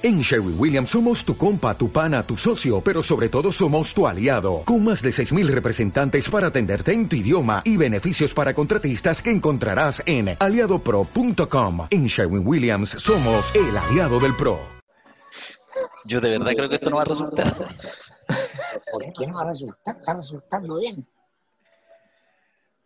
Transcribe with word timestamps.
En 0.00 0.20
Sherwin 0.20 0.54
Williams 0.56 0.90
somos 0.90 1.24
tu 1.24 1.36
compa, 1.36 1.76
tu 1.76 1.90
pana, 1.90 2.22
tu 2.22 2.36
socio, 2.36 2.80
pero 2.80 3.02
sobre 3.02 3.28
todo 3.28 3.50
somos 3.50 3.92
tu 3.92 4.06
aliado, 4.06 4.62
con 4.64 4.84
más 4.84 5.02
de 5.02 5.10
6.000 5.10 5.48
representantes 5.48 6.28
para 6.28 6.46
atenderte 6.46 6.92
en 6.92 7.08
tu 7.08 7.16
idioma 7.16 7.62
y 7.64 7.76
beneficios 7.76 8.32
para 8.32 8.54
contratistas 8.54 9.20
que 9.20 9.32
encontrarás 9.32 10.00
en 10.06 10.36
aliadopro.com. 10.38 11.88
En 11.90 12.06
Sherwin 12.06 12.46
Williams 12.46 12.90
somos 12.90 13.52
el 13.56 13.76
aliado 13.76 14.20
del 14.20 14.36
PRO. 14.36 14.60
Yo 16.04 16.20
de 16.20 16.30
verdad 16.30 16.52
creo 16.54 16.68
que 16.68 16.76
esto 16.76 16.90
no 16.90 16.96
va 16.96 17.02
a 17.02 17.06
resultar. 17.06 17.56
¿Por 18.92 19.12
qué 19.12 19.26
no 19.26 19.34
va 19.34 19.42
a 19.42 19.48
resultar? 19.48 19.96
Está 19.96 20.14
resultando 20.14 20.78
bien. 20.78 21.04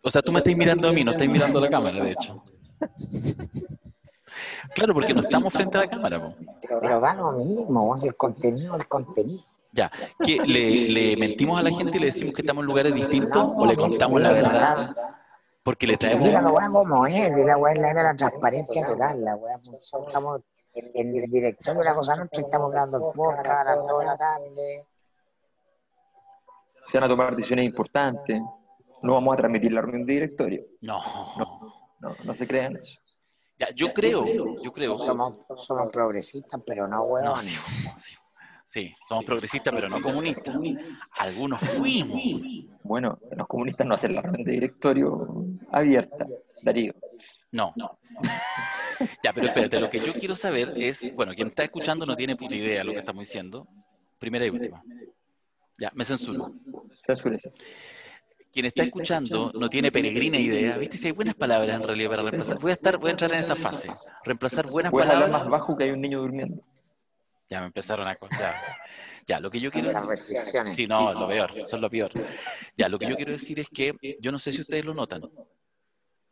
O 0.00 0.10
sea, 0.10 0.22
tú 0.22 0.32
me 0.32 0.38
estás 0.38 0.56
mirando 0.56 0.88
a 0.88 0.92
mí, 0.92 1.04
no 1.04 1.12
estás 1.12 1.28
mirando 1.28 1.58
a 1.58 1.62
la 1.62 1.68
cámara, 1.68 2.02
de 2.02 2.12
hecho. 2.12 2.42
Claro, 4.74 4.94
porque 4.94 5.14
no 5.14 5.20
estamos 5.20 5.52
frente 5.52 5.78
a 5.78 5.82
la 5.82 5.88
cámara. 5.88 6.20
po. 6.20 6.34
Pero 6.80 7.00
da 7.00 7.14
lo 7.14 7.32
mismo, 7.32 7.94
el 8.02 8.16
contenido 8.16 8.76
el 8.76 8.86
contenido. 8.86 9.44
Ya, 9.72 9.90
¿qué, 10.22 10.36
le, 10.44 10.88
le 10.90 11.16
mentimos 11.16 11.58
a 11.58 11.62
la 11.62 11.70
gente 11.70 11.96
y 11.96 12.00
le 12.00 12.06
decimos 12.06 12.34
que 12.34 12.42
estamos 12.42 12.62
en 12.62 12.66
lugares 12.66 12.94
distintos 12.94 13.52
o 13.56 13.64
le 13.64 13.74
contamos 13.74 14.20
la 14.20 14.32
verdad? 14.32 14.96
Porque 15.62 15.86
le 15.86 15.96
traemos... 15.96 16.24
Dile 16.24 16.42
la 16.42 16.50
weá 16.50 16.68
como 16.68 17.06
es, 17.06 17.46
la 17.46 17.56
weá 17.56 17.74
la 17.74 17.90
era 17.90 18.02
la 18.02 18.16
transparencia 18.16 18.86
total, 18.86 19.24
la 19.24 19.36
weá 19.36 19.58
funciona, 19.64 20.06
estamos 20.06 20.40
en, 20.74 20.90
en 20.94 21.24
el 21.24 21.30
directorio 21.30 21.80
de 21.80 21.84
la 21.88 21.94
cosa 21.94 22.16
nuestra 22.16 22.40
y 22.40 22.44
estamos 22.44 22.70
grabando 22.70 22.98
el 22.98 23.14
podcast 23.14 23.48
a 23.48 23.64
las 23.64 23.76
2 23.78 23.98
de 23.98 24.04
la 24.04 24.16
tarde. 24.18 24.86
Se 26.84 26.98
van 26.98 27.04
a 27.04 27.08
tomar 27.08 27.34
decisiones 27.34 27.64
importantes. 27.64 28.42
No 29.02 29.14
vamos 29.14 29.34
a 29.34 29.36
transmitir 29.36 29.72
la 29.72 29.80
reunión 29.80 30.04
de 30.04 30.12
directorio. 30.12 30.64
No. 30.80 31.00
No, 32.00 32.16
no 32.24 32.34
se 32.34 32.46
crean 32.46 32.76
eso. 32.76 33.00
Ya, 33.58 33.68
yo 33.74 33.92
creo, 33.92 34.24
yo 34.62 34.72
creo. 34.72 34.98
Somos, 34.98 35.38
somos 35.58 35.90
progresistas, 35.90 36.60
pero 36.66 36.88
no 36.88 36.96
No, 36.96 37.02
weón. 37.04 37.40
sí, 37.40 37.56
sí, 37.96 38.16
sí, 38.66 38.94
somos 39.08 39.24
progresistas, 39.24 39.72
pero 39.74 39.88
no 39.88 40.00
comunistas. 40.00 40.54
Algunos 41.18 41.60
fuimos. 41.60 42.20
Bueno, 42.82 43.18
los 43.36 43.46
comunistas 43.46 43.86
no 43.86 43.94
hacen 43.94 44.14
la 44.14 44.22
reunión 44.22 44.44
de 44.44 44.52
directorio 44.52 45.44
abierta, 45.70 46.26
Darío. 46.62 46.94
No. 47.52 47.74
Ya, 49.22 49.32
pero 49.32 49.46
espérate, 49.48 49.80
lo 49.80 49.90
que 49.90 50.00
yo 50.00 50.12
quiero 50.14 50.34
saber 50.34 50.72
es, 50.76 51.12
bueno, 51.14 51.34
quien 51.34 51.48
está 51.48 51.64
escuchando 51.64 52.06
no 52.06 52.16
tiene 52.16 52.36
puta 52.36 52.54
idea 52.54 52.78
de 52.78 52.84
lo 52.84 52.92
que 52.92 52.98
estamos 52.98 53.24
diciendo. 53.26 53.68
Primera 54.18 54.46
y 54.46 54.50
última. 54.50 54.82
Ya, 55.78 55.90
me 55.94 56.04
censuro. 56.04 56.52
Censúrese. 57.04 57.52
Quien 58.52 58.66
está 58.66 58.82
escuchando 58.82 59.50
no 59.54 59.70
tiene 59.70 59.90
peregrina 59.90 60.38
idea. 60.38 60.76
¿Viste? 60.76 60.98
Si 60.98 61.06
hay 61.06 61.12
buenas 61.12 61.34
palabras 61.34 61.74
en 61.74 61.86
realidad 61.86 62.10
para 62.10 62.22
reemplazar. 62.22 62.58
Voy 62.58 62.70
a 62.70 62.74
estar, 62.74 62.98
voy 62.98 63.08
a 63.08 63.10
entrar 63.12 63.32
en 63.32 63.38
esa 63.38 63.56
fase. 63.56 63.90
Reemplazar 64.24 64.66
buenas 64.66 64.92
hablar 64.92 65.08
palabras. 65.08 65.30
más 65.30 65.48
bajo 65.48 65.76
que 65.76 65.84
hay 65.84 65.90
un 65.90 66.00
niño 66.02 66.20
durmiendo. 66.20 66.62
Ya 67.48 67.60
me 67.60 67.66
empezaron 67.66 68.06
a 68.06 68.16
contar. 68.16 68.54
Ya, 69.26 69.40
lo 69.40 69.50
que 69.50 69.60
yo 69.60 69.70
quiero 69.70 69.92
Las 69.92 70.06
restricciones. 70.06 70.76
Sí, 70.76 70.86
no, 70.86 71.10
es 71.10 71.16
lo 71.16 71.28
peor, 71.28 71.56
eso 71.56 71.76
es 71.76 71.82
lo 71.82 71.88
peor. 71.88 72.10
Ya, 72.76 72.88
lo 72.88 72.98
que 72.98 73.08
yo 73.08 73.16
quiero 73.16 73.32
decir 73.32 73.58
es 73.58 73.68
que 73.68 73.94
yo 74.20 74.32
no 74.32 74.38
sé 74.38 74.52
si 74.52 74.60
ustedes 74.60 74.84
lo 74.84 74.94
notan, 74.94 75.22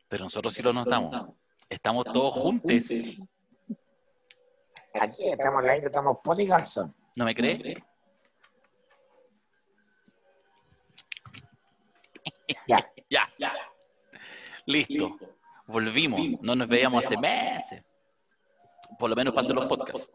pero 0.09 0.25
nosotros 0.25 0.53
sí 0.53 0.63
lo 0.63 0.73
notamos. 0.73 1.29
Estamos 1.69 2.05
todos 2.05 2.35
juntos. 2.35 2.73
Aquí 5.01 5.29
estamos 5.31 5.65
aire, 5.65 5.87
estamos 5.87 6.19
calzón. 6.49 6.95
¿No 7.17 7.25
me 7.25 7.35
cree? 7.35 7.83
Ya. 13.11 13.29
Ya. 13.39 13.53
Listo. 14.67 15.19
Volvimos. 15.67 16.21
No 16.41 16.55
nos 16.55 16.69
veíamos 16.69 17.05
hace 17.05 17.17
meses. 17.17 17.91
Por 18.99 19.11
lo 19.11 19.17
menos 19.17 19.35
pasen 19.35 19.57
los 19.57 19.69
podcasts. 19.69 20.11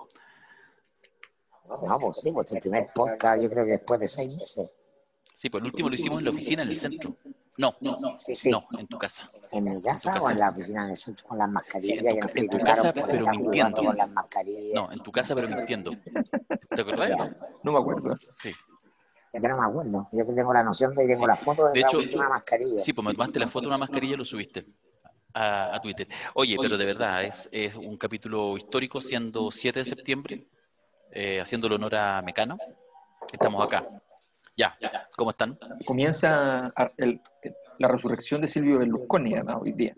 No, 1.88 2.00
pues 2.00 2.20
sí, 2.22 2.32
pues 2.32 2.52
el 2.54 2.62
primer 2.62 2.88
podcast 2.94 3.42
yo 3.42 3.50
creo 3.50 3.66
que 3.66 3.72
después 3.72 4.00
de 4.00 4.08
seis 4.08 4.38
meses. 4.38 4.72
Sí, 5.34 5.50
pues 5.50 5.62
el 5.62 5.66
último 5.66 5.90
lo 5.90 5.96
hicimos 5.96 6.20
en 6.20 6.26
la 6.26 6.32
oficina, 6.32 6.64
en 6.64 6.70
el 6.70 6.78
centro. 6.78 7.14
No, 7.58 7.76
Sí. 8.16 8.50
no, 8.50 8.66
en 8.78 8.88
tu 8.88 8.98
casa. 8.98 9.28
¿En 9.52 9.64
mi 9.66 9.82
casa 9.82 10.18
o 10.22 10.30
en 10.30 10.40
la 10.40 10.50
oficina 10.50 10.88
del 10.88 10.96
centro 10.96 11.28
con 11.28 11.38
las 11.38 11.50
mascarillas? 11.50 12.00
Sí, 12.06 12.08
en 12.08 12.20
tu 12.20 12.40
en 12.40 12.50
tu 12.50 12.60
casa, 12.60 12.94
pero 12.94 13.08
mintiendo. 13.28 13.52
jugando 13.52 13.84
Con 13.84 13.98
las 13.98 14.10
mascarillas. 14.10 14.74
No, 14.76 14.92
en 14.92 15.00
tu 15.04 15.12
casa, 15.12 15.36
pero 15.36 15.50
mintiendo. 15.50 15.92
¿Te 16.74 16.82
acordás? 16.82 17.10
no? 17.18 17.36
No 17.64 17.72
me 17.74 17.80
acuerdo. 17.80 18.16
Sí. 18.42 18.54
Yo 19.42 19.50
no 19.50 19.58
me 19.58 19.66
acuerdo. 19.66 20.08
Yo 20.12 20.26
que 20.26 20.34
tengo 20.34 20.54
la 20.54 20.64
noción 20.64 20.94
de 20.94 21.04
y 21.06 21.08
tengo 21.08 21.28
la 21.28 21.36
foto 21.36 21.66
de, 21.68 21.74
De 21.74 21.80
esa 21.80 21.88
hecho, 21.90 21.98
última 21.98 22.30
mascarilla. 22.30 22.82
Sí, 22.82 22.94
pues 22.94 23.06
me 23.06 23.14
tomaste 23.14 23.40
la 23.40 23.48
foto 23.48 23.62
de 23.64 23.68
una 23.68 23.78
mascarilla 23.78 24.14
y 24.14 24.18
lo 24.18 24.26
subiste 24.26 24.66
a, 25.34 25.76
a 25.76 25.82
Twitter. 25.82 26.08
Oye, 26.36 26.56
pero 26.62 26.78
de 26.78 26.86
verdad, 26.86 27.24
es, 27.24 27.50
es 27.52 27.76
un 27.76 27.98
capítulo 27.98 28.56
histórico, 28.58 29.02
siendo 29.02 29.52
7 29.52 29.80
de 29.80 29.86
septiembre, 29.86 30.48
eh, 31.12 31.40
haciéndole 31.42 31.76
honor 31.76 31.96
a 31.96 32.22
Mecano. 32.22 32.58
Estamos 33.32 33.62
acá. 33.66 33.86
Ya, 34.58 34.78
¿cómo 35.18 35.32
están? 35.32 35.58
Comienza 35.86 36.74
el- 36.98 37.22
la 37.78 37.88
resurrección 37.90 38.40
de 38.42 38.48
Silvio 38.48 38.80
Berlusconi, 38.80 39.34
además, 39.34 39.58
hoy 39.62 39.74
día. 39.74 39.94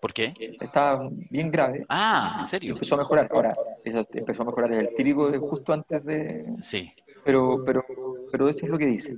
¿Por 0.00 0.12
qué? 0.14 0.32
Estaba 0.60 1.08
bien 1.30 1.50
grave. 1.50 1.84
Ah, 1.88 2.36
¿en 2.40 2.46
serio? 2.46 2.72
empezó 2.74 2.94
a 2.94 2.98
mejorar. 2.98 3.28
Ahora, 3.32 3.54
empezó 3.84 4.42
a 4.42 4.46
mejorar 4.46 4.72
es 4.72 4.78
el 4.80 4.94
típico 4.94 5.30
de 5.30 5.38
justo 5.38 5.72
antes 5.72 6.04
de. 6.04 6.44
Sí. 6.62 6.90
Pero, 7.24 7.62
pero, 7.64 7.82
pero 8.30 8.48
eso 8.48 8.64
es 8.66 8.70
lo 8.70 8.78
que 8.78 8.86
dice. 8.86 9.16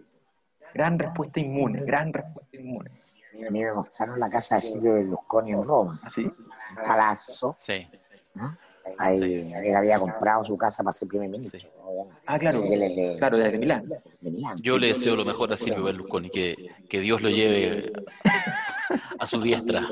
Gran 0.74 0.98
respuesta 0.98 1.40
inmune, 1.40 1.82
gran 1.84 2.12
respuesta 2.12 2.56
inmune. 2.56 2.90
A 3.46 3.50
mí 3.50 3.62
me 3.64 3.72
mostraron 3.72 4.18
la 4.18 4.28
casa 4.28 4.56
de 4.56 4.60
Silvio 4.60 4.94
Berlusconi 4.94 5.52
en 5.52 5.62
Roma. 5.64 5.98
Así. 6.02 6.24
Un 6.24 6.84
palazzo. 6.84 7.56
Sí. 7.58 7.86
Ahí 8.98 9.46
él 9.54 9.76
había 9.76 9.98
comprado 9.98 10.44
su 10.44 10.56
casa 10.56 10.82
para 10.82 10.92
ser 10.92 11.08
primer 11.08 11.28
ministro. 11.28 11.70
Ah, 12.26 12.38
claro. 12.38 12.62
Él 12.64 12.82
es 12.82 12.96
de, 12.96 13.16
Claro, 13.16 13.36
desde 13.36 13.58
Milán. 13.58 13.88
de 14.20 14.30
Milán. 14.30 14.56
Yo 14.60 14.78
le 14.78 14.88
deseo 14.88 15.14
lo 15.14 15.24
mejor 15.24 15.52
a 15.52 15.56
Silvio 15.56 15.84
Berlusconi, 15.84 16.30
que, 16.30 16.56
que 16.88 17.00
Dios 17.00 17.20
lo 17.22 17.28
lleve 17.30 17.92
a 19.18 19.26
su 19.26 19.40
diestra. 19.40 19.86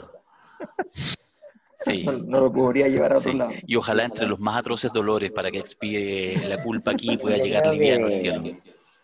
Sí. 1.80 2.04
No, 2.04 2.12
no 2.12 2.40
lo 2.40 2.52
podría 2.52 2.88
llevar 2.88 3.12
a 3.12 3.18
otro 3.18 3.30
Sí, 3.30 3.36
lado. 3.38 3.50
y 3.66 3.76
ojalá 3.76 4.04
entre 4.04 4.26
los 4.26 4.40
más 4.40 4.58
atroces 4.58 4.90
dolores 4.92 5.30
para 5.30 5.50
que 5.50 5.58
expíe 5.58 6.36
la 6.48 6.62
culpa 6.62 6.92
aquí 6.92 7.16
pueda 7.16 7.36
llegar 7.36 7.66
liviano 7.68 8.06
al 8.06 8.12
que 8.12 8.18
cielo. 8.20 8.42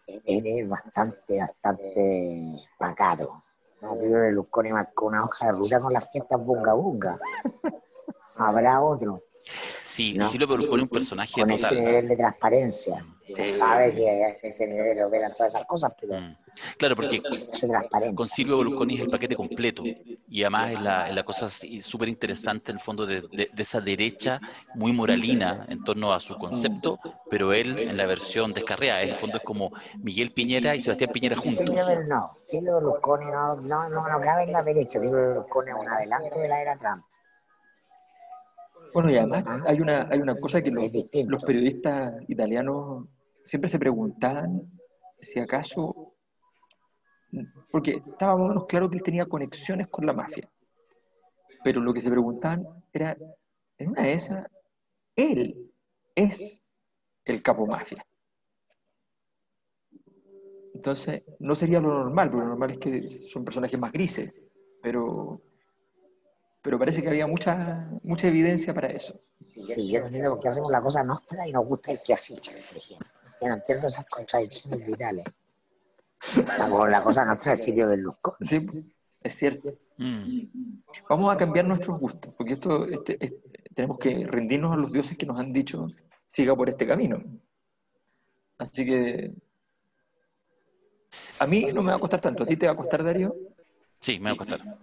Él 0.06 0.46
es 0.46 0.68
bastante, 0.68 1.40
bastante 1.40 2.56
pacato. 2.78 3.42
Silvio 3.96 4.20
Berlusconi 4.20 4.72
marcó 4.72 5.06
una 5.06 5.24
hoja 5.24 5.46
de 5.46 5.52
ruta 5.52 5.80
con 5.80 5.92
las 5.92 6.10
fiestas 6.10 6.44
bunga 6.44 6.72
bunga. 6.72 7.18
Habrá 8.38 8.80
otro 8.80 9.22
Sí, 9.92 10.14
¿no? 10.14 10.28
sí 10.28 10.38
lo 10.38 10.46
propone 10.48 10.82
un 10.84 10.88
personaje 10.88 11.40
con 11.40 11.50
ese 11.50 11.64
total. 11.64 11.84
nivel 11.84 12.08
de 12.08 12.16
transparencia. 12.16 12.94
Se 13.28 13.46
sabe 13.48 13.94
que 13.94 14.08
a 14.08 14.28
ese 14.30 14.66
nivel 14.66 14.98
lo 14.98 15.10
velan 15.10 15.32
todas 15.34 15.54
esas 15.54 15.66
cosas, 15.66 15.94
pero 16.00 16.18
Mm. 16.20 16.28
Claro, 16.76 16.96
porque 16.96 17.22
ese 17.52 17.66
con 18.14 18.28
Silvio 18.28 18.58
Berlusconi 18.58 18.96
es 18.96 19.02
el 19.02 19.08
paquete 19.08 19.34
completo 19.34 19.82
y 20.28 20.42
además 20.42 20.70
es 20.72 20.80
la, 20.82 21.08
es 21.08 21.14
la 21.14 21.22
cosa 21.24 21.48
súper 21.82 22.08
interesante 22.10 22.70
en 22.72 22.76
el 22.76 22.82
fondo 22.82 23.06
de, 23.06 23.22
de- 23.22 23.48
de 23.52 23.62
esa 23.62 23.80
derecha 23.80 24.38
muy 24.74 24.92
moralina 24.92 25.64
en 25.70 25.82
torno 25.82 26.12
a 26.12 26.20
su 26.20 26.36
concepto, 26.36 26.98
pero 27.30 27.52
él 27.54 27.78
en 27.78 27.96
la 27.96 28.04
versión 28.06 28.52
descarriada, 28.52 29.02
en 29.02 29.10
el 29.10 29.16
fondo 29.16 29.38
es 29.38 29.44
como 29.44 29.72
Miguel 30.02 30.32
Piñera 30.32 30.74
y 30.76 30.80
Sebastián 30.80 31.10
Piñera 31.12 31.36
juntos. 31.36 31.64
Silvio 31.64 32.00
no, 32.06 32.32
Silvio 32.44 32.74
Berlusconi 32.74 33.26
no, 33.26 33.56
no, 33.56 33.88
no, 33.88 34.08
no 34.08 34.20
cabe 34.20 34.44
en 34.44 34.52
la 34.52 34.62
derecha. 34.62 35.00
Silvio 35.00 35.18
Berlusconi 35.18 35.70
es 35.70 35.76
un 35.76 35.88
adelanto 35.88 36.38
de 36.38 36.48
la 36.48 36.60
era 36.60 36.76
Trump. 36.76 37.02
Bueno, 38.92 39.10
y 39.10 39.16
además 39.16 39.44
hay 39.66 39.80
una, 39.80 40.08
hay 40.10 40.18
una 40.18 40.38
cosa 40.38 40.62
que 40.62 40.70
los, 40.70 40.90
los 41.26 41.44
periodistas 41.44 42.14
italianos 42.28 43.06
siempre 43.42 43.68
se 43.68 43.78
preguntaban 43.78 44.70
si 45.20 45.40
acaso, 45.40 46.14
porque 47.70 48.02
estaba 48.06 48.36
más 48.36 48.44
o 48.44 48.48
menos 48.48 48.66
claro 48.66 48.90
que 48.90 48.96
él 48.96 49.02
tenía 49.02 49.26
conexiones 49.26 49.90
con 49.90 50.04
la 50.04 50.12
mafia, 50.12 50.50
pero 51.64 51.80
lo 51.80 51.94
que 51.94 52.00
se 52.00 52.10
preguntaban 52.10 52.66
era, 52.92 53.16
en 53.78 53.90
una 53.90 54.02
de 54.02 54.12
esas, 54.12 54.46
él 55.16 55.72
es 56.14 56.70
el 57.24 57.42
capo 57.42 57.66
mafia. 57.66 58.04
Entonces, 60.74 61.26
no 61.38 61.54
sería 61.54 61.80
lo 61.80 61.92
normal, 61.92 62.28
porque 62.28 62.42
lo 62.42 62.50
normal 62.50 62.70
es 62.72 62.78
que 62.78 63.02
son 63.02 63.44
personajes 63.44 63.78
más 63.78 63.92
grises, 63.92 64.42
pero, 64.82 65.40
pero 66.62 66.78
parece 66.78 67.02
que 67.02 67.08
había 67.08 67.26
mucha, 67.26 67.88
mucha 68.02 68.28
evidencia 68.28 68.72
para 68.72 68.88
eso. 68.88 69.20
Sí, 69.40 69.88
yo 69.90 70.00
no 70.00 70.06
entiendo 70.06 70.30
por 70.30 70.40
qué 70.40 70.48
hacemos 70.48 70.70
la 70.70 70.80
cosa 70.80 71.02
nuestra 71.02 71.46
y 71.46 71.52
nos 71.52 71.66
gusta 71.66 71.92
el 71.92 71.98
que 72.06 72.14
así, 72.14 72.34
por 72.36 72.76
ejemplo. 72.76 73.08
Yo 73.40 73.48
no 73.48 73.54
entiendo 73.54 73.86
esas 73.88 74.06
contradicciones 74.06 74.86
vitales. 74.86 75.24
La, 76.46 76.68
la 76.88 77.02
cosa 77.02 77.24
nuestra 77.24 77.54
es 77.54 77.64
Silvio 77.64 77.88
Berlusconi. 77.88 78.36
Sí, 78.48 78.66
es 79.22 79.34
cierto. 79.34 79.76
Mm. 79.98 80.42
Vamos 81.08 81.34
a 81.34 81.36
cambiar 81.36 81.64
nuestros 81.66 81.98
gustos, 81.98 82.32
porque 82.36 82.52
esto 82.52 82.86
este- 82.86 83.18
este- 83.20 83.42
tenemos 83.74 83.98
que 83.98 84.24
rendirnos 84.26 84.72
a 84.72 84.76
los 84.76 84.92
dioses 84.92 85.16
que 85.18 85.26
nos 85.26 85.38
han 85.38 85.52
dicho 85.52 85.88
siga 86.26 86.54
por 86.54 86.68
este 86.68 86.86
camino. 86.86 87.20
Así 88.58 88.86
que 88.86 89.32
a 91.40 91.46
mí 91.46 91.66
no 91.74 91.82
me 91.82 91.90
va 91.90 91.96
a 91.96 92.00
costar 92.00 92.20
tanto. 92.20 92.44
¿A 92.44 92.46
ti 92.46 92.56
te 92.56 92.66
va 92.66 92.72
a 92.72 92.76
costar, 92.76 93.02
Darío? 93.02 93.34
Sí, 94.00 94.18
me 94.20 94.30
va 94.30 94.34
a 94.34 94.38
costar. 94.38 94.78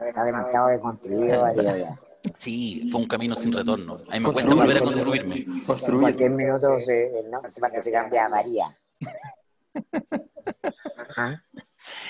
Está 0.00 0.24
demasiado 0.24 0.68
deconstruido. 0.68 1.46
Sí, 2.38 2.88
fue 2.90 3.02
un 3.02 3.06
camino 3.06 3.36
sin 3.36 3.52
retorno. 3.52 3.94
A 4.10 4.14
mí 4.14 4.20
me 4.20 4.32
cuesta 4.32 4.52
volver 4.52 4.78
a 4.78 4.80
construirme. 4.80 5.46
En 5.46 6.00
cualquier 6.00 6.30
minuto 6.32 6.80
se, 6.80 7.22
no, 7.30 7.40
se, 7.48 7.82
se 7.82 7.92
cambia 7.92 8.26
a 8.26 8.28
María. 8.28 8.76
¿Ah? 11.16 11.40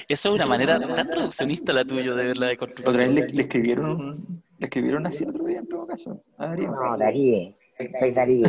Eso 0.08 0.34
es 0.34 0.40
una 0.40 0.46
manera 0.46 0.80
tan 0.80 1.08
reduccionista 1.08 1.72
la 1.72 1.84
tuya 1.84 2.14
de 2.14 2.26
ver 2.28 2.38
la 2.38 2.46
de 2.46 2.56
construcción. 2.56 2.94
Otra 2.94 3.06
vez 3.06 3.34
le, 3.34 3.42
escribieron, 3.42 3.98
le 4.58 4.66
escribieron 4.66 5.06
así 5.06 5.24
otro 5.24 5.44
día 5.44 5.58
en 5.58 5.68
todo 5.68 5.86
caso. 5.86 6.22
A 6.38 6.46
Darío. 6.46 6.70
No, 6.70 6.96
Darío. 6.96 7.54
Soy 7.98 8.12
Darío. 8.12 8.48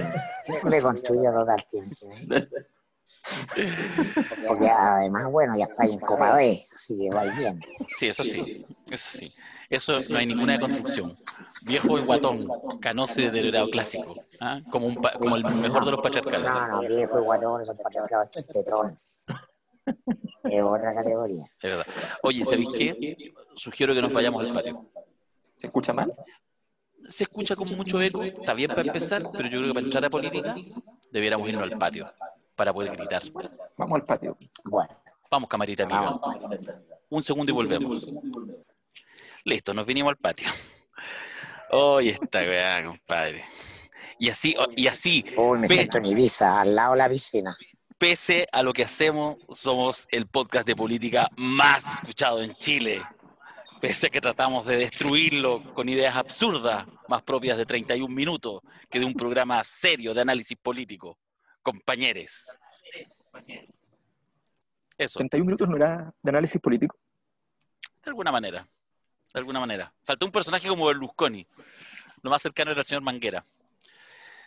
Me 0.64 0.82
construyo 0.82 1.34
total 1.34 1.66
tiempo. 1.70 1.96
¿eh? 2.32 2.48
Porque 4.48 4.70
además, 4.70 5.32
bueno, 5.32 5.58
ya 5.58 5.66
está 5.66 5.84
ahí 5.84 5.94
en 5.94 6.00
Copa 6.00 6.36
B, 6.36 6.62
así 6.74 6.98
que 6.98 7.14
va 7.14 7.24
bien. 7.24 7.60
Sí, 7.98 8.08
eso 8.08 8.24
sí, 8.24 8.66
eso 8.90 9.20
sí. 9.20 9.44
Eso 9.70 10.00
no 10.10 10.18
hay 10.18 10.26
ninguna 10.26 10.58
construcción. 10.60 11.12
Viejo 11.64 12.00
y 12.00 12.02
guatón, 12.04 12.48
canoso 12.80 13.20
y 13.20 13.26
deteriorado 13.26 13.70
clásico. 13.70 14.14
¿ah? 14.40 14.62
Como, 14.72 14.88
un 14.88 14.96
como 14.96 15.36
el 15.36 15.44
mejor 15.56 15.84
de 15.84 15.92
los 15.92 16.02
patriarcales. 16.02 16.50
No, 16.50 16.68
no, 16.68 16.80
viejo 16.80 17.20
y 17.20 17.22
guatón 17.22 17.66
son 17.66 17.78
patriarcados. 17.78 18.30
Es 20.50 20.64
otra 20.64 20.94
categoría. 20.94 21.44
Es 21.62 21.72
verdad. 21.72 21.86
Oye, 22.24 22.46
¿sabéis 22.46 22.70
qué? 22.78 23.34
Sugiero 23.56 23.94
que 23.94 24.02
nos 24.02 24.14
vayamos 24.14 24.46
al 24.46 24.54
patio. 24.54 24.86
¿Se 25.58 25.68
escucha 25.68 25.92
mal? 25.92 26.14
Se 27.10 27.24
escucha 27.24 27.56
con 27.56 27.70
mucho 27.76 28.02
eco. 28.02 28.24
Está 28.24 28.54
bien 28.54 28.70
para 28.70 28.84
empezar, 28.84 29.22
pero 29.36 29.50
yo 29.50 29.60
creo 29.60 29.68
que 29.68 29.74
para 29.74 29.86
entrar 29.86 30.06
a 30.06 30.10
política 30.10 30.56
debiéramos 31.12 31.48
irnos 31.50 31.64
al 31.64 31.78
patio 31.78 32.10
para 32.58 32.74
poder 32.74 32.98
gritar. 32.98 33.24
Vamos 33.78 34.02
al 34.02 34.04
patio. 34.04 34.36
Bueno. 34.66 34.90
Vamos, 35.30 35.48
camarita 35.48 35.84
amiga. 35.84 36.20
Un 37.10 37.24
segundo 37.24 37.52
y 37.52 37.56
volvemos. 37.56 38.12
Listo, 39.46 39.74
nos 39.74 39.86
vinimos 39.86 40.10
al 40.10 40.18
patio. 40.18 40.50
Hoy 41.70 42.10
está 42.10 42.40
weá, 42.40 42.84
compadre. 42.84 43.46
Y 44.20 44.30
así, 44.30 44.56
y 44.76 44.88
así. 44.88 45.24
Uy, 45.38 45.60
me 45.60 45.68
siento 45.68 46.00
en 46.00 46.08
Ibiza, 46.08 46.62
al 46.62 46.76
lado 46.76 46.94
de 46.94 46.98
la 46.98 47.10
piscina. 47.10 47.56
Pese 47.98 48.48
a 48.52 48.64
lo 48.64 48.74
que 48.74 48.84
hacemos, 48.84 49.38
somos 49.50 50.08
el 50.12 50.28
podcast 50.28 50.66
de 50.66 50.76
política 50.76 51.30
más 51.38 51.96
escuchado 51.96 52.42
en 52.42 52.56
Chile. 52.56 53.02
Pese 53.80 54.08
a 54.08 54.10
que 54.10 54.22
tratamos 54.22 54.66
de 54.66 54.78
destruirlo 54.78 55.62
con 55.76 55.88
ideas 55.88 56.16
absurdas, 56.16 56.88
más 57.08 57.22
propias 57.22 57.58
de 57.58 57.66
31 57.66 58.14
minutos 58.14 58.62
que 58.90 59.00
de 59.00 59.06
un 59.06 59.14
programa 59.14 59.64
serio 59.64 60.16
de 60.16 60.22
análisis 60.22 60.58
político 60.58 61.18
compañeros. 61.68 62.46
Eso. 64.98 65.20
31 65.20 65.46
minutos 65.46 65.68
no 65.68 65.76
era 65.76 66.14
de 66.24 66.30
análisis 66.30 66.62
político. 66.62 66.98
De 68.04 68.10
alguna 68.10 68.32
manera. 68.32 68.66
De 69.34 69.40
alguna 69.40 69.60
manera. 69.60 69.94
Faltó 70.06 70.26
un 70.26 70.32
personaje 70.32 70.70
como 70.70 70.86
Berlusconi. 70.86 71.46
Lo 72.22 72.30
más 72.30 72.42
cercano 72.42 72.72
era 72.72 72.80
el 72.80 72.86
señor 72.86 73.04
Manguera. 73.04 73.44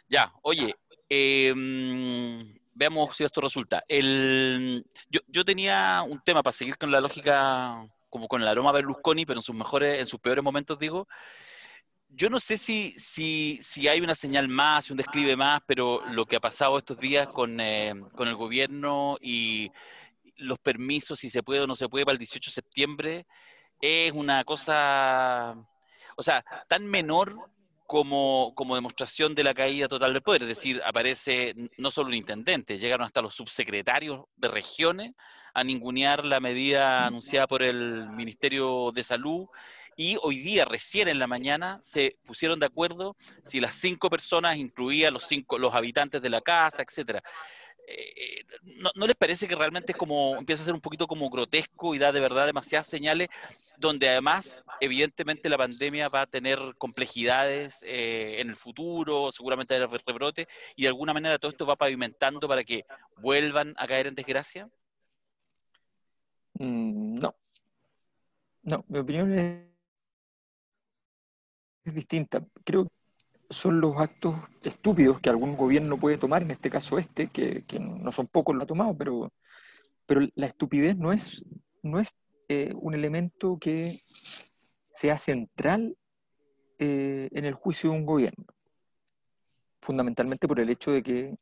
Ya, 0.09 0.33
oye, 0.41 0.75
em, 1.11 2.59
veamos 2.73 3.15
si 3.15 3.25
esto 3.25 3.43
resulta. 3.43 3.85
El, 3.87 4.87
yo, 5.11 5.21
yo, 5.29 5.45
tenía 5.45 6.03
un 6.03 6.23
tema 6.23 6.43
para 6.43 6.57
seguir 6.57 6.79
con 6.79 6.91
la 6.91 7.03
lógica, 7.03 7.87
como 8.09 8.29
con 8.29 8.41
el 8.41 8.49
aroma 8.49 8.73
Berlusconi, 8.73 9.27
pero 9.27 9.41
en 9.41 9.43
sus 9.43 9.55
mejores, 9.55 10.01
en 10.01 10.07
sus 10.07 10.21
peores 10.21 10.43
momentos, 10.43 10.79
digo, 10.79 11.07
yo 12.13 12.29
no 12.29 12.41
sé 12.41 12.59
si, 12.59 12.93
si, 12.99 13.59
si, 13.63 13.89
hay 13.89 14.01
una 14.01 14.15
señal 14.15 14.49
más, 14.49 14.91
un 14.91 14.97
describe 14.97 15.37
más, 15.37 15.61
pero 15.67 16.03
lo 16.11 16.27
que 16.27 16.37
ha 16.37 16.41
pasado 16.41 16.77
estos 16.79 16.99
días 16.99 17.29
con, 17.29 17.61
eh, 17.61 17.95
con, 18.17 18.29
el 18.29 18.35
gobierno 18.35 19.17
y 19.21 19.71
los 20.37 20.59
permisos, 20.59 21.21
si 21.21 21.31
se 21.31 21.43
puede 21.43 21.61
o 21.61 21.67
no 21.67 21.77
se 21.77 21.89
puede 21.89 22.05
para 22.05 22.15
el 22.15 22.19
18 22.19 22.51
de 22.51 22.55
septiembre, 22.55 23.27
es 23.81 24.13
una 24.13 24.45
cosa, 24.45 25.57
o 26.17 26.23
sea, 26.23 26.45
tan 26.69 26.87
menor 26.87 27.37
como, 27.91 28.53
como 28.55 28.77
demostración 28.77 29.35
de 29.35 29.43
la 29.43 29.53
caída 29.53 29.89
total 29.89 30.13
del 30.13 30.23
poder. 30.23 30.43
Es 30.43 30.49
decir, 30.49 30.81
aparece 30.87 31.57
no 31.77 31.91
solo 31.91 32.11
un 32.11 32.15
intendente, 32.15 32.79
llegaron 32.79 33.05
hasta 33.05 33.21
los 33.21 33.35
subsecretarios 33.35 34.27
de 34.37 34.47
regiones 34.47 35.13
a 35.55 35.65
ningunear 35.65 36.25
la 36.25 36.39
medida 36.39 37.05
anunciada 37.05 37.49
por 37.49 37.65
el 37.65 38.09
Ministerio 38.11 38.93
de 38.95 39.03
Salud 39.03 39.49
y 39.97 40.17
hoy 40.23 40.39
día, 40.39 40.65
recién 40.67 41.09
en 41.09 41.19
la 41.19 41.27
mañana, 41.27 41.81
se 41.83 42.17
pusieron 42.25 42.61
de 42.61 42.67
acuerdo 42.67 43.17
si 43.43 43.59
las 43.59 43.75
cinco 43.75 44.09
personas 44.09 44.57
incluían 44.57 45.13
los 45.13 45.25
cinco, 45.25 45.59
los 45.59 45.75
habitantes 45.75 46.23
de 46.23 46.31
la 46.31 46.43
casa, 46.43 46.85
etcétera. 46.85 47.25
Eh, 47.87 48.13
eh, 48.17 48.45
¿no, 48.95 49.07
les 49.07 49.17
parece 49.17 49.49
que 49.49 49.57
realmente 49.57 49.93
es 49.93 49.99
como, 49.99 50.37
empieza 50.37 50.63
a 50.63 50.67
ser 50.67 50.75
un 50.75 50.81
poquito 50.81 51.07
como 51.07 51.29
grotesco 51.29 51.95
y 51.95 51.99
da 51.99 52.13
de 52.13 52.21
verdad 52.21 52.47
demasiadas 52.47 52.87
señales, 52.87 53.29
donde 53.79 54.09
además, 54.09 54.63
evidentemente, 54.81 55.49
la 55.49 55.59
pandemia 55.59 56.09
va 56.09 56.23
a 56.23 56.27
tener 56.27 56.59
complejidades 56.79 57.83
eh, 57.83 58.37
en 58.39 58.49
el 58.49 58.57
futuro, 58.57 59.33
seguramente 59.33 59.75
haber 59.75 60.03
rebrote, 60.07 60.47
y 60.77 60.83
de 60.83 60.89
alguna 60.89 61.13
manera 61.13 61.39
todo 61.39 61.51
esto 61.51 61.67
va 61.67 61.77
pavimentando 61.77 62.47
para 62.47 62.65
que 62.65 62.85
vuelvan 63.17 63.75
a 63.77 63.87
caer 63.87 64.07
en 64.07 64.15
desgracia? 64.15 64.69
Mm, 66.55 67.19
no. 67.19 67.35
No, 68.63 68.85
mi 68.89 68.99
opinión 68.99 69.33
es 69.33 69.71
es 71.85 71.95
distinta. 71.95 72.45
Creo 72.65 72.85
que 72.85 72.91
son 73.51 73.81
los 73.81 73.97
actos 73.99 74.37
estúpidos 74.63 75.21
que 75.21 75.29
algún 75.29 75.57
gobierno 75.57 75.99
puede 75.99 76.17
tomar, 76.17 76.43
en 76.43 76.53
este 76.53 76.71
caso 76.71 76.99
este, 76.99 77.29
que, 77.29 77.65
no 77.81 78.13
son 78.13 78.29
pocos 78.29 78.55
lo 78.55 78.63
ha 78.63 78.67
tomado, 78.67 78.97
pero, 78.97 79.33
pero 80.07 80.21
la 80.37 80.47
estupidez 80.47 80.97
no 80.97 81.13
es, 81.13 81.45
no 81.83 81.99
es 81.99 82.11
eh, 82.49 82.73
un 82.77 82.95
elemento 82.95 83.59
que 83.59 83.99
sea 84.95 85.19
central 85.19 85.97
eh, 86.79 87.29
en 87.33 87.45
el 87.45 87.55
juicio 87.55 87.91
de 87.91 87.97
un 87.97 88.07
gobierno. 88.07 88.45
Fundamentalmente 89.83 90.47
por 90.47 90.61
el 90.61 90.71
hecho 90.71 90.93
de 90.93 91.03
que 91.03 91.37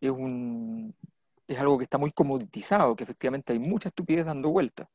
es, 0.00 0.10
un, 0.10 0.94
es 1.48 1.58
algo 1.58 1.78
que 1.78 1.84
está 1.84 1.96
muy 1.96 2.12
comoditizado, 2.12 2.94
que 2.96 3.04
efectivamente 3.04 3.54
hay 3.54 3.58
mucha 3.58 3.88
estupidez 3.88 4.26
dando 4.26 4.50
vueltas. 4.50 4.88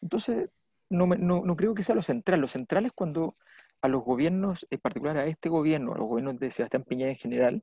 Entonces, 0.00 0.48
no, 0.90 1.06
no, 1.06 1.42
no 1.44 1.56
creo 1.56 1.74
que 1.74 1.82
sea 1.82 1.94
lo 1.94 2.02
central. 2.02 2.40
Lo 2.40 2.48
central 2.48 2.86
es 2.86 2.92
cuando 2.92 3.34
a 3.80 3.88
los 3.88 4.02
gobiernos, 4.02 4.66
en 4.70 4.80
particular 4.80 5.16
a 5.16 5.26
este 5.26 5.48
gobierno, 5.48 5.94
a 5.94 5.98
los 5.98 6.06
gobiernos 6.06 6.38
de 6.38 6.50
Sebastián 6.50 6.84
Piñera 6.84 7.10
en 7.10 7.16
general, 7.16 7.62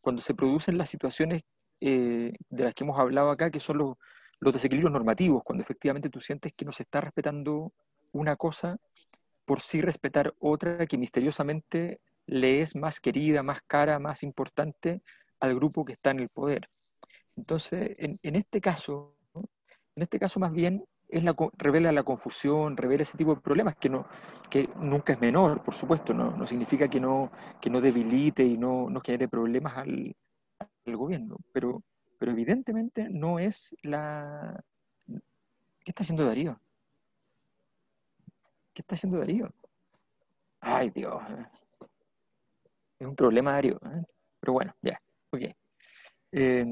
cuando 0.00 0.22
se 0.22 0.34
producen 0.34 0.78
las 0.78 0.90
situaciones 0.90 1.42
eh, 1.80 2.32
de 2.48 2.64
las 2.64 2.74
que 2.74 2.84
hemos 2.84 2.98
hablado 2.98 3.30
acá, 3.30 3.50
que 3.50 3.60
son 3.60 3.78
los, 3.78 3.96
desequilibrios 4.40 4.92
normativos, 4.92 5.42
cuando 5.44 5.62
efectivamente 5.62 6.10
tú 6.10 6.20
sientes 6.20 6.52
que 6.54 6.64
no 6.64 6.72
se 6.72 6.82
está 6.82 7.00
respetando 7.00 7.72
una 8.12 8.36
cosa 8.36 8.78
por 9.44 9.60
sí 9.60 9.80
respetar 9.80 10.34
otra 10.38 10.86
que 10.86 10.98
misteriosamente 10.98 12.00
le 12.26 12.60
es 12.60 12.74
más 12.74 13.00
querida, 13.00 13.42
más 13.42 13.62
cara, 13.66 13.98
más 13.98 14.22
importante 14.22 15.02
al 15.40 15.54
grupo 15.54 15.84
que 15.84 15.92
está 15.92 16.10
en 16.10 16.20
el 16.20 16.28
poder. 16.28 16.68
Entonces, 17.36 17.94
en, 17.98 18.18
en 18.22 18.36
este 18.36 18.60
caso, 18.60 19.16
en 19.34 20.02
este 20.02 20.18
caso 20.18 20.40
más 20.40 20.52
bien 20.52 20.84
es 21.12 21.22
la, 21.22 21.36
revela 21.58 21.92
la 21.92 22.02
confusión, 22.02 22.74
revela 22.74 23.02
ese 23.02 23.18
tipo 23.18 23.34
de 23.34 23.40
problemas 23.42 23.76
que, 23.76 23.90
no, 23.90 24.06
que 24.48 24.70
nunca 24.76 25.12
es 25.12 25.20
menor, 25.20 25.62
por 25.62 25.74
supuesto, 25.74 26.14
no, 26.14 26.30
no 26.34 26.46
significa 26.46 26.88
que 26.88 26.98
no, 26.98 27.30
que 27.60 27.68
no 27.68 27.82
debilite 27.82 28.42
y 28.42 28.56
no, 28.56 28.88
no 28.88 29.00
genere 29.02 29.28
problemas 29.28 29.76
al, 29.76 30.16
al, 30.58 30.96
gobierno, 30.96 31.36
pero, 31.52 31.82
pero 32.18 32.32
evidentemente 32.32 33.08
no 33.10 33.38
es 33.38 33.76
la... 33.82 34.58
¿Qué 35.06 35.90
está 35.90 36.02
haciendo 36.02 36.24
Darío? 36.24 36.58
¿Qué 38.72 38.80
está 38.80 38.94
haciendo 38.94 39.18
Darío? 39.18 39.52
Ay, 40.60 40.88
Dios. 40.90 41.22
Es 42.98 43.06
un 43.06 43.16
problema, 43.16 43.52
Darío. 43.52 43.74
¿eh? 43.84 44.02
Pero 44.40 44.54
bueno, 44.54 44.74
ya, 44.80 44.98
ok. 45.30 45.42
Eh, 46.32 46.64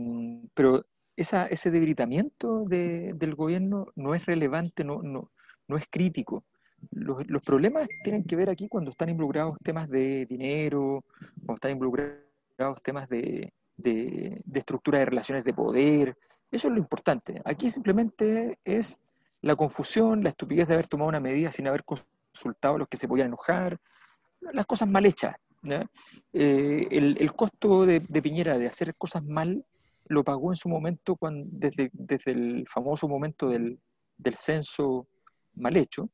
pero 0.55 0.87
ese 1.21 1.71
debilitamiento 1.71 2.65
del 2.65 3.35
gobierno 3.35 3.87
no 3.95 4.15
es 4.15 4.25
relevante, 4.27 4.85
no, 4.85 5.03
no, 5.03 5.31
no 5.69 5.77
es 5.77 5.85
crítico. 5.89 6.45
Los, 6.93 7.43
problemas 7.43 7.89
tienen 8.03 8.25
que 8.25 8.37
ver 8.37 8.49
aquí 8.49 8.69
cuando 8.69 8.91
están 8.91 9.11
involucrados 9.11 9.59
temas 9.63 9.89
de 9.89 10.25
dinero, 10.25 11.05
cuando 11.45 11.55
están 11.55 11.73
involucrados 11.73 12.83
temas 12.83 13.09
de, 13.09 13.53
de, 13.77 14.41
estructura 14.55 14.99
de 14.99 15.05
relaciones 15.05 15.45
de 15.45 15.53
poder. 15.53 16.17
Eso 16.51 16.69
es 16.69 16.73
lo 16.75 16.81
importante. 16.81 17.41
Aquí 17.45 17.71
simplemente 17.71 18.59
es 18.65 18.99
la 19.43 19.57
confusión, 19.57 20.23
la 20.23 20.31
estupidez 20.31 20.69
de 20.69 20.75
haber 20.75 20.87
tomado 20.87 21.09
una 21.09 21.21
medida 21.21 21.51
sin 21.51 21.69
haber 21.69 21.85
consultado 21.85 22.77
a 22.77 22.79
los 22.79 22.89
que 22.89 22.97
se 22.97 23.09
podían 23.09 23.29
enojar, 23.29 23.79
las 24.41 24.67
cosas 24.67 24.89
mal 24.89 25.05
hechas. 25.05 25.37
Eh, 26.33 26.89
el, 26.91 27.33
costo 27.35 27.85
de, 27.85 28.01
de, 28.01 28.23
Piñera 28.23 28.57
de 28.57 28.67
hacer 28.67 28.95
cosas 28.95 29.23
mal 29.23 29.63
lo 30.11 30.25
pagó 30.25 30.51
en 30.51 30.57
su 30.57 30.69
momento 30.69 31.15
cuando, 31.15 31.49
desde, 31.53 31.89
desde 31.93 32.33
el 32.33 32.67
famoso 32.69 33.07
momento 33.07 33.49
del, 33.49 33.79
del 34.19 34.35
censo 34.35 35.07
mal 35.55 35.77
hecho, 35.77 36.11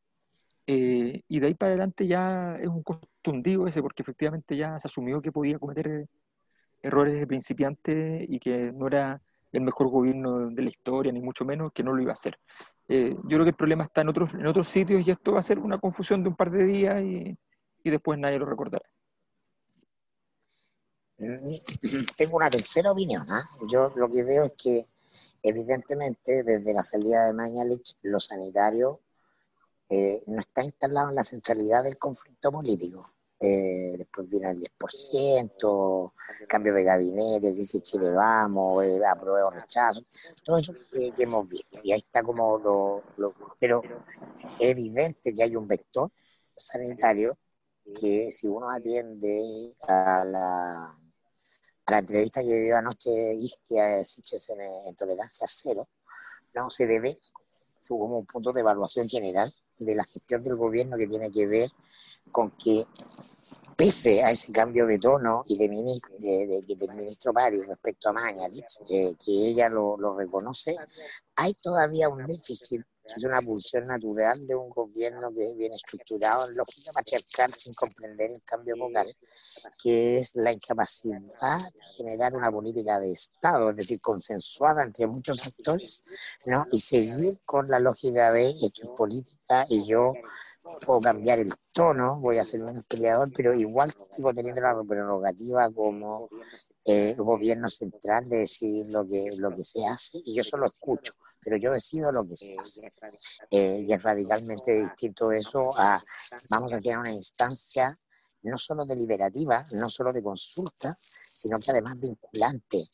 eh, 0.67 1.23
y 1.29 1.41
de 1.41 1.47
ahí 1.47 1.55
para 1.55 1.71
adelante 1.71 2.07
ya 2.07 2.57
es 2.57 2.69
un 2.69 2.83
costo 2.83 3.31
hundido 3.31 3.67
ese, 3.67 3.81
porque 3.81 4.03
efectivamente 4.03 4.55
ya 4.55 4.79
se 4.79 4.89
asumió 4.89 5.23
que 5.23 5.33
podía 5.33 5.59
cometer 5.59 6.07
errores 6.83 7.19
de 7.19 7.27
principiante 7.27 8.27
y 8.29 8.39
que 8.39 8.71
no 8.73 8.87
era 8.87 9.23
el 9.53 9.63
mejor 9.63 9.89
gobierno 9.89 10.51
de 10.51 10.63
la 10.63 10.69
historia, 10.69 11.11
ni 11.11 11.23
mucho 11.23 11.47
menos, 11.47 11.73
que 11.73 11.83
no 11.83 11.95
lo 11.95 12.03
iba 12.03 12.11
a 12.11 12.21
hacer. 12.21 12.39
Eh, 12.89 13.15
yo 13.23 13.29
creo 13.29 13.45
que 13.45 13.51
el 13.51 13.57
problema 13.57 13.85
está 13.85 14.03
en 14.03 14.11
otros, 14.11 14.35
en 14.35 14.47
otros 14.47 14.69
sitios 14.69 15.07
y 15.07 15.11
esto 15.11 15.33
va 15.33 15.39
a 15.39 15.43
ser 15.43 15.59
una 15.59 15.79
confusión 15.79 16.23
de 16.23 16.29
un 16.29 16.37
par 16.37 16.51
de 16.51 16.65
días 16.65 17.03
y, 17.03 17.39
y 17.83 17.91
después 17.91 18.19
nadie 18.19 18.39
lo 18.39 18.45
recordará. 18.45 18.85
Tengo 21.19 22.37
una 22.37 22.51
tercera 22.51 22.93
opinión. 22.93 23.27
¿ah? 23.31 23.49
Yo 23.69 23.93
lo 23.97 24.09
que 24.09 24.23
veo 24.23 24.45
es 24.45 24.53
que, 24.53 24.87
evidentemente, 25.43 26.43
desde 26.43 26.75
la 26.75 26.83
salida 26.83 27.27
de 27.27 27.33
Mañalich, 27.33 27.97
lo 28.03 28.21
sanitario 28.21 29.01
eh, 29.89 30.23
no 30.27 30.41
está 30.41 30.65
instalado 30.65 31.11
en 31.11 31.15
la 31.15 31.23
centralidad 31.23 31.85
del 31.85 31.99
conflicto 31.99 32.51
político. 32.51 33.13
Eh, 33.39 33.95
después 33.99 34.29
viene 34.29 34.51
el 34.51 34.61
10%, 34.61 36.13
cambio 36.49 36.73
de 36.73 36.85
gabinete, 36.85 37.53
dice 37.53 37.83
Chile 37.83 38.11
vamos, 38.11 38.83
eh, 38.83 38.99
apruebo 39.07 39.51
rechazo, 39.51 40.07
todo 40.43 40.57
eso 40.57 40.75
que, 40.91 41.13
hemos 41.19 41.49
visto. 41.51 41.79
Y 41.83 41.93
ahí 41.93 41.99
está 41.99 42.23
como 42.23 42.59
lo, 42.59 43.03
lo, 43.19 43.35
Pero 43.61 43.83
es 44.59 44.71
evidente 44.71 45.35
que 45.35 45.43
hay 45.43 45.55
un 45.55 45.69
vector 45.69 46.11
sanitario 46.55 47.37
que 48.01 48.31
si 48.33 48.49
uno 48.49 48.71
atiende 48.71 49.77
a 49.87 50.25
la, 50.25 50.99
a 51.87 51.93
la 51.93 51.99
entrevista 51.99 52.43
que 52.43 52.61
dio 52.61 52.77
anoche 52.77 53.35
Isquia 53.35 54.03
Siches 54.03 54.51
en, 54.51 54.61
en 54.61 54.95
Tolerancia 54.97 55.47
Cero, 55.49 55.89
no 56.55 56.71
se 56.71 56.87
debe 56.87 57.19
como 57.89 58.19
un 58.19 58.27
punto 58.27 58.53
de 58.53 58.61
evaluación 58.61 59.09
general 59.09 59.55
de 59.79 59.95
la 59.95 60.05
gestión 60.05 60.43
del 60.43 60.57
gobierno 60.57 60.97
que 60.97 61.07
tiene 61.07 61.31
que 61.31 61.47
ver 61.47 61.71
con 62.33 62.51
que 62.53 62.87
pese 63.77 64.23
a 64.23 64.31
ese 64.31 64.53
cambio 64.53 64.87
de 64.87 64.99
tono 64.99 65.45
y 65.47 65.57
de, 65.59 65.69
del 65.69 66.95
ministro 66.95 67.33
Pari 67.33 67.63
respecto 67.63 68.09
a 68.09 68.13
Mañalich, 68.13 68.65
eh, 68.89 69.15
que 69.23 69.31
ella 69.31 69.69
lo, 69.69 69.97
lo, 69.99 70.17
reconoce, 70.17 70.77
hay 71.37 71.53
todavía 71.55 72.09
un 72.09 72.25
déficit, 72.25 72.83
es 73.15 73.25
una 73.25 73.41
pulsión 73.41 73.87
natural 73.87 74.47
de 74.47 74.55
un 74.55 74.71
gobierno 74.71 75.33
que 75.33 75.55
viene 75.55 75.77
estructurado 75.77 76.49
en 76.49 76.57
lógica 76.57 76.93
patriarcal 76.93 77.53
sin 77.55 77.75
comprender 77.75 78.31
el 78.33 78.43
cambio 78.43 78.77
vocal, 78.77 79.07
que 79.83 80.19
es 80.19 80.35
la 80.37 80.53
incapacidad 80.53 81.21
de 81.21 81.83
generar 81.97 82.35
una 82.35 82.51
política 82.51 82.99
de 82.99 83.11
Estado, 83.11 83.71
es 83.71 83.77
decir, 83.77 84.01
consensuada 84.01 84.83
entre 84.83 85.07
muchos 85.07 85.47
actores, 85.47 86.05
¿no? 86.45 86.67
y 86.71 86.79
seguir 86.79 87.39
con 87.45 87.69
la 87.69 87.79
lógica 87.79 88.33
de 88.33 88.51
esto 88.51 88.95
política 88.97 89.67
y 89.69 89.85
yo 89.85 90.13
puedo 90.85 91.01
cambiar 91.01 91.39
el 91.39 91.53
tono, 91.73 92.19
voy 92.21 92.39
a 92.39 92.45
ser 92.45 92.61
menos 92.61 92.85
peleador, 92.87 93.31
pero 93.35 93.55
igual 93.55 93.93
sigo 94.11 94.33
teniendo 94.33 94.61
la 94.61 94.83
prerrogativa 94.87 95.71
como 95.71 96.29
eh, 96.85 97.15
gobierno 97.17 97.69
central 97.69 98.29
de 98.29 98.39
decidir 98.39 98.87
lo 98.91 99.07
que, 99.07 99.31
lo 99.37 99.55
que 99.55 99.63
se 99.63 99.85
hace 99.87 100.19
y 100.25 100.35
yo 100.35 100.43
solo 100.43 100.67
escucho, 100.67 101.15
pero 101.43 101.57
yo 101.57 101.73
decido 101.73 102.13
lo 102.13 102.27
que 102.27 102.37
se 102.37 102.57
hace. 102.59 102.93
Eh, 103.51 103.85
y 103.87 103.93
es 103.93 104.03
radicalmente 104.03 104.83
distinto 104.83 105.33
eso 105.33 105.71
a 105.77 106.03
vamos 106.51 106.73
a 106.73 106.81
crear 106.81 106.99
una 106.99 107.13
instancia 107.13 107.99
no 108.43 108.59
solo 108.59 108.85
deliberativa, 108.85 109.67
no 109.73 109.89
solo 109.89 110.13
de 110.13 110.23
consulta, 110.23 110.97
sino 111.37 111.59
que 111.59 111.71
además 111.71 112.01
vinculante, 112.01 112.85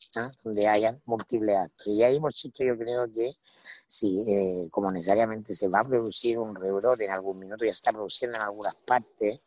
donde 0.43 0.67
haya 0.67 0.99
múltiples 1.05 1.55
actos. 1.57 1.87
Y 1.87 2.03
ahí, 2.03 2.19
por 2.19 2.33
yo 2.33 2.51
creo 2.77 3.09
que 3.09 3.37
si, 3.87 4.25
eh, 4.27 4.67
como 4.69 4.91
necesariamente 4.91 5.55
se 5.55 5.69
va 5.69 5.79
a 5.79 5.83
producir 5.85 6.37
un 6.37 6.53
rebrote 6.53 7.05
en 7.05 7.11
algún 7.11 7.39
minuto, 7.39 7.63
ya 7.63 7.71
se 7.71 7.77
está 7.77 7.93
produciendo 7.93 8.37
en 8.37 8.43
algunas 8.43 8.75
partes, 8.75 9.39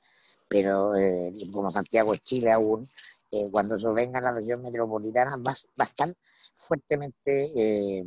pero 0.49 0.97
eh, 0.97 1.31
como 1.53 1.71
Santiago 1.71 2.17
Chile 2.17 2.51
aún, 2.53 2.89
eh, 3.33 3.51
cuando 3.51 3.75
eso 3.75 3.93
venga 3.93 4.19
a 4.19 4.23
la 4.23 4.33
región 4.33 4.63
metropolitana 4.63 5.37
va, 5.37 5.53
va 5.79 5.85
a 5.85 5.89
estar 5.89 6.15
fuertemente, 6.55 8.03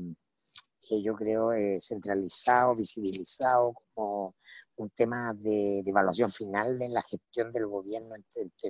yo 0.90 1.14
creo, 1.14 1.52
centralizado, 1.80 2.76
visibilizado 2.76 3.76
como 3.94 4.34
un 4.80 4.90
tema 4.92 5.34
de, 5.34 5.80
evaluación 5.86 6.32
final 6.32 6.80
de 6.80 6.90
la 6.90 7.02
gestión 7.02 7.52
del 7.52 7.68
gobierno 7.68 8.16
en, 8.16 8.26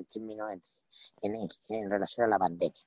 términos 0.08 0.52
en, 1.22 1.90
relación 1.90 2.26
a 2.26 2.30
la 2.30 2.40
pandemia. 2.40 2.82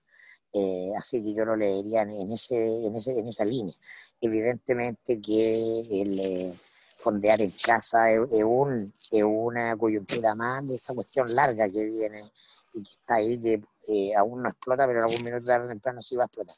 Eh, 0.53 0.91
así 0.97 1.23
que 1.23 1.33
yo 1.33 1.45
lo 1.45 1.57
leería 1.57 2.03
en, 2.03 2.31
ese, 2.31 2.57
en, 2.57 2.95
ese, 2.97 3.19
en 3.19 3.27
esa 3.27 3.45
línea. 3.45 3.75
Evidentemente 4.21 5.21
que 5.21 5.53
el 5.53 6.21
eh, 6.21 6.55
fondear 6.99 7.41
en 7.41 7.53
casa 7.65 8.11
es, 8.11 8.43
un, 8.45 8.93
es, 9.11 9.25
una 9.25 9.77
coyuntura 9.77 10.35
más 10.35 10.67
de 10.67 10.75
esa 10.75 10.93
cuestión 10.93 11.33
larga 11.35 11.71
que 11.71 11.85
viene 11.85 12.31
y 12.75 12.83
que 12.83 12.91
está 12.91 13.15
ahí, 13.17 13.41
que 13.41 13.63
eh, 13.89 14.17
aún 14.17 14.43
no 14.43 14.49
explota, 14.49 14.85
pero 14.87 14.99
en 14.99 15.05
algún 15.05 15.25
minuto 15.25 15.47
tarde 15.47 15.67
o 15.67 15.69
temprano 15.69 16.03
sí 16.03 16.17
va 16.17 16.25
a 16.25 16.27
explotar. 16.27 16.57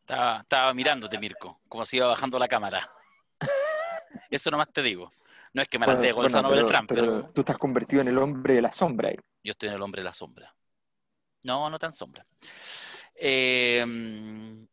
Estaba, 0.00 0.40
estaba 0.40 0.74
mirándote, 0.74 1.18
Mirko, 1.18 1.60
como 1.68 1.84
se 1.86 1.96
iba 1.96 2.08
bajando 2.08 2.38
la 2.38 2.48
cámara. 2.48 2.90
Eso 4.34 4.50
nomás 4.50 4.72
te 4.72 4.82
digo. 4.82 5.12
No 5.52 5.62
es 5.62 5.68
que 5.68 5.78
me 5.78 5.86
la 5.86 5.94
bueno, 5.94 6.14
Gonzalo 6.14 6.48
bueno, 6.48 6.66
Trump, 6.66 6.88
pero, 6.88 7.30
Tú 7.32 7.42
estás 7.42 7.56
convertido 7.56 8.02
en 8.02 8.08
el 8.08 8.18
hombre 8.18 8.54
de 8.54 8.62
la 8.62 8.72
sombra. 8.72 9.12
Yo 9.12 9.52
estoy 9.52 9.68
en 9.68 9.76
el 9.76 9.82
hombre 9.82 10.00
de 10.00 10.06
la 10.06 10.12
sombra. 10.12 10.52
No, 11.44 11.70
no 11.70 11.78
tan 11.78 11.92
sombra. 11.92 12.26
Eh, 13.14 13.84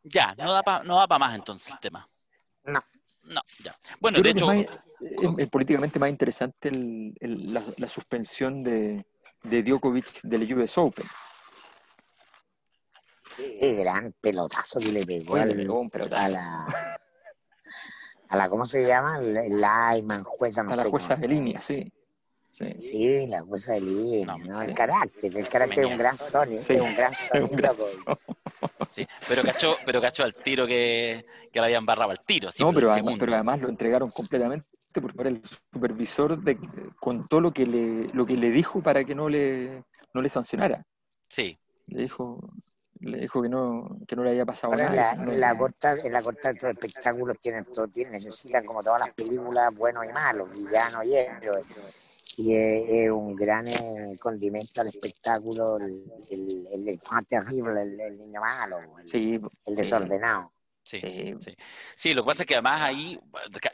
ya, 0.02 0.34
no 0.36 0.52
da 0.52 0.64
para 0.64 0.84
no 0.84 1.06
más 1.20 1.36
entonces 1.36 1.72
el 1.72 1.80
tema. 1.80 2.10
No. 2.64 2.84
No, 3.24 3.42
ya. 3.64 3.76
Bueno, 4.00 4.20
de 4.20 4.32
hecho. 4.32 4.52
Es, 4.52 4.68
es, 5.38 5.48
políticamente 5.48 6.00
más 6.00 6.10
interesante 6.10 6.70
el, 6.70 7.14
el, 7.20 7.54
la, 7.54 7.64
la, 7.78 7.88
suspensión 7.88 8.64
de, 8.64 9.06
de 9.44 9.62
Djokovic 9.62 10.22
del 10.24 10.52
US 10.56 10.76
Open. 10.80 11.06
Qué 13.38 13.76
gran 13.76 14.12
pelotazo 14.20 14.80
que 14.80 14.92
le 14.92 15.06
pegó, 15.06 15.38
le 15.38 15.54
pegó 15.54 15.82
un 15.82 15.90
pelotazo. 15.92 16.24
a 16.24 16.30
la 16.30 17.01
a 18.32 18.38
la, 18.38 18.50
¿cómo 18.50 18.64
se 18.66 18.88
llama? 18.88 19.20
La 19.20 19.90
Ayman, 19.90 20.24
jueza, 20.24 20.64
no 20.64 20.72
a 20.72 20.74
sé 20.74 20.84
la 20.86 20.90
jueza 20.90 21.16
de 21.16 21.28
línea, 21.28 21.60
sí. 21.60 21.92
Sí. 22.50 22.76
sí. 22.80 23.28
la 23.28 23.42
jueza 23.42 23.74
de 23.74 23.82
línea, 23.82 24.26
no, 24.26 24.38
¿no? 24.38 24.62
Sí. 24.62 24.68
El 24.68 24.74
carácter, 24.74 25.38
el 25.38 25.50
carácter 25.50 25.86
es 25.86 25.92
un 25.92 25.98
gran 25.98 26.18
Sony, 26.18 26.58
sí. 26.58 26.74
es 26.74 26.82
un 26.82 26.96
gran 26.96 27.14
Sony. 27.30 27.48
Un 27.50 27.58
gran... 27.58 27.76
Sí, 28.96 29.08
pero 29.28 29.44
cachó, 29.44 29.76
pero 29.86 30.02
cachó 30.02 30.24
al 30.24 30.34
tiro 30.34 30.66
que, 30.66 31.26
que 31.52 31.60
la 31.60 31.66
habían 31.66 31.86
barrado 31.86 32.12
al 32.12 32.22
tiro. 32.22 32.50
no, 32.60 32.74
pero 32.74 32.92
además, 32.92 33.16
pero 33.20 33.34
además, 33.34 33.60
lo 33.60 33.70
entregaron 33.70 34.10
completamente 34.12 34.66
porque 35.00 35.28
el 35.28 35.42
supervisor 35.46 36.42
de, 36.42 36.58
contó 37.00 37.40
lo 37.40 37.54
que 37.54 37.66
le, 37.66 38.08
lo 38.14 38.26
que 38.26 38.36
le 38.36 38.50
dijo 38.50 38.82
para 38.82 39.04
que 39.04 39.16
no 39.16 39.30
le, 39.30 39.84
no 40.14 40.22
le 40.22 40.30
sancionara. 40.30 40.86
Sí. 41.28 41.58
Le 41.88 42.04
dijo, 42.04 42.40
le 43.02 43.20
dijo 43.20 43.42
que 43.42 43.50
no, 43.50 43.98
que 44.08 44.16
no 44.16 44.24
le 44.24 44.32
había 44.32 44.46
pasado 44.46 44.74
Ahora, 44.74 44.90
nada. 44.90 45.12
En 45.14 45.26
la, 45.26 45.34
en 45.34 45.40
la 45.40 45.58
corta, 45.58 45.98
en 46.04 46.14
la 46.14 46.22
corta 46.22 46.52
estos 46.52 46.70
espectáculos 46.70 47.38
tienen 47.40 47.66
todo, 47.66 47.88
tienen, 47.88 48.14
necesitan 48.14 48.64
como 48.64 48.82
todas 48.82 49.02
las 49.02 49.14
películas, 49.14 49.74
buenos 49.76 50.06
y 50.06 50.10
malos, 50.10 50.50
villanos 50.52 51.06
y 51.06 51.16
héroes. 51.16 51.66
Y 52.38 52.56
es, 52.56 52.84
es, 52.88 53.12
un 53.12 53.36
gran 53.36 53.68
eh, 53.68 54.14
condimento 54.20 54.82
al 54.82 54.88
espectáculo, 54.88 55.78
el, 55.78 56.04
el, 56.30 56.68
el, 56.72 56.88
el 56.88 57.00
terrible, 57.28 57.82
el, 57.82 58.00
el, 58.00 58.18
niño 58.18 58.40
malo, 58.40 58.78
el, 59.00 59.06
sí, 59.06 59.38
el 59.66 59.76
desordenado. 59.76 60.52
Sí, 60.84 60.98
sí. 60.98 61.36
sí, 61.40 61.56
sí. 61.96 62.14
lo 62.16 62.24
que 62.24 62.28
pasa 62.28 62.44
es 62.44 62.48
que 62.48 62.56
además 62.56 62.82
ahí 62.82 63.20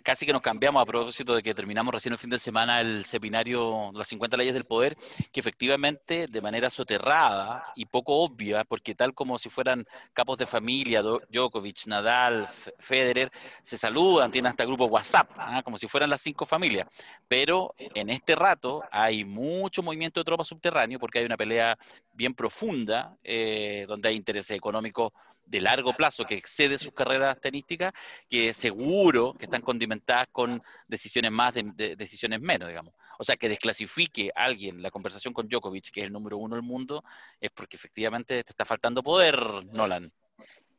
casi 0.04 0.26
que 0.26 0.34
nos 0.34 0.42
cambiamos 0.42 0.82
a 0.82 0.86
propósito 0.86 1.36
de 1.36 1.42
que 1.42 1.54
terminamos 1.54 1.94
recién 1.94 2.12
el 2.12 2.20
fin 2.20 2.30
de 2.30 2.38
semana 2.38 2.82
el 2.82 3.06
seminario 3.06 3.92
Las 3.94 4.10
50 4.10 4.36
leyes 4.36 4.54
del 4.54 4.66
poder, 4.66 4.98
que 5.32 5.40
efectivamente 5.40 6.28
de 6.28 6.42
manera 6.42 6.70
soterrada 6.70 7.64
y 7.76 7.86
poco 7.86 8.18
obvia, 8.24 8.66
porque 8.66 8.94
tal 8.94 9.14
como 9.14 9.40
si 9.40 9.50
fueran 9.50 9.86
capos 10.14 10.38
de 10.38 10.48
familia, 10.48 11.02
Djokovic, 11.02 11.88
Nadal, 11.88 12.48
Federer, 12.80 13.32
se 13.64 13.78
saludan, 13.78 14.30
tienen 14.30 14.50
hasta 14.50 14.66
grupos 14.66 14.92
WhatsApp, 14.92 15.32
¿ah? 15.38 15.62
como 15.64 15.78
si 15.78 15.88
fueran 15.88 16.10
las 16.10 16.22
cinco 16.22 16.46
familias. 16.46 16.88
Pero 17.28 17.74
en 17.78 18.10
este 18.10 18.36
rato 18.36 18.84
hay 18.92 19.24
mucho 19.24 19.82
movimiento 19.82 20.20
de 20.20 20.26
tropas 20.26 20.48
subterráneo 20.48 21.00
porque 21.00 21.20
hay 21.20 21.26
una 21.26 21.38
pelea 21.38 21.78
bien 22.14 22.34
profunda, 22.34 23.16
eh, 23.24 23.86
donde 23.88 24.10
hay 24.10 24.16
intereses 24.16 24.58
económicos 24.58 25.14
de 25.48 25.62
largo 25.62 25.94
plazo 25.94 26.26
que 26.26 26.36
excede 26.36 26.78
sus 26.78 26.94
carreras 26.94 27.40
tenísticas, 27.40 27.94
que 28.30 28.54
seguro 28.54 29.34
que 29.34 29.46
están 29.46 29.62
condimentadas 29.62 30.28
con 30.32 30.62
decisiones 30.88 31.32
más, 31.32 31.54
de, 31.54 31.64
de, 31.76 31.96
decisiones 31.96 32.42
menos, 32.42 32.68
digamos. 32.68 32.94
O 33.18 33.24
sea, 33.24 33.36
que 33.36 33.50
desclasifique 33.50 34.30
a 34.36 34.44
alguien 34.44 34.82
la 34.82 34.92
conversación 34.92 35.34
con 35.34 35.48
Djokovic, 35.48 35.90
que 35.92 36.02
es 36.02 36.06
el 36.06 36.14
número 36.14 36.38
uno 36.38 36.56
del 36.56 36.64
mundo, 36.64 37.04
es 37.40 37.50
porque 37.52 37.78
efectivamente 37.78 38.44
te 38.44 38.52
está 38.52 38.66
faltando 38.66 39.02
poder, 39.02 39.38
Nolan. 39.72 40.12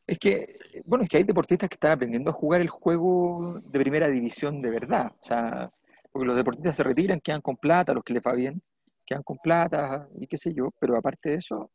Es 0.07 0.19
que, 0.19 0.57
bueno, 0.85 1.03
es 1.05 1.11
que 1.11 1.19
hay 1.19 1.25
deportistas 1.25 1.69
que 1.69 1.75
están 1.75 1.93
aprendiendo 1.93 2.31
a 2.31 2.35
jugar 2.35 2.61
el 2.61 2.69
juego 2.69 3.61
de 3.65 3.81
primera 3.81 4.09
división 4.09 4.63
de 4.63 4.71
verdad. 4.71 5.13
O 5.21 5.25
sea, 5.25 5.71
porque 6.13 6.27
los 6.27 6.37
deportistas 6.37 6.77
se 6.77 6.83
retiran, 6.83 7.21
quedan 7.21 7.41
con 7.41 7.57
plata, 7.57 7.93
los 7.93 8.05
que 8.05 8.15
les 8.15 8.23
va 8.23 8.33
bien, 8.33 8.63
quedan 9.05 9.23
con 9.23 9.39
plata 9.39 10.09
y 10.19 10.27
qué 10.27 10.37
sé 10.37 10.55
yo, 10.55 10.71
pero 10.79 10.97
aparte 10.97 11.31
de 11.31 11.37
eso, 11.37 11.71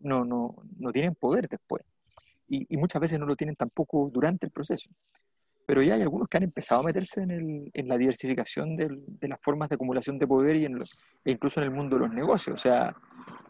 no, 0.00 0.24
no, 0.24 0.56
no 0.78 0.92
tienen 0.92 1.14
poder 1.14 1.48
después 1.48 1.82
y, 2.48 2.66
y, 2.72 2.76
muchas 2.76 3.00
veces 3.00 3.18
no 3.18 3.26
lo 3.26 3.36
tienen 3.36 3.56
tampoco 3.56 4.10
durante 4.12 4.46
el 4.46 4.52
proceso. 4.52 4.90
Pero 5.66 5.82
ya 5.82 5.94
hay 5.94 6.02
algunos 6.02 6.28
que 6.28 6.36
han 6.36 6.44
empezado 6.44 6.80
a 6.80 6.84
meterse 6.84 7.22
en, 7.22 7.30
el, 7.32 7.70
en 7.74 7.88
la 7.88 7.98
diversificación 7.98 8.76
del, 8.76 9.02
de 9.06 9.28
las 9.28 9.42
formas 9.42 9.68
de 9.68 9.74
acumulación 9.74 10.18
de 10.18 10.26
poder 10.26 10.56
y 10.56 10.64
en 10.64 10.78
los, 10.78 10.92
e 11.24 11.32
incluso 11.32 11.60
en 11.60 11.64
el 11.64 11.72
mundo 11.72 11.96
de 11.96 12.06
los 12.06 12.14
negocios. 12.14 12.54
O 12.54 12.62
sea, 12.62 12.94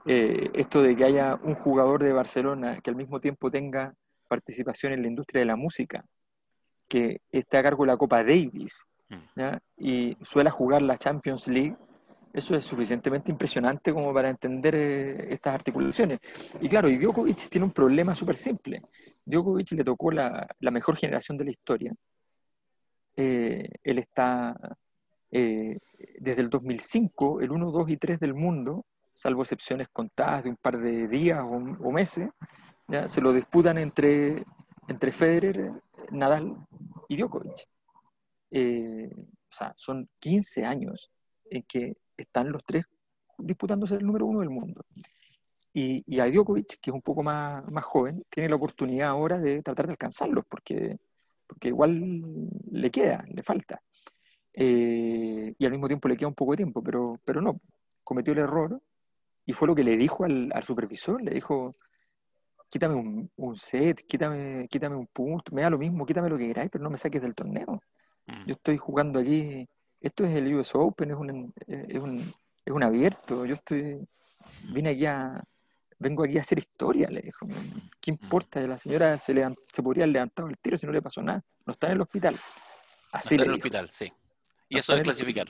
eh, 0.06 0.50
esto 0.54 0.82
de 0.82 0.96
que 0.96 1.04
haya 1.04 1.38
un 1.42 1.54
jugador 1.54 2.02
de 2.02 2.12
Barcelona 2.12 2.80
que 2.80 2.90
al 2.90 2.96
mismo 2.96 3.20
tiempo 3.20 3.50
tenga 3.50 3.94
participación 4.28 4.94
en 4.94 5.02
la 5.02 5.08
industria 5.08 5.40
de 5.40 5.46
la 5.46 5.56
música, 5.56 6.04
que 6.88 7.20
esté 7.30 7.58
a 7.58 7.62
cargo 7.62 7.84
de 7.84 7.88
la 7.88 7.96
Copa 7.96 8.22
Davis, 8.22 8.86
mm. 9.08 9.56
y 9.78 10.16
suele 10.22 10.50
jugar 10.50 10.82
la 10.82 10.96
Champions 10.96 11.48
League, 11.48 11.76
eso 12.36 12.54
es 12.54 12.66
suficientemente 12.66 13.30
impresionante 13.30 13.94
como 13.94 14.12
para 14.12 14.28
entender 14.28 14.74
eh, 14.74 15.32
estas 15.32 15.54
articulaciones. 15.54 16.20
Y 16.60 16.68
claro, 16.68 16.88
Djokovic 16.88 17.48
tiene 17.48 17.64
un 17.64 17.72
problema 17.72 18.14
súper 18.14 18.36
simple. 18.36 18.82
Djokovic 19.24 19.72
le 19.72 19.82
tocó 19.82 20.10
la, 20.10 20.46
la, 20.60 20.70
mejor 20.70 20.96
generación 20.96 21.38
de 21.38 21.44
la 21.44 21.50
historia. 21.50 21.94
Eh, 23.16 23.66
él 23.82 23.98
está 23.98 24.54
eh, 25.30 25.78
desde 26.18 26.42
el 26.42 26.50
2005, 26.50 27.40
el 27.40 27.50
1, 27.50 27.70
2 27.70 27.90
y 27.90 27.96
3 27.96 28.20
del 28.20 28.34
mundo, 28.34 28.84
salvo 29.14 29.40
excepciones 29.40 29.88
contadas 29.88 30.44
de 30.44 30.50
un 30.50 30.56
par 30.56 30.78
de 30.78 31.08
días 31.08 31.40
o, 31.42 31.90
meses, 31.90 32.28
¿ya? 32.86 33.08
se 33.08 33.22
lo 33.22 33.32
disputan 33.32 33.78
entre, 33.78 34.44
entre 34.88 35.10
Federer, 35.10 35.72
Nadal 36.10 36.54
y 37.08 37.16
Djokovic. 37.16 37.66
o 38.50 39.52
sea, 39.52 39.72
son 39.74 40.10
15 40.18 40.66
años 40.66 41.10
en 41.50 41.62
que 41.62 41.96
están 42.16 42.50
los 42.50 42.64
tres 42.64 42.84
disputándose 43.38 43.96
el 43.96 44.06
número 44.06 44.26
uno 44.26 44.40
del 44.40 44.50
mundo. 44.50 44.84
Y, 45.72 46.02
y 46.06 46.20
a 46.20 46.30
Djokovic, 46.30 46.80
que 46.80 46.90
es 46.90 46.94
un 46.94 47.02
poco 47.02 47.22
más, 47.22 47.66
más 47.70 47.84
joven, 47.84 48.24
tiene 48.30 48.48
la 48.48 48.56
oportunidad 48.56 49.10
ahora 49.10 49.38
de 49.38 49.62
tratar 49.62 49.86
de 49.86 49.92
alcanzarlos, 49.92 50.44
porque, 50.48 50.96
porque 51.46 51.68
igual 51.68 52.48
le 52.70 52.90
queda, 52.90 53.24
le 53.28 53.42
falta. 53.42 53.82
Eh, 54.54 55.54
y 55.58 55.66
al 55.66 55.72
mismo 55.72 55.86
tiempo 55.86 56.08
le 56.08 56.16
queda 56.16 56.28
un 56.28 56.34
poco 56.34 56.52
de 56.52 56.58
tiempo, 56.58 56.82
pero, 56.82 57.20
pero 57.24 57.42
no, 57.42 57.60
cometió 58.02 58.32
el 58.32 58.38
error 58.38 58.80
y 59.44 59.52
fue 59.52 59.68
lo 59.68 59.74
que 59.74 59.84
le 59.84 59.98
dijo 59.98 60.24
al, 60.24 60.50
al 60.54 60.62
supervisor, 60.62 61.20
le 61.20 61.32
dijo, 61.32 61.76
quítame 62.70 62.94
un, 62.94 63.30
un, 63.36 63.54
set, 63.54 64.06
quítame, 64.06 64.66
quítame 64.68 64.96
un 64.96 65.06
punto, 65.08 65.54
me 65.54 65.60
da 65.60 65.68
lo 65.68 65.78
mismo, 65.78 66.06
quítame 66.06 66.30
lo 66.30 66.38
que 66.38 66.46
queráis, 66.46 66.70
pero 66.70 66.84
no 66.84 66.90
me 66.90 66.96
saques 66.96 67.20
del 67.20 67.34
torneo. 67.34 67.82
Mm. 68.26 68.46
Yo 68.46 68.54
estoy 68.54 68.78
jugando 68.78 69.18
aquí 69.20 69.68
esto 70.06 70.24
es 70.24 70.36
el 70.36 70.54
US 70.54 70.74
Open, 70.74 71.10
es 71.10 71.16
un, 71.16 71.52
es 71.66 71.98
un, 71.98 72.18
es 72.64 72.72
un 72.72 72.82
abierto, 72.82 73.44
yo 73.44 73.54
estoy, 73.54 74.06
vine 74.72 74.90
aquí 74.90 75.06
a, 75.06 75.42
vengo 75.98 76.24
aquí 76.24 76.38
a 76.38 76.42
hacer 76.42 76.58
historia, 76.58 77.08
le 77.08 77.22
dijo. 77.22 77.46
¿Qué 78.00 78.10
importa? 78.10 78.60
La 78.60 78.78
señora 78.78 79.18
se, 79.18 79.34
se 79.72 79.82
podría 79.82 80.04
haber 80.04 80.12
levantado 80.14 80.48
el 80.48 80.58
tiro 80.58 80.76
si 80.76 80.86
no 80.86 80.92
le 80.92 81.02
pasó 81.02 81.22
nada. 81.22 81.42
No 81.64 81.72
está 81.72 81.88
en 81.88 81.94
el 81.94 82.00
hospital. 82.00 82.36
Así 83.12 83.34
está 83.34 83.44
en 83.44 83.50
el 83.50 83.56
hospital, 83.56 83.90
sí. 83.90 84.12
Y 84.68 84.78
eso 84.78 84.94
es 84.96 85.04
clasificar. 85.04 85.46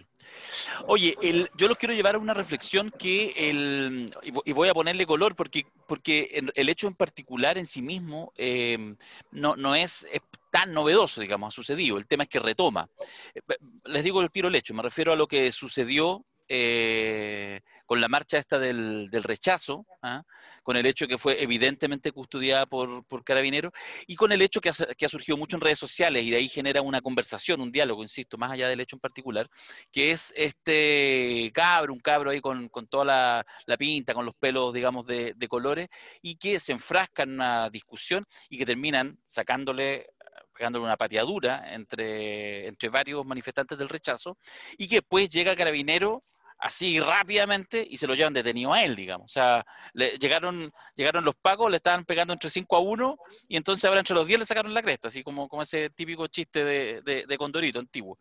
Oye, 0.87 1.17
el, 1.23 1.51
yo 1.57 1.69
los 1.69 1.79
quiero 1.79 1.95
llevar 1.95 2.17
a 2.17 2.19
una 2.19 2.35
reflexión 2.35 2.91
que, 2.91 3.33
el, 3.51 4.15
y 4.45 4.53
voy 4.53 4.69
a 4.69 4.75
ponerle 4.75 5.07
color, 5.07 5.35
porque, 5.35 5.67
porque 5.87 6.43
el 6.55 6.69
hecho 6.69 6.87
en 6.87 6.95
particular 6.95 7.57
en 7.57 7.67
sí 7.67 7.81
mismo 7.81 8.33
eh, 8.37 8.95
no, 9.31 9.57
no 9.57 9.75
es, 9.75 10.07
es, 10.13 10.21
tan 10.57 10.73
novedoso, 10.73 11.21
digamos, 11.21 11.53
ha 11.53 11.55
sucedido. 11.55 11.99
El 11.99 12.07
tema 12.07 12.23
es 12.23 12.31
que 12.31 12.41
retoma. 12.41 12.89
Eh, 13.35 13.43
les 13.85 14.03
digo 14.03 14.23
el 14.23 14.31
tiro 14.31 14.49
el 14.49 14.55
hecho, 14.55 14.73
me 14.73 14.83
refiero 14.83 15.13
a 15.13 15.17
lo 15.17 15.27
que 15.27 15.53
sucedió 15.53 16.25
eh, 16.49 17.61
con 17.85 18.01
la 18.01 18.09
marcha 18.09 18.39
esta 18.39 18.59
del, 18.59 19.11
rechazo, 19.13 19.85
¿ah? 20.03 20.23
con 20.63 20.79
el 20.79 20.87
hecho 20.87 21.07
que 21.07 21.19
fue 21.19 21.43
evidentemente 21.43 22.11
custodiada 22.11 22.65
por, 22.65 23.05
por 23.05 23.23
carabineros 23.23 23.71
y 24.07 24.17
con 24.17 24.33
el 24.33 24.41
hecho 24.41 24.63
que 24.63 24.71
ha, 24.71 25.09
surgido 25.09 25.37
mucho 25.37 25.57
en 25.57 25.61
redes 25.61 25.79
sociales 25.79 26.25
y 26.25 26.31
de 26.31 26.39
ahí 26.39 26.49
genera 26.49 26.81
una 26.81 27.03
conversación, 27.03 27.61
un 27.61 27.71
diálogo, 27.71 28.03
insisto, 28.03 28.39
más 28.39 28.53
allá 28.53 28.69
del 28.69 28.81
hecho 28.81 28.97
en 28.97 29.01
particular, 29.01 29.51
que 29.93 30.11
es 30.11 30.33
este 30.37 31.51
cabro, 31.53 31.93
un 31.93 32.01
cabro 32.01 32.31
ahí 32.31 32.41
con, 32.41 32.71
toda 32.89 33.05
la, 33.67 33.77
pinta, 33.77 34.15
con 34.15 34.25
los 34.25 34.35
pelos, 34.35 34.73
digamos, 34.73 35.05
de, 35.07 35.35
de 35.37 35.49
colores 35.49 35.89
y 36.23 36.37
que 36.37 36.59
se 36.61 36.73
enfrasca 36.73 37.25
en 37.25 37.33
una 37.33 37.69
discusión 37.69 38.25
y 38.49 38.57
que 38.57 38.65
terminan 38.65 39.19
sacándole 39.23 40.07
pegándole 40.57 40.85
una 40.85 40.97
pateadura 40.97 41.75
entre, 41.75 42.69
entre 42.69 42.89
varios 42.89 43.25
manifestantes 43.25 43.79
del 43.79 43.89
rechazo, 43.89 44.39
y 44.79 44.89
que 44.89 44.97
después 44.97 45.29
llega 45.29 45.57
Carabinero 45.57 46.23
así 46.59 46.99
rápidamente 47.01 47.87
y 47.89 47.97
se 47.97 48.07
lo 48.07 48.15
llevan 48.15 48.33
detenido 48.33 48.73
a 48.73 48.83
él, 48.83 48.97
digamos. 48.97 49.27
O 49.27 49.33
sea, 49.33 49.65
le, 49.93 50.17
llegaron, 50.19 50.73
llegaron 50.95 51.25
los 51.25 51.35
pagos, 51.37 51.71
le 51.71 51.77
estaban 51.77 52.05
pegando 52.05 52.33
entre 52.33 52.51
5 52.51 52.77
a 52.77 52.81
1 52.81 53.19
y 53.49 53.57
entonces 53.57 53.85
ahora 53.85 54.01
entre 54.01 54.15
los 54.15 54.27
10 54.27 54.41
le 54.41 54.47
sacaron 54.47 54.75
la 54.75 54.83
cresta, 54.83 55.09
así 55.09 55.23
como, 55.23 55.49
como 55.49 55.63
ese 55.63 55.91
típico 55.91 56.27
chiste 56.29 56.65
de, 56.65 57.03
de, 57.27 57.39
Condorito 57.39 57.79
antiguo. 57.79 58.19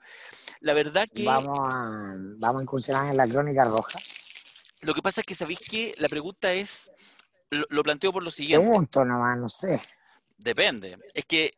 La 0.59 0.73
verdad 0.73 1.07
que... 1.13 1.23
Vamos 1.23 1.59
a, 1.73 2.15
vamos 2.37 2.59
a 2.59 2.63
incursionar 2.63 3.09
en 3.09 3.17
la 3.17 3.27
crónica 3.27 3.65
roja. 3.65 3.97
Lo 4.81 4.93
que 4.93 5.01
pasa 5.01 5.21
es 5.21 5.27
que 5.27 5.35
sabéis 5.35 5.59
que 5.69 5.93
la 5.99 6.09
pregunta 6.09 6.51
es, 6.51 6.91
lo, 7.49 7.65
lo 7.69 7.83
planteo 7.83 8.11
por 8.11 8.23
lo 8.23 8.31
siguiente. 8.31 8.65
Pregunto 8.65 9.05
nomás, 9.05 9.37
no 9.37 9.49
sé. 9.49 9.81
Depende. 10.37 10.97
Es 11.13 11.25
que 11.25 11.53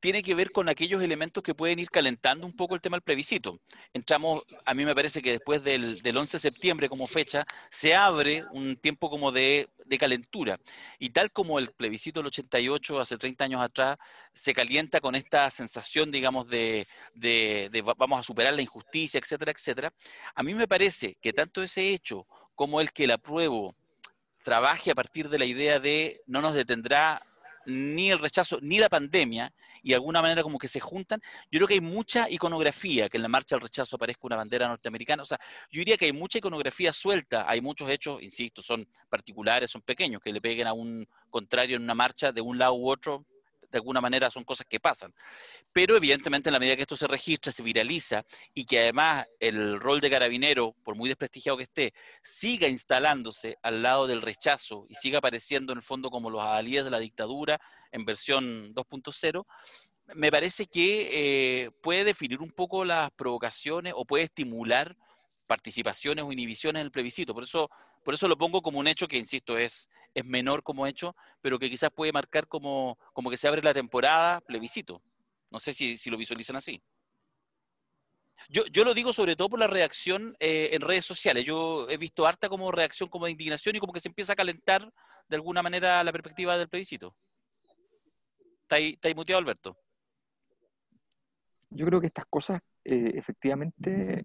tiene 0.00 0.22
que 0.22 0.34
ver 0.34 0.50
con 0.50 0.68
aquellos 0.68 1.02
elementos 1.02 1.42
que 1.42 1.54
pueden 1.54 1.78
ir 1.78 1.90
calentando 1.90 2.46
un 2.46 2.54
poco 2.54 2.74
el 2.74 2.80
tema 2.80 2.96
del 2.96 3.02
plebiscito. 3.02 3.60
Entramos, 3.92 4.44
a 4.64 4.74
mí 4.74 4.84
me 4.84 4.94
parece 4.94 5.20
que 5.20 5.32
después 5.32 5.64
del, 5.64 6.00
del 6.00 6.16
11 6.16 6.36
de 6.36 6.40
septiembre 6.40 6.88
como 6.88 7.06
fecha, 7.06 7.46
se 7.70 7.94
abre 7.94 8.44
un 8.52 8.76
tiempo 8.76 9.10
como 9.10 9.32
de, 9.32 9.68
de, 9.84 9.98
calentura. 9.98 10.60
Y 10.98 11.10
tal 11.10 11.32
como 11.32 11.58
el 11.58 11.72
plebiscito 11.72 12.20
del 12.20 12.28
88, 12.28 13.00
hace 13.00 13.18
30 13.18 13.44
años 13.44 13.60
atrás, 13.60 13.98
se 14.32 14.54
calienta 14.54 15.00
con 15.00 15.14
esta 15.14 15.50
sensación, 15.50 16.12
digamos, 16.12 16.48
de, 16.48 16.86
de, 17.14 17.82
vamos 17.96 18.20
a 18.20 18.22
superar 18.22 18.54
la 18.54 18.62
injusticia, 18.62 19.18
etcétera, 19.18 19.52
etcétera, 19.52 19.92
a 20.34 20.42
mí 20.42 20.54
me 20.54 20.68
parece 20.68 21.16
que 21.20 21.32
tanto 21.32 21.62
ese 21.62 21.90
hecho 21.90 22.26
como 22.54 22.80
el 22.80 22.92
que 22.92 23.04
el 23.04 23.12
apruebo 23.12 23.74
trabaje 24.44 24.90
a 24.90 24.94
partir 24.94 25.28
de 25.28 25.38
la 25.38 25.44
idea 25.44 25.80
de 25.80 26.22
no 26.26 26.40
nos 26.40 26.54
detendrá 26.54 27.22
ni 27.68 28.10
el 28.10 28.18
rechazo, 28.18 28.58
ni 28.62 28.78
la 28.78 28.88
pandemia, 28.88 29.52
y 29.82 29.90
de 29.90 29.94
alguna 29.94 30.22
manera 30.22 30.42
como 30.42 30.58
que 30.58 30.68
se 30.68 30.80
juntan, 30.80 31.20
yo 31.50 31.58
creo 31.58 31.68
que 31.68 31.74
hay 31.74 31.80
mucha 31.80 32.28
iconografía, 32.30 33.08
que 33.08 33.18
en 33.18 33.22
la 33.22 33.28
marcha 33.28 33.56
del 33.56 33.62
rechazo 33.62 33.96
aparezca 33.96 34.26
una 34.26 34.36
bandera 34.36 34.68
norteamericana, 34.68 35.22
o 35.22 35.26
sea, 35.26 35.38
yo 35.70 35.80
diría 35.80 35.96
que 35.96 36.06
hay 36.06 36.12
mucha 36.12 36.38
iconografía 36.38 36.92
suelta, 36.92 37.44
hay 37.48 37.60
muchos 37.60 37.90
hechos, 37.90 38.22
insisto, 38.22 38.62
son 38.62 38.88
particulares, 39.08 39.70
son 39.70 39.82
pequeños, 39.82 40.22
que 40.22 40.32
le 40.32 40.40
peguen 40.40 40.66
a 40.66 40.72
un 40.72 41.06
contrario 41.28 41.76
en 41.76 41.82
una 41.82 41.94
marcha 41.94 42.32
de 42.32 42.40
un 42.40 42.58
lado 42.58 42.74
u 42.74 42.90
otro, 42.90 43.26
de 43.70 43.78
alguna 43.78 44.00
manera 44.00 44.30
son 44.30 44.44
cosas 44.44 44.66
que 44.68 44.80
pasan. 44.80 45.14
Pero 45.72 45.96
evidentemente 45.96 46.48
en 46.48 46.54
la 46.54 46.58
medida 46.58 46.76
que 46.76 46.82
esto 46.82 46.96
se 46.96 47.06
registra, 47.06 47.52
se 47.52 47.62
viraliza 47.62 48.24
y 48.54 48.64
que 48.64 48.80
además 48.80 49.26
el 49.40 49.80
rol 49.80 50.00
de 50.00 50.10
carabinero, 50.10 50.74
por 50.84 50.94
muy 50.94 51.08
desprestigiado 51.08 51.58
que 51.58 51.64
esté, 51.64 51.94
siga 52.22 52.68
instalándose 52.68 53.56
al 53.62 53.82
lado 53.82 54.06
del 54.06 54.22
rechazo 54.22 54.84
y 54.88 54.94
siga 54.94 55.18
apareciendo 55.18 55.72
en 55.72 55.78
el 55.78 55.82
fondo 55.82 56.10
como 56.10 56.30
los 56.30 56.42
adalíes 56.42 56.84
de 56.84 56.90
la 56.90 56.98
dictadura 56.98 57.60
en 57.92 58.04
versión 58.04 58.74
2.0, 58.74 59.44
me 60.14 60.30
parece 60.30 60.66
que 60.66 61.10
eh, 61.64 61.70
puede 61.82 62.04
definir 62.04 62.40
un 62.40 62.50
poco 62.50 62.84
las 62.84 63.10
provocaciones 63.10 63.92
o 63.94 64.04
puede 64.04 64.24
estimular 64.24 64.96
participaciones 65.46 66.24
o 66.24 66.32
inhibiciones 66.32 66.80
en 66.80 66.86
el 66.86 66.92
plebiscito. 66.92 67.34
Por 67.34 67.42
eso, 67.42 67.70
por 68.04 68.14
eso 68.14 68.28
lo 68.28 68.38
pongo 68.38 68.62
como 68.62 68.78
un 68.78 68.86
hecho 68.86 69.08
que, 69.08 69.16
insisto, 69.16 69.58
es, 69.58 69.88
es 70.14 70.24
menor 70.24 70.62
como 70.62 70.86
hecho, 70.86 71.14
pero 71.40 71.58
que 71.58 71.70
quizás 71.70 71.90
puede 71.90 72.12
marcar 72.12 72.48
como, 72.48 72.98
como 73.12 73.30
que 73.30 73.36
se 73.36 73.48
abre 73.48 73.62
la 73.62 73.74
temporada 73.74 74.40
plebiscito. 74.40 75.00
No 75.50 75.60
sé 75.60 75.72
si, 75.72 75.96
si 75.96 76.10
lo 76.10 76.16
visualizan 76.16 76.56
así. 76.56 76.82
Yo, 78.48 78.64
yo, 78.66 78.84
lo 78.84 78.94
digo 78.94 79.12
sobre 79.12 79.36
todo 79.36 79.50
por 79.50 79.58
la 79.58 79.66
reacción 79.66 80.36
eh, 80.40 80.70
en 80.72 80.80
redes 80.80 81.04
sociales. 81.04 81.44
Yo 81.44 81.88
he 81.90 81.96
visto 81.96 82.26
harta 82.26 82.48
como 82.48 82.70
reacción 82.70 83.08
como 83.08 83.26
de 83.26 83.32
indignación 83.32 83.76
y 83.76 83.80
como 83.80 83.92
que 83.92 84.00
se 84.00 84.08
empieza 84.08 84.32
a 84.32 84.36
calentar 84.36 84.92
de 85.28 85.36
alguna 85.36 85.62
manera 85.62 86.02
la 86.02 86.12
perspectiva 86.12 86.56
del 86.56 86.68
plebiscito. 86.68 87.12
¿Está 88.62 88.76
ahí, 88.76 89.14
muteado, 89.14 89.40
Alberto? 89.40 89.76
Yo 91.70 91.86
creo 91.86 92.00
que 92.00 92.06
estas 92.06 92.26
cosas 92.26 92.60
eh, 92.84 93.12
efectivamente 93.14 94.24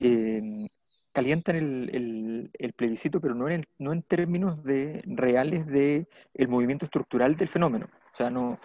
eh, 0.00 0.66
calientan 1.12 1.56
el, 1.56 2.50
el, 2.58 2.72
plebiscito, 2.72 3.20
pero 3.20 3.34
no 3.34 3.48
en, 3.48 3.64
no 3.78 3.92
en 3.92 4.02
términos 4.02 4.62
de, 4.64 5.02
reales 5.06 5.66
del 5.66 6.08
el 6.34 6.48
movimiento 6.48 6.86
estructural 6.86 7.36
del 7.36 7.48
fenómeno. 7.48 7.86
O 8.12 8.16
sea, 8.16 8.30
no, 8.30 8.58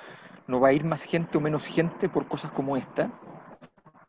no 0.47 0.59
va 0.59 0.69
a 0.69 0.73
ir 0.73 0.83
más 0.83 1.03
gente 1.03 1.37
o 1.37 1.41
menos 1.41 1.65
gente 1.65 2.09
por 2.09 2.27
cosas 2.27 2.51
como 2.51 2.77
esta, 2.77 3.11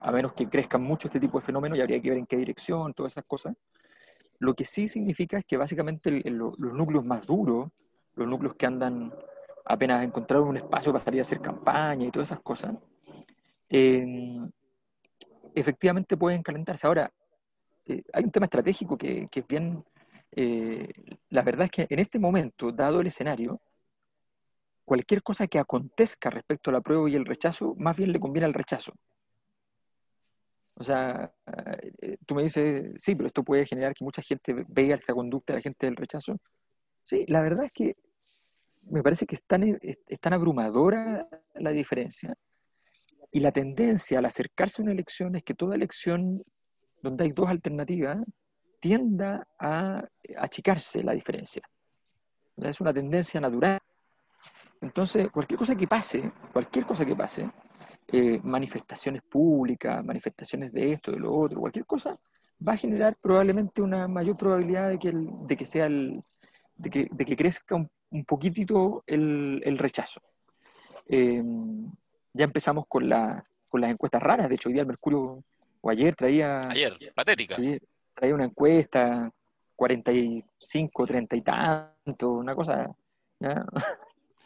a 0.01 0.13
menos 0.13 0.33
que 0.33 0.49
crezcan 0.49 0.83
mucho 0.83 1.09
este 1.09 1.21
tipo 1.21 1.39
de 1.39 1.47
fenómenos 1.47 1.77
y 1.77 1.81
habría 1.81 2.01
que 2.01 2.11
ver 2.11 2.19
en 2.19 2.27
qué 2.27 2.37
dirección, 2.37 2.95
todas 2.95 3.13
esas 3.13 3.25
cosas. 3.25 3.57
Lo 4.39 4.55
que 4.55 4.65
sí 4.65 4.87
significa 4.87 5.39
es 5.39 5.45
que 5.45 5.57
básicamente 5.57 6.23
los 6.31 6.57
núcleos 6.59 7.05
más 7.05 7.27
duros, 7.27 7.71
los 8.15 8.29
núcleos 8.29 8.55
que 8.55 8.67
andan 8.67 9.13
apenas 9.65 10.03
encontraron 10.03 10.49
un 10.49 10.57
espacio 10.57 10.93
para 10.93 11.05
salir 11.05 11.21
a 11.21 11.23
hacer 11.23 11.41
campaña 11.41 12.07
y 12.07 12.11
todas 12.11 12.29
esas 12.29 12.41
cosas, 12.41 12.75
eh, 13.69 14.39
efectivamente 15.55 16.17
pueden 16.17 16.43
calentarse. 16.43 16.87
Ahora, 16.87 17.13
eh, 17.89 18.03
hay 18.13 18.25
un 18.25 18.31
tema 18.31 18.47
estratégico 18.47 18.97
que, 18.97 19.29
es 19.31 19.47
bien... 19.47 19.85
Eh, 20.33 20.89
la 21.31 21.43
verdad 21.43 21.65
es 21.65 21.71
que 21.71 21.87
en 21.89 21.99
este 21.99 22.19
momento, 22.19 22.71
dado 22.71 23.01
el 23.01 23.07
escenario, 23.07 23.61
cualquier 24.85 25.23
cosa 25.23 25.47
que 25.47 25.59
acontezca 25.59 26.31
respecto 26.31 26.71
al 26.71 26.77
apruebo 26.77 27.09
y 27.09 27.17
el 27.17 27.25
rechazo, 27.25 27.75
más 27.79 27.97
bien 27.97 28.13
le 28.13 28.21
conviene 28.21 28.47
al 28.47 28.55
rechazo. 28.55 28.93
O 30.75 30.85
sea, 30.85 31.33
eh, 32.01 32.19
tú 32.25 32.35
me 32.35 32.43
dices, 32.43 32.93
sí, 32.97 33.17
pero 33.17 33.27
esto 33.27 33.43
puede 33.43 33.67
generar 33.67 33.95
que 33.95 34.05
mucha 34.05 34.23
gente 34.23 34.65
vea 34.69 34.95
esta 34.95 35.15
conducta 35.15 35.53
de 35.53 35.59
la 35.59 35.63
gente 35.63 35.87
del 35.87 35.97
rechazo. 35.97 36.37
Sí, 37.03 37.25
la 37.27 37.43
verdad 37.43 37.65
es 37.65 37.73
que 37.73 37.97
me 38.83 39.03
parece 39.03 39.27
que 39.27 39.35
es 39.35 39.45
tan, 39.45 39.63
es 39.83 40.21
tan 40.21 40.35
abrumadora 40.35 41.27
la 41.55 41.71
diferencia 41.71 42.35
y 43.31 43.41
la 43.41 43.53
tendencia 43.53 44.19
al 44.19 44.25
acercarse 44.25 44.81
a 44.81 44.85
una 44.85 44.93
elección 44.93 45.37
es 45.37 45.43
que 45.43 45.55
toda 45.55 45.75
elección 45.75 46.43
donde 47.03 47.25
hay 47.25 47.33
dos 47.33 47.49
alternativas 47.49 48.19
tienda 48.81 49.47
a 49.59 50.05
achicarse 50.37 51.03
la 51.03 51.13
diferencia. 51.13 51.63
Es 52.57 52.81
una 52.81 52.93
tendencia 52.93 53.41
natural. 53.41 53.81
Entonces, 54.81 55.31
cualquier 55.31 55.59
cosa 55.59 55.75
que 55.77 55.87
pase, 55.89 56.31
cualquier 56.53 56.87
cosa 56.87 57.05
que 57.05 57.17
pase, 57.17 57.51
eh, 58.09 58.41
manifestaciones 58.43 59.23
públicas, 59.23 60.05
manifestaciones 60.05 60.73
de 60.73 60.93
esto, 60.93 61.13
de 61.13 61.19
lo 61.19 61.35
otro, 61.35 61.61
cualquier 61.61 61.85
cosa, 61.85 62.19
va 62.67 62.73
a 62.73 62.77
generar 62.77 63.17
probablemente 63.21 63.83
una 63.83 64.09
mayor 64.09 64.37
probabilidad 64.37 64.89
de 64.89 64.99
que, 64.99 65.13
de 65.13 65.57
que 65.57 65.65
sea 65.65 65.87
el, 65.87 66.23
de 66.77 66.91
que, 66.91 67.09
de 67.11 67.25
que 67.25 67.37
crezca 67.37 67.75
un, 67.75 67.91
poquitito 68.25 69.03
el, 69.07 69.61
el 69.65 69.79
rechazo. 69.79 70.21
Eh, 71.07 71.43
ya 72.33 72.45
empezamos 72.45 72.87
con, 72.89 73.09
la, 73.09 73.45
con 73.69 73.81
las 73.81 73.91
encuestas 73.91 74.23
raras, 74.23 74.49
de 74.49 74.55
hecho 74.55 74.69
hoy 74.69 74.75
día 74.75 74.83
el 74.83 74.89
Mercurio, 74.89 75.43
o 75.81 75.91
ayer 75.91 76.15
traía... 76.15 76.69
Ayer, 76.69 76.99
patética. 77.15 77.57
traía 78.15 78.35
una 78.35 78.45
encuesta, 78.45 79.31
45, 79.77 81.07
30 81.07 81.37
y 81.37 81.43
tanto, 81.43 82.31
una 82.33 82.55
cosa... 82.55 82.91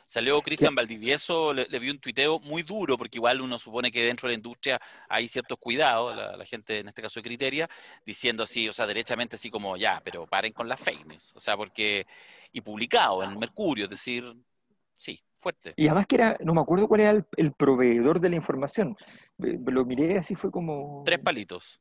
Salió 0.07 0.41
Cristian 0.43 0.75
Valdivieso, 0.75 1.55
le, 1.55 1.79
vi 1.79 1.89
un 1.89 1.99
tuiteo 1.99 2.39
muy 2.39 2.63
duro, 2.63 2.99
porque 2.99 3.17
igual 3.17 3.41
uno 3.41 3.59
supone 3.59 3.91
que 3.91 4.05
dentro 4.05 4.29
de 4.29 4.35
la 4.35 4.37
industria 4.37 4.81
hay 5.09 5.29
ciertos 5.29 5.59
cuidados, 5.59 6.15
la, 6.15 6.45
gente 6.45 6.81
en 6.81 6.89
este 6.89 7.01
caso 7.01 7.21
de 7.21 7.25
Criteria, 7.25 7.71
diciendo 8.05 8.43
así, 8.43 8.69
o 8.69 8.73
sea, 8.73 8.87
derechamente 8.87 9.37
así 9.37 9.51
como, 9.51 9.77
ya, 9.77 10.03
pero 10.05 10.27
paren 10.27 10.53
con 10.53 10.69
las 10.69 10.81
fake 10.81 11.07
O 11.35 11.41
sea, 11.41 11.57
porque, 11.57 12.07
y 12.53 12.61
publicado 12.61 13.23
en 13.23 13.39
Mercurio, 13.39 13.85
es 13.85 13.91
decir, 13.91 14.37
sí, 15.03 15.21
fuerte. 15.37 15.75
Y 15.77 15.87
además 15.89 16.07
que 16.07 16.17
era, 16.17 16.37
no 16.45 16.55
me 16.55 16.61
acuerdo 16.61 16.87
cuál 16.87 17.01
era 17.01 17.27
el, 17.37 17.53
proveedor 17.53 18.21
de 18.21 18.31
la 18.31 18.37
información. 18.37 18.97
Lo 19.39 19.85
miré 19.85 20.19
así, 20.19 20.35
fue 20.35 20.51
como... 20.51 21.03
Tres 21.05 21.19
palitos. 21.19 21.81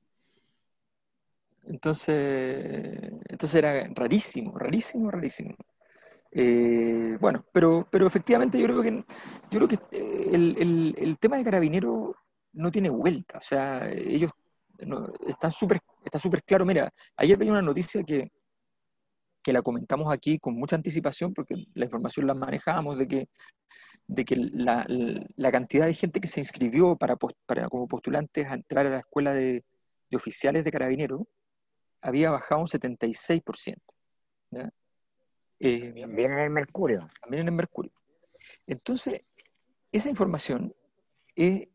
Entonces, 1.64 2.98
entonces 3.30 3.56
era 3.56 3.88
rarísimo, 3.94 4.58
rarísimo, 4.58 5.12
rarísimo. 5.12 5.56
Eh, 6.32 7.18
bueno, 7.20 7.46
pero, 7.52 7.88
pero 7.92 8.08
efectivamente 8.08 8.60
yo 8.60 8.66
creo 8.66 8.82
que, 8.82 9.06
yo 9.52 9.60
creo 9.60 9.68
que 9.68 9.80
eh, 9.92 10.30
el, 10.34 10.96
el, 10.98 11.18
tema 11.20 11.38
de 11.38 11.44
carabinero 11.44 12.16
no 12.54 12.72
tiene 12.72 12.90
vuelta. 12.90 13.38
O 13.38 13.42
sea, 13.42 13.88
ellos 13.92 14.32
están 15.28 15.52
súper 15.52 15.82
está 16.04 16.18
súper 16.18 16.44
claro. 16.44 16.66
Mira, 16.66 16.92
ayer 17.16 17.38
veía 17.38 17.52
una 17.52 17.62
noticia 17.62 18.04
que, 18.04 18.32
que 19.44 19.54
la 19.54 19.62
comentamos 19.62 20.12
aquí 20.14 20.40
con 20.40 20.56
mucha 20.56 20.76
anticipación 20.76 21.34
porque 21.34 21.56
la 21.74 21.86
información 21.86 22.28
la 22.28 22.34
manejábamos 22.34 22.98
de 22.98 23.08
que, 23.08 23.30
de 24.08 24.26
que 24.26 24.36
la, 24.36 24.86
la 24.88 25.52
cantidad 25.52 25.86
de 25.86 25.94
gente 25.94 26.22
que 26.22 26.28
se 26.28 26.40
inscribió 26.40 26.96
para, 26.96 27.16
para, 27.46 27.70
como 27.70 27.88
postulantes 27.88 28.48
a 28.48 28.54
entrar 28.54 28.86
a 28.88 28.92
la 28.92 29.00
escuela 29.00 29.34
de, 29.34 29.64
de 30.10 30.18
oficiales 30.18 30.64
de 30.64 30.72
carabineros 30.72 31.22
había 32.02 32.32
bajado 32.32 32.62
un 32.62 32.68
76%. 32.68 33.78
¿ya? 34.52 34.72
Eh, 35.60 35.94
también 36.02 36.32
en 36.34 36.40
el 36.40 36.50
Mercurio. 36.50 37.08
También 37.22 37.44
en 37.44 37.50
el 37.50 37.54
Mercurio. 37.56 37.92
Entonces, 38.66 39.22
esa 39.92 40.10
información 40.10 40.74
es, 41.36 41.68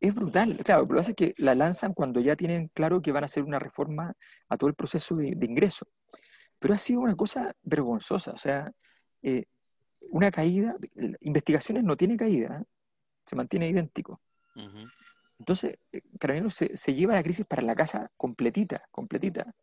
es 0.00 0.14
brutal. 0.14 0.58
Claro, 0.64 0.82
lo 0.82 0.88
que 0.88 0.94
pasa 0.94 1.10
es 1.10 1.16
que 1.16 1.34
la 1.38 1.54
lanzan 1.54 1.94
cuando 1.94 2.20
ya 2.20 2.36
tienen 2.36 2.68
claro 2.68 3.00
que 3.00 3.12
van 3.12 3.24
a 3.24 3.26
hacer 3.26 3.42
una 3.42 3.58
reforma 3.58 4.14
a 4.48 4.56
todo 4.56 4.68
el 4.68 4.74
proceso 4.74 5.16
de, 5.16 5.28
ingreso. 5.28 5.86
Pero 6.60 6.74
ha 6.74 6.78
sido 6.78 7.00
una 7.00 7.16
cosa 7.16 7.52
vergonzosa. 7.62 8.30
O 8.30 8.36
sea, 8.36 8.72
eh, 9.22 9.46
una 10.10 10.30
caída, 10.30 10.76
investigaciones 11.20 11.82
no 11.82 11.96
tiene 11.96 12.16
caída, 12.16 12.60
¿eh? 12.60 12.64
se 13.26 13.34
mantiene 13.34 13.68
idéntico. 13.68 14.20
Entonces, 15.38 15.78
Carabineros 16.18 16.54
se, 16.54 16.76
se, 16.76 16.94
lleva 16.94 17.14
la 17.14 17.22
crisis 17.22 17.46
para 17.46 17.62
la 17.62 17.74
casa 17.74 18.10
completita, 18.16 18.84
completita. 18.90 19.54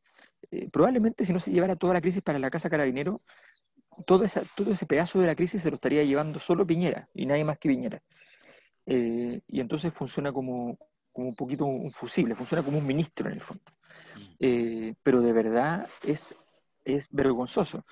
Eh, 0.51 0.69
probablemente 0.71 1.25
si 1.25 1.33
no 1.33 1.39
se 1.39 1.51
llevara 1.51 1.75
toda 1.75 1.93
la 1.93 2.01
crisis 2.01 2.21
para 2.21 2.39
la 2.39 2.49
casa 2.49 2.69
carabinero, 2.69 3.21
todo, 4.05 4.23
esa, 4.23 4.41
todo 4.55 4.71
ese 4.71 4.85
pedazo 4.85 5.19
de 5.19 5.27
la 5.27 5.35
crisis 5.35 5.61
se 5.63 5.69
lo 5.69 5.75
estaría 5.75 6.03
llevando 6.03 6.39
solo 6.39 6.65
Piñera 6.65 7.09
y 7.13 7.25
nadie 7.25 7.43
más 7.43 7.57
que 7.57 7.69
Piñera. 7.69 8.01
Eh, 8.85 9.41
y 9.47 9.59
entonces 9.59 9.93
funciona 9.93 10.31
como, 10.31 10.77
como, 11.11 11.29
un 11.29 11.35
poquito 11.35 11.65
un 11.65 11.91
fusible, 11.91 12.35
funciona 12.35 12.63
como 12.63 12.77
un 12.77 12.85
ministro 12.85 13.27
en 13.27 13.33
el 13.33 13.41
fondo. 13.41 13.63
Eh, 14.39 14.95
pero 15.03 15.21
de 15.21 15.33
verdad 15.33 15.87
es, 16.03 16.35
es 16.95 17.07
vergonzoso. 17.11 17.83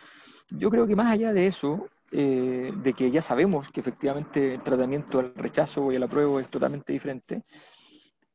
Yo 0.49 0.69
creo 0.69 0.87
que 0.87 0.95
más 0.95 1.11
allá 1.11 1.33
de 1.33 1.47
eso, 1.47 1.87
de 2.11 2.93
que 2.95 3.11
ya 3.11 3.21
sabemos 3.21 3.69
que 3.71 3.81
efectivamente 3.81 4.53
el 4.53 4.61
tratamiento 4.61 5.19
al 5.19 5.33
rechazo 5.35 5.91
y 5.91 5.97
al 5.97 6.03
apruebo 6.03 6.39
es 6.39 6.47
totalmente 6.47 6.93
diferente, 6.93 7.43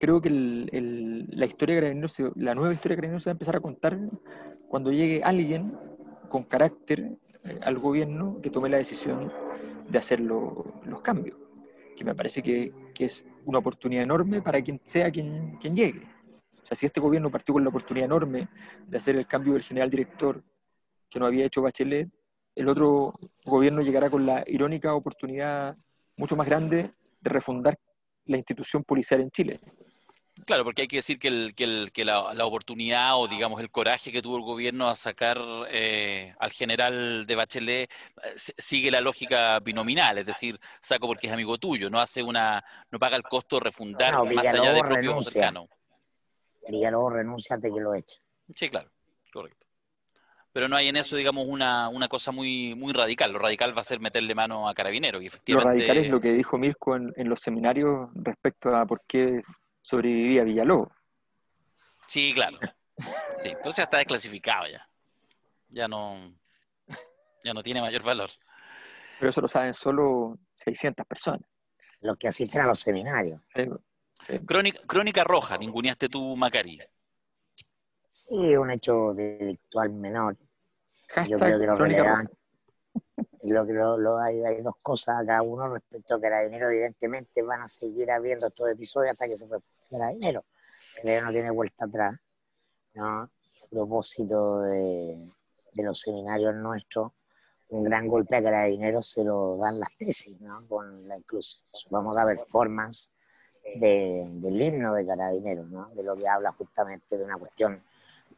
creo 0.01 0.21
que 0.21 0.31
la 0.31 1.47
historia 1.47 1.81
de 1.81 1.95
la 2.37 2.55
nueva 2.55 2.73
historia 2.73 2.97
de 2.97 3.21
se 3.21 3.31
va 3.31 3.33
a 3.33 3.39
empezar 3.39 3.57
a 3.57 3.61
contar 3.61 3.99
cuando 4.67 4.91
llegue 4.91 5.23
alguien 5.23 5.77
con 6.29 6.45
carácter 6.45 7.19
eh, 7.45 7.59
al 7.63 7.79
gobierno 7.79 8.41
que 8.41 8.49
tome 8.51 8.71
la 8.71 8.79
decisión 8.79 9.31
de 9.91 9.99
hacer 9.99 10.21
los 10.21 11.01
cambios, 11.03 11.37
que 11.97 12.05
me 12.05 12.15
parece 12.15 12.43
que, 12.43 12.73
que, 12.95 13.05
es 13.05 13.27
una 13.45 13.59
oportunidad 13.59 14.05
enorme 14.05 14.41
para 14.41 14.63
quien 14.63 14.81
sea 14.85 15.11
quien, 15.11 15.59
quien 15.61 15.77
llegue. 15.77 16.07
Sea, 16.71 16.79
si 16.79 16.87
este 16.87 17.01
gobierno 17.01 17.31
partió 17.31 17.53
con 17.53 17.65
la 17.65 17.71
oportunidad 17.71 18.07
enorme 18.07 18.49
de 18.87 18.97
hacer 18.97 19.17
el 19.17 19.27
cambio 19.27 19.55
del 19.55 19.63
general 19.63 19.91
director 19.91 20.43
que 21.09 21.19
no 21.19 21.27
había 21.27 21.45
hecho 21.45 21.63
Bachelet, 21.63 22.09
el 22.55 22.69
otro 22.69 23.15
gobierno 23.45 23.83
llegará 23.83 24.09
con 24.09 24.25
la 24.25 24.45
irónica 24.47 24.95
oportunidad 24.95 25.77
mucho 26.17 26.37
más 26.37 26.47
grande 26.47 26.93
de 27.21 27.31
refundar 27.31 27.77
la 28.27 28.37
institución 28.37 28.85
policial 28.85 29.21
en 29.21 29.31
Chile. 29.33 29.61
Claro, 30.47 30.65
porque 30.65 30.83
hay 30.83 30.89
que 30.89 30.97
decir 30.97 31.19
que, 31.19 31.29
el, 31.29 31.55
que, 31.57 31.65
el, 31.65 31.93
que 31.93 32.05
la, 32.05 32.33
la, 32.35 32.47
oportunidad 32.47 33.19
o, 33.19 33.29
digamos, 33.29 33.61
el 33.61 33.71
coraje 33.71 34.13
que 34.13 34.23
tuvo 34.23 34.37
el 34.37 34.43
gobierno 34.43 34.89
a 34.89 34.95
sacar 34.95 35.39
eh, 35.71 36.35
al 36.39 36.51
general 36.51 37.27
de 37.27 37.35
Bachelet 37.35 37.91
eh, 37.91 38.53
sigue 38.57 38.91
la 38.91 39.01
lógica 39.01 39.59
binominal, 39.61 40.19
es 40.19 40.27
decir, 40.27 40.59
saco 40.81 41.09
porque 41.09 41.27
es 41.27 41.33
amigo 41.33 41.59
tuyo, 41.59 41.91
no 41.91 42.01
hace 42.01 42.23
una, 42.23 42.65
no 42.91 42.99
paga 42.99 43.17
el 43.17 43.23
costo 43.25 43.57
de 43.57 43.65
refundar 43.65 44.15
más 44.33 44.47
allá 44.47 44.73
de 44.73 44.81
propio 44.81 45.23
cercano. 45.23 45.69
Villalobos 46.69 47.13
renuncia 47.13 47.55
antes 47.55 47.73
que 47.73 47.81
lo 47.81 47.95
eche. 47.95 48.21
Sí, 48.55 48.69
claro, 48.69 48.91
correcto. 49.33 49.67
Pero 50.53 50.69
no 50.69 50.77
hay 50.77 50.89
en 50.89 50.97
eso, 50.97 51.15
digamos, 51.15 51.47
una, 51.47 51.89
una 51.89 52.09
cosa 52.09 52.33
muy, 52.33 52.75
muy 52.75 52.93
radical. 52.93 53.33
Lo 53.33 53.39
radical 53.39 53.77
va 53.77 53.83
a 53.83 53.85
ser 53.85 54.01
meterle 54.01 54.35
mano 54.35 54.69
a 54.69 54.75
Carabineros. 54.75 55.23
Y 55.23 55.27
efectivamente... 55.27 55.65
Lo 55.65 55.73
radical 55.73 55.97
es 55.99 56.11
lo 56.11 56.21
que 56.21 56.33
dijo 56.33 56.59
Mirko 56.59 56.97
en, 56.97 57.13
en 57.17 57.29
los 57.29 57.41
seminarios 57.41 58.11
respecto 58.15 58.75
a 58.75 58.85
por 58.85 59.03
qué 59.07 59.43
sobrevivía 59.81 60.43
Villalobos. 60.43 60.89
Sí, 62.09 62.33
claro. 62.35 62.59
Sí, 63.43 63.53
pero 63.63 63.71
ya 63.71 63.85
está 63.85 63.99
desclasificado 63.99 64.67
ya. 64.67 64.87
Ya 65.69 65.87
no, 65.87 66.35
ya 67.45 67.55
no 67.55 67.63
tiene 67.63 67.81
mayor 67.81 68.03
valor. 68.03 68.31
Pero 69.19 69.31
eso 69.31 69.41
lo 69.41 69.49
saben 69.49 69.73
solo 69.73 70.39
600 70.57 71.07
personas. 71.07 71.49
Los 72.01 72.17
que 72.17 72.29
asisten 72.29 72.63
a 72.63 72.67
los 72.67 72.81
seminarios. 72.81 73.41
Crónica, 74.47 74.81
crónica 74.87 75.25
roja, 75.25 75.59
ninguneaste 75.59 76.09
tú, 76.09 76.37
Macari. 76.37 76.81
Sí, 78.09 78.57
un 78.57 78.71
hecho 78.71 79.15
delictual 79.15 79.91
menor. 79.91 80.37
Yo 81.29 81.37
creo 81.39 81.59
que 81.59 81.67
lo 81.67 81.77
crónica 81.77 82.31
lo 83.45 83.67
que 83.67 83.73
lo, 83.73 84.19
hay, 84.19 84.43
hay, 84.43 84.61
dos 84.63 84.75
cosas 84.83 85.23
acá. 85.23 85.43
Uno, 85.43 85.69
respecto 85.73 86.15
a 86.15 86.21
Carabineros, 86.21 86.71
evidentemente 86.71 87.43
van 87.43 87.63
a 87.63 87.67
seguir 87.67 88.11
habiendo 88.11 88.47
estos 88.47 88.71
episodios 88.71 89.13
hasta 89.13 89.27
que 89.27 89.37
se 89.37 89.47
fue 89.47 89.59
Carabineros. 89.91 90.45
Pero 91.03 91.25
no 91.25 91.33
tiene 91.33 91.51
vuelta 91.51 91.85
atrás. 91.85 92.19
¿no? 92.95 93.23
A 93.23 93.31
propósito 93.71 94.63
de, 94.63 95.31
de, 95.73 95.83
los 95.83 96.01
seminarios 96.01 96.55
nuestros, 96.57 97.13
un 97.69 97.85
gran 97.85 98.09
golpe 98.09 98.37
a 98.37 98.43
Carabineros 98.43 99.09
se 99.09 99.25
lo 99.25 99.57
dan 99.57 99.81
las 99.81 99.97
tesis, 99.97 100.39
¿no? 100.41 100.67
con 100.69 101.09
la 101.09 101.17
inclusión. 101.17 101.63
Vamos 101.91 102.19
a 102.19 102.25
ver 102.25 102.39
formas 102.39 103.13
de, 103.77 104.27
del 104.27 104.61
himno 104.61 104.95
de 104.95 105.07
Carabineros, 105.07 105.69
¿no? 105.69 105.91
de 105.95 106.03
lo 106.03 106.17
que 106.17 106.29
habla 106.29 106.53
justamente 106.53 107.17
de 107.17 107.25
una 107.25 107.37
cuestión 107.37 107.83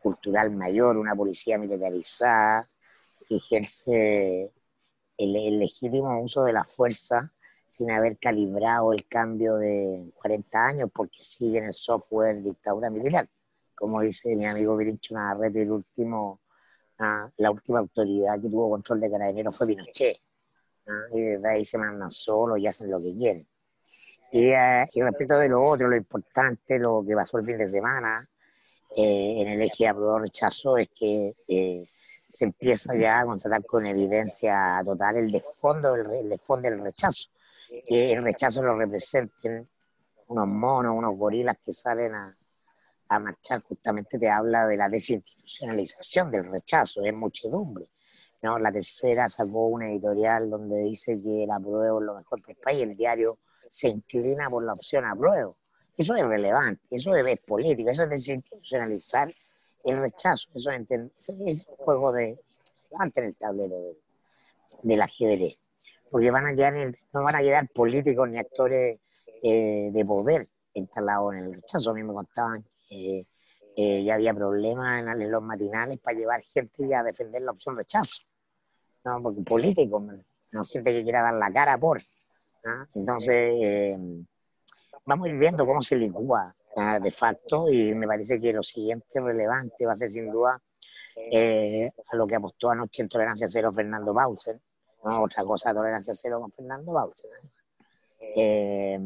cultural 0.03 0.51
mayor, 0.51 0.97
una 0.97 1.15
policía 1.15 1.59
militarizada 1.59 2.69
que 3.29 3.37
ejerce 3.37 4.53
el, 5.17 5.59
legítimo 5.59 6.21
uso 6.21 6.45
de 6.45 6.53
la 6.53 6.65
fuerza 6.65 7.33
sin 7.67 7.91
haber 7.91 8.19
calibrado 8.19 8.93
el 8.93 9.07
cambio 9.07 9.57
de 9.57 10.11
40 10.17 10.67
años 10.67 10.91
porque 10.93 11.23
sigue 11.23 11.59
en 11.59 11.67
el 11.67 11.73
software 11.73 12.43
dictadura 12.43 12.91
militar. 12.91 13.27
Como 13.75 14.01
dice 14.01 14.37
mi 14.37 14.47
amigo 14.47 14.77
Virincho 14.77 15.15
Navarrete, 15.15 15.63
el 15.63 15.71
último, 15.71 16.41
ah, 16.99 17.31
la 17.39 17.51
última 17.51 17.79
autoridad 17.79 18.41
que 18.41 18.49
tuvo 18.49 18.71
control 18.71 19.01
de 19.01 19.11
carabineros 19.11 19.57
fue 19.57 19.69
Pinochet. 19.69 20.19
Y 21.15 21.21
desde 21.21 21.49
ahí 21.49 21.65
se 21.65 21.79
mandan 21.79 22.11
solo 22.11 22.57
y 22.57 22.67
hacen 22.67 22.91
lo 22.91 23.01
que 23.01 23.15
quieren. 23.17 23.47
Y, 24.33 24.51
uh, 24.51 24.87
y, 24.91 25.03
respecto 25.03 25.39
de 25.39 25.49
lo 25.49 25.63
otro, 25.63 25.89
lo 25.89 25.97
importante, 25.97 26.79
lo 26.79 27.05
que 27.07 27.15
pasó 27.15 27.39
el 27.39 27.45
fin 27.45 27.59
de 27.59 27.67
semana 27.67 28.27
eh, 28.97 29.35
en 29.43 29.49
el 29.49 29.63
eje 29.63 29.87
aprobado-rechazo 29.87 30.79
es 30.79 30.89
que 30.89 31.35
eh, 31.47 31.85
se 32.25 32.47
empieza 32.47 32.97
ya 32.97 33.21
a 33.21 33.27
constatar 33.27 33.63
con 33.67 33.85
evidencia 33.85 34.81
total 34.85 35.19
el 35.19 35.31
desfondo, 35.31 35.95
el, 35.95 36.11
el 36.11 36.63
del 36.63 36.81
rechazo, 36.81 37.29
que 37.87 38.13
el 38.13 38.25
rechazo 38.25 38.63
lo 38.63 38.75
representen 38.75 39.69
unos 40.29 40.49
monos, 40.49 40.97
unos 40.97 41.15
gorilas 41.15 41.59
que 41.63 41.73
salen 41.73 42.15
a, 42.15 42.35
a 43.09 43.19
marchar, 43.19 43.61
justamente 43.61 44.19
te 44.19 44.31
habla 44.31 44.67
de 44.67 44.79
la 44.79 44.89
desinstitucionalización 44.89 46.31
del 46.31 46.51
rechazo, 46.51 47.05
es 47.05 47.15
muchedumbre. 47.15 47.87
¿no? 48.41 48.59
La 48.59 48.73
tercera 48.73 49.29
sacó 49.29 49.67
una 49.67 49.91
editorial 49.91 50.49
donde 50.49 50.85
dice 50.85 51.21
que 51.23 51.45
el 51.45 51.51
apruebo 51.51 52.01
es 52.01 52.07
lo 52.07 52.15
mejor 52.15 52.41
para 52.41 52.53
el 52.53 52.59
país, 52.59 52.83
el 52.83 52.97
diario 52.97 53.39
se 53.73 53.89
inclina 53.89 54.51
por 54.51 54.63
la 54.63 54.75
opción 54.75 55.07
apruebo. 55.07 55.57
Eso 55.97 56.15
es 56.15 56.27
relevante, 56.27 56.83
eso 56.91 57.17
es 57.17 57.41
política, 57.41 57.91
eso 57.91 58.03
es 58.03 58.11
desinstitucionalizar 58.11 59.35
el 59.85 59.97
rechazo, 59.97 60.51
eso 60.55 60.71
es, 60.71 61.67
un 61.67 61.77
juego 61.77 62.13
de 62.13 62.39
en 63.15 63.25
el 63.25 63.35
tablero 63.35 63.75
de, 63.75 63.97
del 64.83 65.01
ajedrez, 65.01 65.57
porque 66.11 66.31
van 66.31 66.49
a 66.49 66.55
quedar, 66.55 66.75
no 67.15 67.23
van 67.23 67.35
a 67.35 67.41
quedar 67.41 67.67
políticos 67.71 68.29
ni 68.29 68.39
actores 68.39 69.01
eh, 69.43 69.89
de 69.91 70.05
poder 70.05 70.49
instalados 70.75 71.33
en 71.35 71.45
el 71.45 71.55
rechazo. 71.55 71.91
A 71.91 71.95
mí 71.95 72.03
me 72.03 72.13
contaban 72.13 72.63
que 72.87 73.27
ya 73.75 74.15
había 74.15 74.35
problemas 74.35 75.03
en, 75.03 75.31
los 75.31 75.43
matinales 75.43 75.99
para 75.99 76.19
llevar 76.19 76.43
gente 76.43 76.95
a 76.95 77.03
defender 77.03 77.41
la 77.41 77.53
opción 77.53 77.75
rechazo, 77.75 78.23
¿no? 79.07 79.23
porque 79.23 79.41
políticos, 79.41 80.03
no 80.53 80.65
gente 80.65 80.93
que 80.93 81.03
quiera 81.03 81.23
dar 81.23 81.35
la 81.35 81.51
cara 81.51 81.79
por. 81.79 81.99
Entonces, 82.95 83.55
eh, 83.61 83.97
vamos 85.05 85.27
a 85.27 85.31
ir 85.31 85.39
viendo 85.39 85.67
cómo 85.67 85.83
se 85.83 85.97
licúa 85.97 86.55
de 87.03 87.11
facto 87.11 87.71
y 87.71 87.95
me 87.95 88.07
parece 88.07 88.41
que 88.41 88.53
lo 88.53 88.63
siguiente 88.63 89.21
relevante 89.21 89.85
va 89.85 89.93
a 89.93 89.97
ser 89.97 90.11
sin 90.11 90.31
duda 90.31 90.61
eh, 91.17 91.91
a 92.11 92.17
lo 92.17 92.27
que 92.27 92.37
apostó 92.37 92.71
anoche 92.71 93.03
en 93.03 93.09
Tolerancia 93.09 93.47
Cero 93.49 93.73
Fernando 93.73 94.15
Bauser, 94.15 94.59
otra 95.03 95.45
cosa 95.45 95.75
Tolerancia 95.75 96.15
Cero 96.15 96.41
con 96.41 96.53
Fernando 96.53 96.93
Bauser. 96.93 97.31
Eh, 98.21 98.99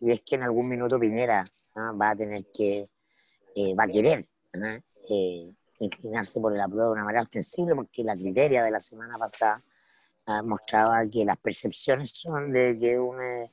y 0.00 0.12
es 0.12 0.22
que 0.22 0.36
en 0.36 0.44
algún 0.44 0.68
minuto 0.68 0.98
Piñera 0.98 1.44
va 1.76 2.10
a 2.10 2.16
tener 2.16 2.46
que, 2.46 2.88
eh, 3.54 3.74
va 3.74 3.84
a 3.84 3.88
querer 3.88 4.24
inclinarse 5.80 6.40
por 6.40 6.54
el 6.54 6.60
apruebo 6.60 6.86
de 6.86 6.92
una 6.92 7.04
manera 7.04 7.22
ostensible, 7.22 7.74
porque 7.74 8.02
la 8.04 8.16
criteria 8.16 8.62
de 8.62 8.70
la 8.70 8.80
semana 8.80 9.16
pasada 9.18 9.62
mostraba 10.44 11.06
que 11.10 11.24
las 11.24 11.38
percepciones 11.38 12.10
son 12.10 12.52
de 12.52 12.76
que 12.78 12.98
un 12.98 13.48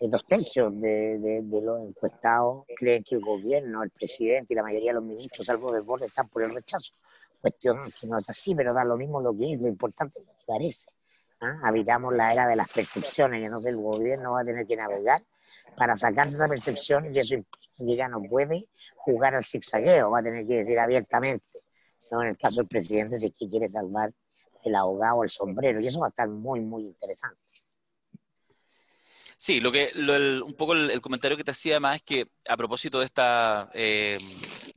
dos 0.00 0.24
tercios 0.26 0.80
de, 0.80 1.18
de, 1.18 1.60
los 1.60 1.80
encuestados 1.80 2.64
creen 2.76 3.02
que 3.02 3.16
el 3.16 3.20
gobierno, 3.20 3.82
el 3.82 3.90
presidente 3.90 4.54
y 4.54 4.56
la 4.56 4.62
mayoría 4.62 4.90
de 4.90 4.94
los 4.94 5.04
ministros, 5.04 5.46
salvo 5.46 5.72
del 5.72 5.82
borde, 5.82 6.06
están 6.06 6.28
por 6.28 6.42
el 6.42 6.54
rechazo. 6.54 6.94
Cuestión 7.40 7.92
que 8.00 8.06
no 8.06 8.18
es 8.18 8.28
así, 8.30 8.54
pero 8.54 8.72
da 8.72 8.84
lo 8.84 8.96
mismo 8.96 9.20
lo 9.20 9.36
que 9.36 9.54
es, 9.54 9.60
lo 9.60 9.68
importante 9.68 10.20
es 10.20 10.26
lo 10.26 10.32
que 10.32 10.44
parece. 10.46 10.90
¿ah? 11.40 11.60
Habitamos 11.64 12.14
la 12.14 12.32
era 12.32 12.46
de 12.46 12.56
las 12.56 12.68
percepciones 12.68 13.40
y 13.40 13.44
entonces 13.44 13.70
el 13.70 13.76
gobierno 13.76 14.32
va 14.32 14.40
a 14.40 14.44
tener 14.44 14.66
que 14.66 14.76
navegar 14.76 15.22
para 15.76 15.96
sacarse 15.96 16.34
esa 16.34 16.48
percepción 16.48 17.12
y 17.14 17.18
eso 17.18 17.34
implica 17.34 17.68
que 17.76 17.96
ya 17.96 18.08
no 18.08 18.22
puede 18.22 18.66
jugar 18.96 19.34
al 19.34 19.44
zigzagueo, 19.44 20.10
va 20.10 20.18
a 20.18 20.22
tener 20.22 20.46
que 20.46 20.56
decir 20.56 20.78
abiertamente, 20.78 21.60
¿no? 22.10 22.22
en 22.22 22.28
el 22.28 22.38
caso 22.38 22.56
del 22.60 22.68
presidente, 22.68 23.16
si 23.16 23.28
es 23.28 23.34
que 23.34 23.48
quiere 23.48 23.68
salvar 23.68 24.12
el 24.68 24.74
ahogado 24.74 25.22
el 25.22 25.28
sombrero, 25.28 25.80
y 25.80 25.86
eso 25.86 26.00
va 26.00 26.06
a 26.06 26.10
estar 26.10 26.28
muy, 26.28 26.60
muy 26.60 26.84
interesante. 26.84 27.40
Sí, 29.36 29.60
lo 29.60 29.70
que 29.70 29.92
un 29.94 30.54
poco 30.54 30.74
el, 30.74 31.00
comentario 31.00 31.36
que 31.36 31.44
te 31.44 31.52
hacía 31.52 31.78
más 31.78 31.96
es 31.96 32.02
que 32.02 32.26
a 32.48 32.56
propósito 32.56 32.98
de 32.98 33.04
esta 33.04 33.70
eh, 33.72 34.18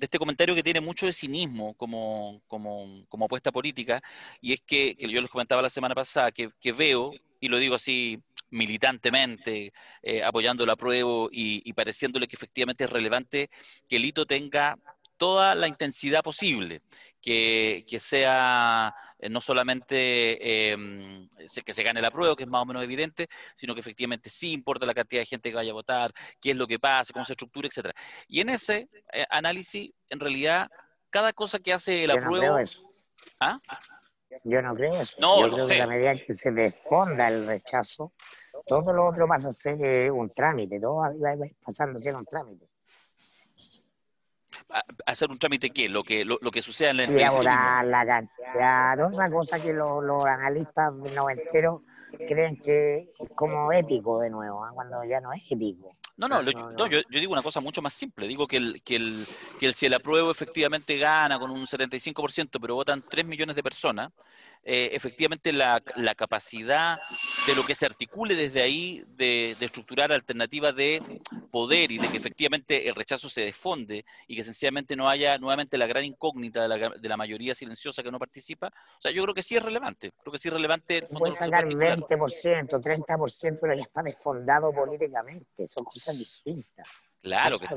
de 0.02 0.06
este 0.06 0.18
comentario 0.20 0.56
que 0.56 0.64
tiene 0.64 0.82
mucho 0.82 1.06
de 1.06 1.14
cinismo 1.14 1.76
como, 1.76 2.42
como, 2.48 3.06
como 3.08 3.26
apuesta 3.26 3.52
política, 3.52 4.02
y 4.42 4.54
es 4.54 4.62
que, 4.62 4.96
yo 5.00 5.22
les 5.22 5.30
comentaba 5.30 5.62
la 5.62 5.70
semana 5.70 5.94
pasada, 5.94 6.32
que, 6.32 6.72
veo, 6.72 7.12
y 7.40 7.48
lo 7.48 7.60
digo 7.60 7.76
así 7.76 8.20
militantemente, 8.50 9.74
eh, 10.02 10.24
apoyando 10.24 10.66
la 10.66 10.74
apruebo 10.74 11.30
y, 11.32 11.62
y 11.70 11.74
pareciéndole 11.74 12.28
que 12.28 12.36
efectivamente 12.36 12.86
es 12.86 12.90
relevante 12.90 13.50
que 13.88 13.98
el 13.98 14.06
hito 14.06 14.26
tenga 14.26 14.78
toda 15.18 15.54
la 15.54 15.68
intensidad 15.68 16.24
posible, 16.24 16.82
que, 17.22 17.86
que 17.88 18.00
sea 18.00 18.96
no 19.30 19.42
solamente 19.42 20.72
em, 20.72 21.28
que 21.66 21.74
se 21.74 21.84
gane 21.84 22.02
la 22.02 22.12
prueba, 22.12 22.36
que 22.36 22.44
es 22.44 22.50
más 22.50 22.64
o 22.64 22.66
menos 22.66 22.84
evidente, 22.84 23.28
sino 23.56 23.74
que 23.74 23.82
efectivamente 23.82 24.30
sí 24.30 24.52
importa 24.52 24.86
la 24.86 24.94
cantidad 24.94 25.22
de 25.22 25.26
gente 25.26 25.50
que 25.50 25.56
vaya 25.56 25.72
a 25.72 25.76
votar, 25.76 26.12
qué 26.40 26.52
es 26.52 26.58
lo 26.58 26.68
que 26.68 26.80
pasa, 26.80 27.14
cómo 27.14 27.26
se 27.26 27.34
estructura, 27.34 27.68
etcétera. 27.68 27.94
Y 28.28 28.40
en 28.42 28.50
ese 28.50 28.90
eh, 29.14 29.26
análisis, 29.30 29.92
en 30.10 30.20
realidad, 30.20 30.70
cada 31.10 31.34
cosa 31.34 31.60
que 31.60 31.74
hace 31.74 32.08
la 32.08 32.16
prueba... 32.16 32.62
¿Ah? 33.40 33.60
Yo 34.46 34.62
no 34.62 34.74
creo 34.74 34.94
eso. 34.94 35.18
No, 35.20 35.42
Yo 35.42 35.54
creo 35.54 35.68
que 35.68 35.82
a 35.82 35.88
medida 35.88 36.16
que 36.16 36.34
se 36.34 36.52
desfonda 36.52 37.28
el 37.28 37.46
rechazo, 37.46 38.14
todo 38.66 38.94
lo 38.94 39.08
otro 39.08 39.28
pasa 39.28 39.50
a 39.50 39.52
ser 39.52 40.12
un 40.12 40.30
trámite, 40.30 40.80
todo 40.80 40.96
va 40.96 41.12
pasando 41.64 42.00
a 42.00 42.02
ser 42.02 42.16
un 42.16 42.26
trámite 42.26 42.71
hacer 45.06 45.30
un 45.30 45.40
trámite 45.40 45.70
qué? 45.70 45.90
Lo 45.90 46.04
que, 46.04 46.26
lo, 46.26 46.38
que 46.40 46.62
suceda 46.62 46.92
en 46.92 46.98
la, 46.98 47.84
la 47.84 48.06
cantidad, 48.06 49.12
esa 49.12 49.30
cosa 49.30 49.62
que 49.62 49.74
los, 49.74 50.04
los 50.04 50.26
analistas 50.26 50.94
noventeros 51.16 51.82
creen 52.28 52.58
que 52.58 53.10
es 53.20 53.30
como 53.36 53.72
épico 53.72 54.20
de 54.20 54.30
nuevo, 54.30 54.66
¿eh? 54.66 54.72
cuando 54.74 55.04
ya 55.04 55.20
no 55.20 55.34
es 55.34 55.52
épico. 55.52 55.96
No, 56.18 56.28
no, 56.28 56.42
yo, 56.44 56.86
yo, 56.88 57.20
digo 57.20 57.34
una 57.34 57.42
cosa 57.42 57.62
mucho 57.62 57.82
más 57.82 57.94
simple. 57.94 58.28
Digo 58.28 58.46
que 58.46 58.58
el, 58.58 58.84
que 58.84 58.98
el, 58.98 59.26
que 59.60 59.66
el 59.68 59.74
si 59.74 59.88
el 59.88 59.94
apruebo 59.94 60.30
efectivamente 60.30 60.98
gana 60.98 61.40
con 61.40 61.50
un 61.50 61.66
75%, 61.66 62.60
pero 62.62 62.76
votan 62.76 63.04
3 63.08 63.26
millones 63.26 63.56
de 63.56 63.64
personas, 63.64 64.12
eh, 64.64 64.90
efectivamente 64.94 65.52
la, 65.52 65.82
la, 65.96 66.14
capacidad 66.14 67.00
de 67.48 67.56
lo 67.56 67.64
que 67.64 67.74
se 67.74 67.88
articule 67.88 68.36
desde 68.36 68.62
ahí 68.62 69.04
de, 69.08 69.56
de, 69.60 69.66
estructurar 69.66 70.12
alternativas 70.12 70.76
de 70.76 71.02
poder 71.50 71.92
y 71.92 71.98
de 71.98 72.08
que 72.10 72.18
efectivamente 72.18 72.88
el 72.88 72.94
rechazo 72.94 73.28
se 73.28 73.42
desfonde 73.42 74.06
y 74.28 74.36
que 74.36 74.44
sencillamente 74.44 74.96
no 74.96 75.10
haya 75.10 75.40
nuevamente 75.40 75.80
la 75.80 75.88
gran 75.88 76.06
incógnita 76.06 76.62
de 76.62 76.68
la, 76.68 76.90
de 76.90 77.10
la 77.10 77.18
mayoría 77.18 77.56
silenciosa 77.56 78.04
que 78.04 78.12
no 78.12 78.20
participa, 78.20 78.68
o 78.68 79.02
sea, 79.02 79.12
yo 79.12 79.24
creo 79.24 79.34
que 79.34 79.42
sí 79.42 79.56
es 79.56 79.64
relevante. 79.64 80.12
Creo 80.22 80.32
que 80.32 80.38
sí 80.38 80.48
es 80.48 80.54
relevante. 80.54 81.02
Puede 81.04 81.34
sacar 81.34 81.66
20%, 81.66 82.08
30%, 82.70 83.58
pero 83.60 83.74
ya 83.74 83.82
está 83.82 84.04
desfondado 84.04 84.72
políticamente. 84.72 85.68
Son 85.68 85.84
cosas 85.84 86.18
distintas. 86.18 86.88
Claro 87.22 87.60
que, 87.60 87.68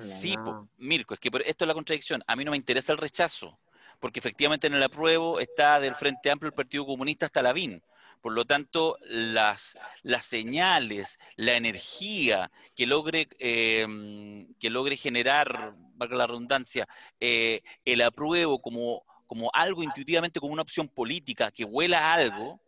sí, 0.00 0.36
Mirko, 0.78 1.14
es 1.14 1.20
que 1.20 1.30
esto 1.44 1.64
es 1.64 1.68
la 1.68 1.74
contradicción. 1.74 2.22
A 2.26 2.34
mí 2.36 2.44
no 2.44 2.50
me 2.50 2.56
interesa 2.56 2.92
el 2.92 2.98
rechazo 2.98 3.58
porque 4.00 4.20
efectivamente 4.20 4.66
en 4.66 4.74
el 4.74 4.82
apruebo 4.82 5.40
está 5.40 5.80
del 5.80 5.94
Frente 5.94 6.30
Amplio 6.30 6.48
el 6.48 6.54
Partido 6.54 6.86
Comunista 6.86 7.26
hasta 7.26 7.42
la 7.42 7.52
BIN. 7.52 7.82
Por 8.20 8.32
lo 8.32 8.44
tanto, 8.44 8.96
las, 9.02 9.78
las 10.02 10.24
señales, 10.24 11.18
la 11.36 11.54
energía 11.54 12.50
que 12.74 12.86
logre, 12.86 13.28
em, 13.38 14.52
que 14.58 14.70
logre 14.70 14.96
generar, 14.96 15.74
valga 15.94 16.16
la 16.16 16.26
redundancia, 16.26 16.88
eh, 17.20 17.62
el 17.84 18.02
apruebo 18.02 18.60
como, 18.60 19.04
como 19.26 19.50
algo 19.52 19.82
intuitivamente, 19.82 20.40
como 20.40 20.52
una 20.52 20.62
opción 20.62 20.88
política 20.88 21.52
que 21.52 21.64
huela 21.64 22.00
a 22.00 22.14
algo, 22.14 22.60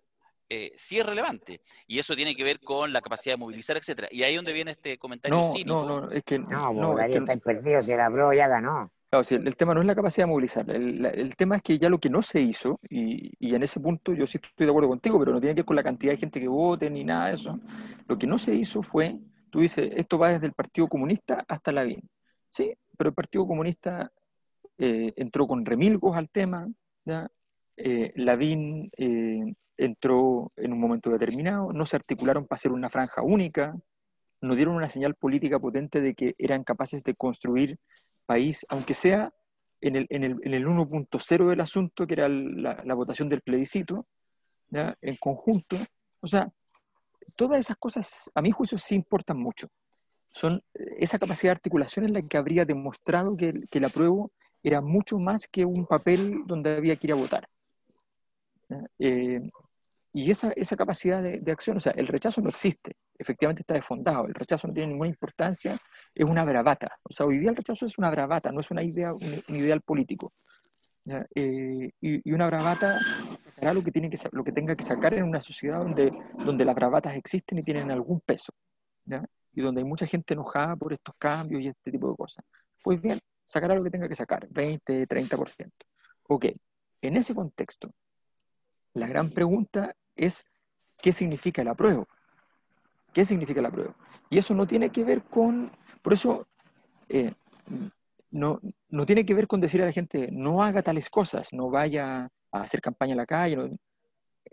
eh, 0.50 0.72
sí 0.76 0.98
es 0.98 1.04
relevante. 1.04 1.60
Y 1.86 1.98
eso 1.98 2.16
tiene 2.16 2.34
que 2.34 2.44
ver 2.44 2.60
con 2.60 2.92
la 2.92 3.00
capacidad 3.00 3.34
de 3.34 3.38
movilizar, 3.38 3.76
etcétera. 3.76 4.08
Y 4.10 4.22
ahí 4.22 4.32
es 4.32 4.38
donde 4.38 4.52
viene 4.52 4.70
este 4.70 4.96
comentario 4.96 5.38
no, 5.38 5.52
cínico. 5.52 5.84
No, 5.84 6.00
no, 6.02 6.10
es 6.10 6.22
que 6.22 6.38
no, 6.38 6.72
no, 6.72 6.98
es 6.98 7.06
que... 7.08 7.18
está 7.18 7.36
perdido, 7.36 7.82
si 7.82 7.92
el 7.92 8.00
apruebo 8.00 8.32
ya 8.32 8.48
ganó. 8.48 8.90
Claro, 9.10 9.24
el, 9.30 9.56
tema 9.56 9.72
no 9.72 9.80
es 9.80 9.86
la 9.86 9.94
capacidad 9.94 10.26
de 10.26 10.30
movilizar, 10.30 10.70
el, 10.70 11.34
tema 11.34 11.56
es 11.56 11.62
que 11.62 11.78
ya 11.78 11.88
lo 11.88 11.98
que 11.98 12.10
no 12.10 12.20
se 12.20 12.42
hizo, 12.42 12.78
y, 12.90 13.54
en 13.54 13.62
ese 13.62 13.80
punto 13.80 14.12
yo 14.12 14.26
sí 14.26 14.38
estoy 14.42 14.66
de 14.66 14.70
acuerdo 14.70 14.90
contigo, 14.90 15.18
pero 15.18 15.32
no 15.32 15.40
tiene 15.40 15.54
que 15.54 15.62
ver 15.62 15.64
con 15.64 15.76
la 15.76 15.82
cantidad 15.82 16.12
de 16.12 16.18
gente 16.18 16.38
que 16.38 16.48
vote 16.48 16.90
ni 16.90 17.04
nada 17.04 17.28
de 17.28 17.34
eso. 17.34 17.58
Lo 18.06 18.18
que 18.18 18.26
no 18.26 18.36
se 18.36 18.54
hizo 18.54 18.82
fue, 18.82 19.18
tú 19.50 19.60
dices, 19.60 19.90
esto 19.96 20.18
va 20.18 20.30
desde 20.32 20.46
el 20.46 20.52
Partido 20.52 20.88
Comunista 20.88 21.42
hasta 21.48 21.72
la 21.72 21.84
BIN. 21.84 22.06
Sí, 22.50 22.74
pero 22.98 23.08
el 23.08 23.14
Partido 23.14 23.46
Comunista 23.46 24.12
eh, 24.76 25.14
entró 25.16 25.46
con 25.46 25.64
remilgos 25.64 26.16
al 26.16 26.28
tema, 26.28 26.68
¿ya? 27.06 27.28
Eh, 27.76 28.12
la 28.16 28.36
BIN 28.36 28.90
eh, 28.98 29.54
entró 29.78 30.52
en 30.56 30.72
un 30.74 30.80
momento 30.80 31.08
determinado, 31.10 31.72
no 31.72 31.86
se 31.86 31.96
articularon 31.96 32.46
para 32.46 32.58
hacer 32.58 32.72
una 32.72 32.90
franja 32.90 33.22
única, 33.22 33.74
no 34.42 34.54
dieron 34.54 34.74
una 34.76 34.88
señal 34.90 35.14
política 35.14 35.58
potente 35.58 36.00
de 36.00 36.14
que 36.14 36.34
eran 36.38 36.64
capaces 36.64 37.02
de 37.04 37.14
construir 37.14 37.78
país, 38.28 38.66
aunque 38.68 38.92
sea 38.92 39.32
en 39.80 39.96
el, 39.96 40.06
en 40.10 40.22
el, 40.22 40.36
en 40.42 40.54
el 40.54 40.66
1.0 40.66 41.48
del 41.48 41.60
asunto, 41.60 42.06
que 42.06 42.14
era 42.14 42.28
la, 42.28 42.94
votación 42.94 43.28
del 43.30 43.40
plebiscito, 43.40 44.06
en 44.70 45.16
conjunto. 45.16 45.76
O 46.20 46.26
sea, 46.26 46.46
todas 47.34 47.58
esas 47.58 47.78
cosas, 47.78 48.30
a 48.34 48.42
mi 48.42 48.50
juicio, 48.50 48.76
sí 48.76 48.94
importan 48.94 49.38
mucho. 49.38 49.68
Son 50.30 50.62
eh, 50.74 50.96
esa 50.98 51.18
capacidad 51.18 51.52
de 51.52 51.56
articulación 51.56 52.04
en 52.04 52.12
la 52.12 52.22
que 52.22 52.36
habría 52.36 52.66
demostrado 52.66 53.34
que, 53.34 53.62
que 53.70 53.78
el 53.78 53.86
apruebo 53.86 54.30
era 54.62 54.82
mucho 54.82 55.18
más 55.18 55.48
que 55.48 55.64
un 55.64 55.86
papel 55.86 56.42
donde 56.46 56.76
había 56.76 56.96
que 56.96 57.06
ir 57.06 57.12
a 57.14 57.16
votar. 57.16 57.48
Eh, 58.98 59.40
y 60.12 60.30
esa, 60.30 60.50
esa 60.52 60.76
capacidad 60.76 61.22
de, 61.22 61.38
de, 61.40 61.52
acción, 61.52 61.78
o 61.78 61.80
sea, 61.80 61.92
el 61.92 62.08
rechazo 62.08 62.42
no 62.42 62.50
existe, 62.50 62.92
efectivamente 63.18 63.62
está 63.62 63.74
desfondado, 63.74 64.26
el 64.26 64.34
rechazo 64.34 64.68
no 64.68 64.74
tiene 64.74 64.90
ninguna 64.90 65.08
importancia, 65.08 65.76
es 66.14 66.24
una 66.24 66.44
bravata. 66.44 66.98
O 67.02 67.12
sea, 67.12 67.26
hoy 67.26 67.38
día 67.38 67.50
el 67.50 67.56
rechazo 67.56 67.86
es 67.86 67.98
una 67.98 68.10
bravata, 68.10 68.52
no 68.52 68.60
es 68.60 68.70
una 68.70 68.82
idea, 68.82 69.12
un, 69.12 69.42
ideal 69.48 69.80
político. 69.82 70.32
Eh, 71.34 71.90
y, 72.00 72.32
una 72.32 72.46
bravata 72.46 72.98
sacará 73.54 73.72
lo 73.72 73.82
que, 73.82 73.90
tiene 73.90 74.10
que, 74.10 74.18
lo 74.32 74.44
que 74.44 74.52
tenga 74.52 74.76
que 74.76 74.84
sacar 74.84 75.14
en 75.14 75.24
una 75.24 75.40
sociedad 75.40 75.78
donde, 75.78 76.12
donde 76.44 76.64
las 76.66 76.74
bravatas 76.74 77.16
existen 77.16 77.58
y 77.58 77.62
tienen 77.62 77.90
algún 77.90 78.20
peso. 78.20 78.52
y 79.52 79.60
donde 79.62 79.80
hay 79.80 79.86
mucha 79.86 80.06
gente 80.06 80.34
enojada 80.34 80.76
por 80.76 80.92
estos 80.92 81.14
cambios 81.18 81.62
y 81.62 81.68
este 81.68 81.90
tipo 81.90 82.10
de 82.10 82.16
cosas. 82.16 82.44
Pues 82.82 83.00
bien, 83.00 83.18
sacará 83.44 83.74
lo 83.74 83.82
que 83.82 83.90
tenga 83.90 84.08
que 84.08 84.14
sacar, 84.14 84.46
20, 84.50 85.08
30%. 85.08 85.70
Ok, 86.28 86.46
en 87.00 87.16
ese 87.16 87.34
contexto, 87.34 87.90
la 88.92 89.06
gran 89.06 89.30
pregunta 89.30 89.94
es, 90.14 90.44
¿qué 90.98 91.12
significa 91.12 91.62
el 91.62 91.68
apruebo? 91.68 92.06
¿Qué 93.18 93.24
significa 93.24 93.58
el 93.58 93.66
apruebo? 93.66 93.96
Y 94.30 94.38
eso 94.38 94.54
no 94.54 94.64
tiene 94.64 94.90
que 94.90 95.02
ver 95.02 95.24
con, 95.24 95.72
por 96.02 96.12
eso, 96.12 96.46
eh, 97.08 97.32
no, 98.30 98.60
no 98.90 99.06
tiene 99.06 99.26
que 99.26 99.34
ver 99.34 99.48
con 99.48 99.60
decir 99.60 99.82
a 99.82 99.86
la 99.86 99.90
gente, 99.90 100.28
no 100.30 100.62
haga 100.62 100.82
tales 100.82 101.10
cosas, 101.10 101.52
no 101.52 101.68
vaya 101.68 102.30
a 102.52 102.60
hacer 102.62 102.80
campaña 102.80 103.14
en 103.14 103.18
la 103.18 103.26
calle, 103.26 103.56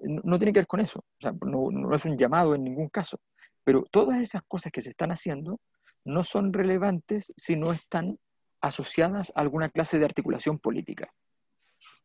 no, 0.02 0.40
tiene 0.40 0.52
que 0.52 0.62
ver 0.62 0.66
con 0.66 0.80
eso, 0.80 0.98
o 0.98 1.22
sea, 1.22 1.32
no, 1.46 1.70
no, 1.70 1.96
es 1.96 2.06
un 2.06 2.18
llamado 2.18 2.56
en 2.56 2.64
ningún 2.64 2.90
caso, 2.90 3.20
pero 3.64 3.84
todas 3.84 4.20
esas 4.20 4.42
cosas 4.48 4.72
que 4.72 4.82
se 4.82 4.90
están 4.90 5.12
haciendo 5.12 5.60
no 6.04 6.24
son 6.24 6.52
relevantes 6.52 7.34
si 7.38 7.56
no 7.56 7.72
están 7.72 8.18
asociadas 8.62 9.32
a 9.36 9.42
alguna 9.42 9.70
clase 9.70 10.00
de 10.00 10.06
articulación 10.06 10.58
política. 10.58 11.14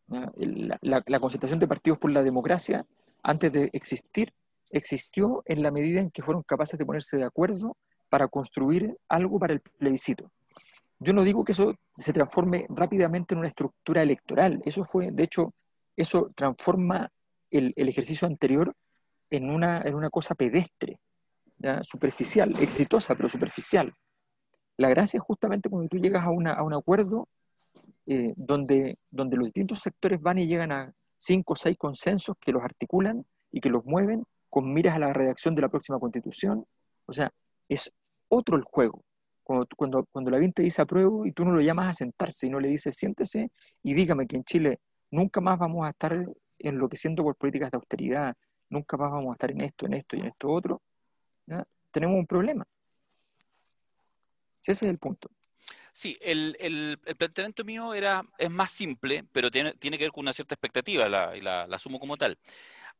La, 0.09 0.31
la, 0.83 1.03
la, 1.07 1.21
concentración 1.21 1.59
de 1.59 1.67
partidos 1.67 1.99
por 1.99 2.11
la 2.11 2.23
democracia, 2.23 2.85
antes 3.23 3.51
de 3.51 3.71
existir, 3.73 4.35
existió 4.71 5.43
en 5.47 5.63
la 5.63 5.71
medida 5.71 6.01
en 6.01 6.11
que 6.11 6.23
fueron 6.23 6.43
capaces 6.43 6.79
de 6.79 6.87
ponerse 6.87 7.17
de 7.17 7.25
acuerdo 7.25 7.77
para 8.09 8.29
construir 8.29 8.97
algo 9.09 9.39
para 9.39 9.53
el 9.53 9.61
plebiscito. 9.61 10.31
Yo 10.99 11.13
no 11.13 11.25
digo 11.25 11.45
que 11.45 11.53
eso 11.53 11.75
se 11.95 12.13
transforme 12.13 12.67
rápidamente 12.69 13.35
en 13.35 13.39
una 13.39 13.49
estructura 13.49 14.03
electoral, 14.03 14.61
eso 14.65 14.85
fue, 14.85 15.11
de 15.11 15.23
hecho, 15.23 15.55
eso 15.97 16.31
transforma 16.35 17.11
el, 17.51 17.73
el 17.77 17.89
ejercicio 17.89 18.27
anterior 18.27 18.75
en 19.31 19.51
una, 19.51 19.81
en 19.83 19.95
una 19.95 20.11
cosa 20.11 20.35
pedestre, 20.35 20.99
superficial, 21.83 22.55
exitosa, 22.61 23.15
pero 23.15 23.29
superficial. 23.29 23.95
La 24.77 24.89
gracia 24.89 25.19
es 25.19 25.25
justamente 25.25 25.69
cuando 25.69 25.89
tú 25.89 25.99
llegas 25.99 26.25
a, 26.25 26.31
una, 26.31 26.55
a 26.55 26.63
un 26.63 26.75
acuerdo 26.75 27.29
eh, 28.07 28.33
donde, 28.37 28.99
donde 29.11 29.37
los 29.37 29.47
distintos 29.47 29.81
sectores 29.81 30.21
van 30.21 30.39
y 30.39 30.47
llegan 30.47 30.73
a 30.73 30.93
cinco 31.19 31.53
o 31.53 31.57
seis 31.57 31.77
consensos 31.77 32.37
que 32.41 32.53
los 32.53 32.63
articulan 32.63 33.27
y 33.53 33.61
que 33.61 33.69
los 33.69 33.85
mueven 33.85 34.25
con 34.51 34.73
miras 34.73 34.97
a 34.97 34.99
la 34.99 35.13
redacción 35.13 35.55
de 35.55 35.63
la 35.63 35.69
próxima 35.69 35.99
constitución. 35.99 36.67
O 37.07 37.13
sea, 37.13 37.33
es 37.69 37.91
otro 38.29 38.57
el 38.57 38.63
juego. 38.65 39.03
Cuando, 39.43 39.67
cuando, 39.77 40.07
cuando 40.13 40.31
la 40.31 40.41
gente 40.41 40.63
dice 40.63 40.83
apruebo 40.83 41.27
y 41.27 41.33
tú 41.33 41.45
no 41.45 41.53
lo 41.53 41.61
llamas 41.61 41.89
a 41.89 41.95
sentarse 41.95 42.47
y 42.47 42.51
no 42.51 42.61
le 42.61 42.69
dices 42.69 42.97
siéntese 42.97 43.51
y 43.83 43.95
dígame 43.95 44.27
que 44.27 44.37
en 44.37 44.45
Chile 44.45 44.81
nunca 45.11 45.41
más 45.41 45.59
vamos 45.59 45.87
a 45.87 45.91
estar 45.91 46.25
enloqueciendo 46.59 47.23
por 47.23 47.37
políticas 47.37 47.71
de 47.71 47.77
austeridad, 47.77 48.37
nunca 48.69 48.97
más 48.97 49.11
vamos 49.11 49.31
a 49.31 49.33
estar 49.33 49.51
en 49.51 49.63
esto, 49.63 49.87
en 49.87 49.95
esto 49.95 50.17
y 50.17 50.21
en 50.21 50.27
esto 50.27 50.49
otro, 50.51 50.83
tenemos 51.91 52.17
un 52.17 52.27
problema. 52.27 52.65
ese 54.61 54.73
es 54.73 54.83
el 54.83 54.99
punto. 54.99 55.31
Sí, 55.93 56.17
el, 56.21 56.57
el, 56.61 56.99
planteamiento 57.17 57.65
mío 57.65 57.95
era, 57.95 58.23
es 58.39 58.51
más 58.51 58.71
simple, 58.71 59.25
pero 59.33 59.51
tiene, 59.51 59.73
tiene 59.75 59.99
que 59.99 60.05
ver 60.05 60.13
con 60.13 60.23
una 60.23 60.33
cierta 60.33 60.55
expectativa 60.55 61.09
la, 61.09 61.37
y 61.37 61.41
la, 61.41 61.67
la 61.67 61.77
asumo 61.77 61.99
como 61.99 62.17
tal. 62.17 62.39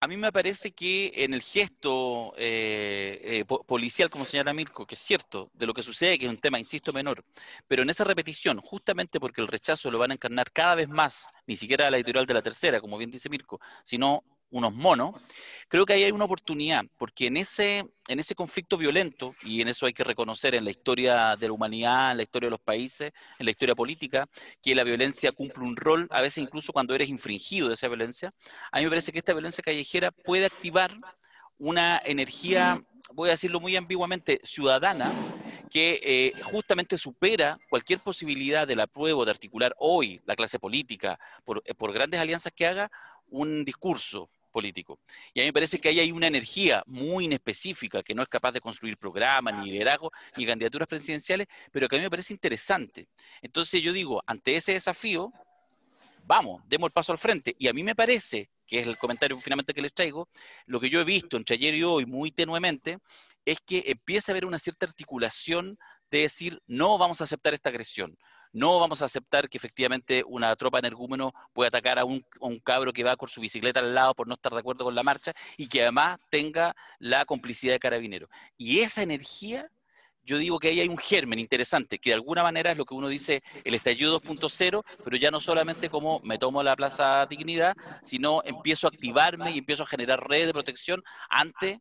A 0.03 0.07
mí 0.07 0.17
me 0.17 0.33
parece 0.33 0.73
que 0.73 1.13
en 1.15 1.35
el 1.35 1.43
gesto 1.43 2.33
eh, 2.39 3.21
eh, 3.23 3.45
policial, 3.45 4.09
como 4.09 4.25
señala 4.25 4.55
Mirko, 4.55 4.87
que 4.87 4.95
es 4.95 5.01
cierto, 5.01 5.51
de 5.53 5.67
lo 5.67 5.75
que 5.75 5.83
sucede, 5.83 6.19
que 6.19 6.25
es 6.25 6.31
un 6.31 6.39
tema, 6.39 6.59
insisto, 6.59 6.91
menor, 6.91 7.23
pero 7.69 7.83
en 7.83 7.91
esa 7.91 8.05
repetición, 8.05 8.61
justamente 8.63 9.21
porque 9.21 9.43
el 9.43 9.49
rechazo 9.49 9.91
lo 9.91 9.99
van 9.99 10.13
a 10.13 10.15
encarnar 10.15 10.53
cada 10.53 10.75
vez 10.75 10.89
más, 10.89 11.27
ni 11.47 11.55
siquiera 11.55 11.91
la 11.91 11.99
editorial 11.99 12.25
de 12.25 12.33
la 12.35 12.41
tercera, 12.43 12.81
como 12.81 12.97
bien 12.97 13.11
dice 13.11 13.29
Mirko, 13.29 13.61
sino 13.85 14.25
unos 14.51 14.75
monos, 14.75 15.13
creo 15.69 15.87
que 15.87 15.93
ahí 15.93 16.05
hay 16.05 16.13
una 16.13 16.25
oportunidad, 16.25 16.85
porque 16.99 17.27
en 17.27 17.37
ese, 17.37 17.87
en 18.09 18.21
ese 18.21 18.35
conflicto 18.35 18.77
violento, 18.77 19.35
y 19.45 19.61
en 19.61 19.69
eso 19.69 19.87
hay 19.87 19.93
que 19.93 20.05
reconocer 20.05 20.55
en 20.55 20.65
la 20.65 20.71
historia 20.71 21.37
de 21.37 21.47
la 21.47 21.53
humanidad, 21.53 22.11
en 22.11 22.17
la 22.17 22.23
historia 22.23 22.49
de 22.49 22.53
los 22.53 22.61
países, 22.61 23.13
en 23.39 23.47
la 23.47 23.51
historia 23.51 23.75
política, 23.75 24.29
que 24.63 24.75
la 24.75 24.85
violencia 24.85 25.33
cumple 25.33 25.65
un 25.65 25.77
rol, 25.77 26.09
a 26.11 26.21
veces 26.21 26.43
incluso 26.43 26.73
cuando 26.73 26.95
eres 26.95 27.09
infringido 27.09 27.69
de 27.69 27.75
esa 27.75 27.89
violencia, 27.89 28.33
a 28.73 28.79
mí 28.79 28.85
me 28.85 28.91
parece 28.91 29.13
que 29.13 29.19
esta 29.19 29.33
violencia 29.33 29.63
callejera 29.63 30.11
puede 30.11 30.47
activar 30.47 30.97
una 31.59 32.01
energía, 32.05 32.83
voy 33.13 33.29
a 33.29 33.33
decirlo 33.33 33.61
muy 33.61 33.77
ambiguamente, 33.77 34.41
ciudadana, 34.43 35.13
que 35.71 36.01
eh, 36.03 36.33
justamente 36.43 36.99
supera 36.99 37.59
cualquier 37.69 38.01
posibilidad 38.01 38.67
de 38.67 38.75
la 38.75 38.89
prueba 38.89 39.25
de 39.25 39.31
articular 39.31 39.73
hoy 39.79 40.21
la 40.27 40.35
clase 40.35 40.59
política 40.59 41.19
por, 41.45 41.63
eh, 41.65 41.75
por 41.75 41.93
grandes 41.93 42.19
alianzas 42.19 42.53
que 42.53 42.67
haga 42.67 42.91
un 43.29 43.65
discurso, 43.65 44.29
político. 44.51 45.01
Y 45.33 45.41
a 45.41 45.43
mí 45.43 45.49
me 45.49 45.53
parece 45.53 45.79
que 45.79 45.89
ahí 45.89 46.01
hay 46.01 46.13
una 46.13 46.27
energía 46.27 46.83
muy 46.87 47.25
inespecífica 47.25 48.03
que 48.03 48.15
no 48.15 48.23
es 48.23 48.29
capaz 48.29 48.53
de 48.53 48.61
construir 48.61 48.97
programas, 48.97 49.55
ni 49.55 49.71
liderazgo, 49.71 50.11
ni 50.37 50.47
candidaturas 50.47 50.89
presidenciales, 50.89 51.47
pero 51.73 51.89
que 51.89 51.97
a 51.97 51.99
mí 51.99 52.03
me 52.05 52.11
parece 52.11 52.33
interesante. 52.33 53.09
Entonces 53.43 53.83
yo 53.83 53.93
digo, 53.93 54.23
ante 54.27 54.57
ese 54.57 54.73
desafío, 54.73 55.33
vamos, 56.25 56.63
demos 56.67 56.89
el 56.89 56.93
paso 56.93 57.13
al 57.13 57.19
frente. 57.19 57.55
Y 57.59 57.69
a 57.69 57.73
mí 57.73 57.83
me 57.83 57.95
parece, 57.95 58.51
que 58.67 58.81
es 58.81 58.87
el 58.87 58.99
comentario 58.99 59.39
finalmente 59.41 59.75
que 59.75 59.83
les 59.83 59.93
traigo, 59.93 60.29
lo 60.67 60.81
que 60.81 60.91
yo 60.91 61.01
he 61.01 61.05
visto 61.05 61.37
entre 61.37 61.57
ayer 61.57 61.75
y 61.75 61.83
hoy 61.83 62.07
muy 62.07 62.31
tenuemente, 62.31 62.99
es 63.45 63.61
que 63.61 63.83
empieza 63.87 64.31
a 64.31 64.33
haber 64.35 64.45
una 64.45 64.59
cierta 64.59 64.87
articulación 64.87 65.79
de 66.11 66.21
decir, 66.21 66.61
no 66.67 66.99
vamos 66.99 67.21
a 67.21 67.25
aceptar 67.25 67.55
esta 67.55 67.71
agresión, 67.71 68.17
no 68.53 68.81
vamos 68.81 69.03
a 69.03 69.07
aceptar 69.07 69.49
que 69.49 69.59
efectivamente 69.59 70.23
una 70.27 70.55
tropa 70.57 70.79
energúmeno 70.79 71.33
pueda 71.53 71.69
atacar 71.69 71.99
a 71.99 72.05
un, 72.05 72.25
cabro 72.65 72.93
que 72.93 73.05
va 73.05 73.17
con 73.17 73.29
su 73.29 73.41
bicicleta 73.41 73.81
al 73.81 73.95
lado 73.95 74.15
por 74.15 74.27
no 74.27 74.35
estar 74.35 74.53
de 74.53 74.59
acuerdo 74.59 74.85
con 74.85 74.95
la 74.95 75.03
marcha 75.03 75.33
y 75.57 75.69
que 75.69 75.83
además 75.83 76.19
tenga 76.31 76.75
la 76.99 77.25
complicidad 77.25 77.75
de 77.75 77.81
carabineros. 77.81 78.29
Y 78.57 78.81
esa 78.81 79.03
energía 79.03 79.71
yo 80.23 80.39
digo 80.39 80.59
que 80.59 80.69
ahí 80.69 80.81
hay 80.81 80.89
un 80.89 80.99
germen 80.99 81.39
interesante, 81.39 81.99
que 81.99 82.11
de 82.11 82.15
alguna 82.15 82.43
manera 82.43 82.71
es 82.71 82.77
lo 82.77 82.85
que 82.85 82.95
uno 82.95 83.09
dice 83.09 83.43
el 83.65 83.75
estallido 83.75 84.21
2.0, 84.21 84.85
pero 85.03 85.17
ya 85.17 85.31
no 85.31 85.41
solamente 85.41 85.89
como 85.89 86.21
me 86.21 86.39
tomo 86.39 86.63
la 86.63 86.77
Plaza 86.77 87.27
Dignidad, 87.27 87.75
sino 88.03 88.43
empiezo 88.45 88.87
a 88.87 88.91
activarme 88.91 89.51
y 89.51 89.59
empiezo 89.59 89.83
a 89.83 89.87
generar 89.87 90.29
redes 90.29 90.47
de 90.47 90.53
protección 90.53 91.03
ante 91.29 91.81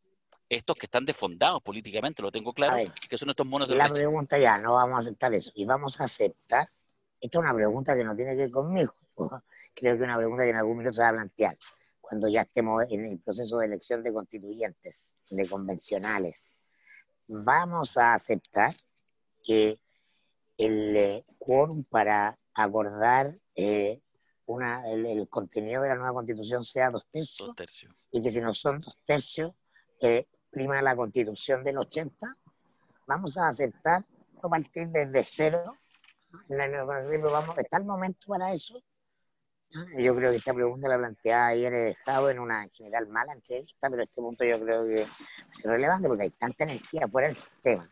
estos 0.50 0.76
que 0.76 0.88
están 0.88 1.06
desfondados 1.06 1.62
políticamente, 1.62 2.22
lo 2.24 2.32
tengo 2.32 2.54
claro, 2.54 2.92
que 3.08 3.18
son 3.18 3.30
estos 3.30 3.46
monos 3.46 3.68
de 3.68 3.76
La 3.76 3.88
pregunta 3.88 4.38
ya, 4.40 4.58
no 4.58 4.74
vamos 4.74 4.96
a 4.96 5.00
aceptar 5.00 5.34
eso. 5.34 5.52
Y 5.54 5.66
vamos 5.66 6.02
a 6.02 6.06
aceptar, 6.06 6.70
esta 7.22 7.40
es 7.40 7.44
una 7.44 7.54
pregunta 7.54 7.96
que 7.96 8.04
no 8.04 8.16
tiene 8.16 8.36
que 8.36 8.42
ver 8.42 8.52
conmigo, 8.52 8.96
creo 9.76 9.96
que 9.96 9.98
es 9.98 10.02
una 10.02 10.18
pregunta 10.18 10.44
que 10.44 10.50
en 10.50 10.56
algún 10.56 10.78
minuto 10.80 10.96
se 10.96 11.04
va 11.04 11.10
a 11.10 11.14
plantear, 11.14 11.58
cuando 12.02 12.28
ya 12.28 12.42
estemos 12.42 12.84
en 12.90 13.06
el 13.06 13.20
proceso 13.20 13.60
de 13.60 13.68
elección 13.68 14.02
de 14.02 14.12
constituyentes, 14.12 15.16
de 15.30 15.48
convencionales. 15.48 16.50
Vamos 17.28 17.96
a 17.98 18.16
aceptar 18.16 18.74
que 19.44 19.80
el 20.58 20.98
eh, 20.98 21.26
quórum 21.38 21.84
para 21.84 22.38
acordar 22.56 23.36
eh, 23.56 24.02
una, 24.48 24.90
el, 24.90 25.30
contenido 25.30 25.84
de 25.84 25.90
la 25.90 25.96
nueva 25.96 26.14
constitución 26.14 26.64
sea 26.64 26.90
dos 26.90 27.06
tercios, 27.12 27.54
y 28.12 28.22
que 28.22 28.32
si 28.32 28.42
no 28.42 28.52
son 28.56 28.82
dos 28.82 28.98
tercios, 29.06 29.54
eh, 30.02 30.26
prima 30.50 30.82
la 30.82 30.96
constitución 30.96 31.64
del 31.64 31.78
80, 31.78 32.36
vamos 33.08 33.38
a 33.38 33.48
aceptar 33.48 34.04
no 34.42 34.50
partir 34.50 34.88
desde 34.90 35.24
cero. 35.24 35.76
Vamos, 36.48 37.58
¿Está 37.58 37.78
el 37.78 37.86
momento 37.86 38.28
para 38.28 38.52
eso? 38.52 38.82
Yo 39.98 40.16
creo 40.16 40.32
que 40.32 40.38
esta 40.38 40.54
pregunta 40.54 40.88
la 40.88 40.98
planteaba 40.98 41.48
ayer 41.48 41.72
dejado 41.72 42.30
en 42.32 42.40
una 42.40 42.68
general 42.70 43.08
mala 43.08 43.34
entrevista, 43.34 43.88
pero 43.90 44.02
este 44.02 44.16
punto 44.16 44.44
yo 44.44 44.60
creo 44.60 44.86
que 44.86 45.02
es 45.02 45.64
relevante 45.64 46.08
porque 46.08 46.24
hay 46.24 46.32
tanta 46.32 46.64
energía 46.64 47.08
fuera 47.08 47.28
del 47.28 47.36
sistema. 47.36 47.88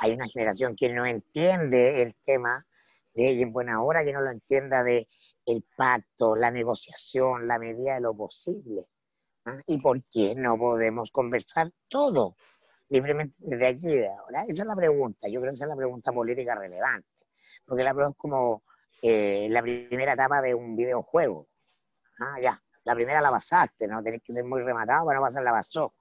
Hay 0.00 0.12
una 0.12 0.26
generación 0.26 0.74
que 0.74 0.88
no 0.88 1.06
entiende 1.06 2.02
el 2.02 2.16
tema 2.24 2.66
de 3.14 3.30
ella 3.30 3.42
en 3.42 3.52
buena 3.52 3.82
hora, 3.82 4.04
que 4.04 4.12
no 4.12 4.20
lo 4.20 4.30
entienda 4.30 4.82
de 4.82 5.08
el 5.46 5.64
pacto, 5.76 6.36
la 6.36 6.50
negociación, 6.50 7.46
la 7.46 7.58
medida 7.58 7.94
de 7.94 8.00
lo 8.00 8.14
posible. 8.14 8.86
¿Y 9.66 9.78
por 9.78 10.02
qué 10.04 10.34
no 10.34 10.58
podemos 10.58 11.10
conversar 11.10 11.70
todo 11.88 12.36
libremente 12.88 13.36
desde 13.38 13.66
aquí 13.68 13.88
y 13.88 14.04
ahora? 14.04 14.44
Esa 14.44 14.62
es 14.62 14.66
la 14.66 14.76
pregunta. 14.76 15.28
Yo 15.28 15.40
creo 15.40 15.52
que 15.52 15.54
esa 15.54 15.64
es 15.64 15.70
la 15.70 15.76
pregunta 15.76 16.12
política 16.12 16.54
relevante. 16.54 17.08
Porque 17.64 17.82
la 17.82 17.94
pregunta 17.94 18.16
es 18.16 18.18
como 18.18 18.62
eh, 19.02 19.48
la 19.50 19.62
primera 19.62 20.12
etapa 20.12 20.42
de 20.42 20.54
un 20.54 20.76
videojuego. 20.76 21.48
Ah, 22.18 22.38
ya. 22.40 22.62
La 22.84 22.94
primera 22.94 23.20
la 23.20 23.30
pasaste, 23.30 23.86
no 23.86 24.02
tenés 24.02 24.22
que 24.22 24.32
ser 24.32 24.44
muy 24.44 24.62
rematado 24.62 25.06
para 25.06 25.18
no 25.18 25.24
pasar 25.24 25.42
la 25.42 25.52
pasó. 25.52 25.94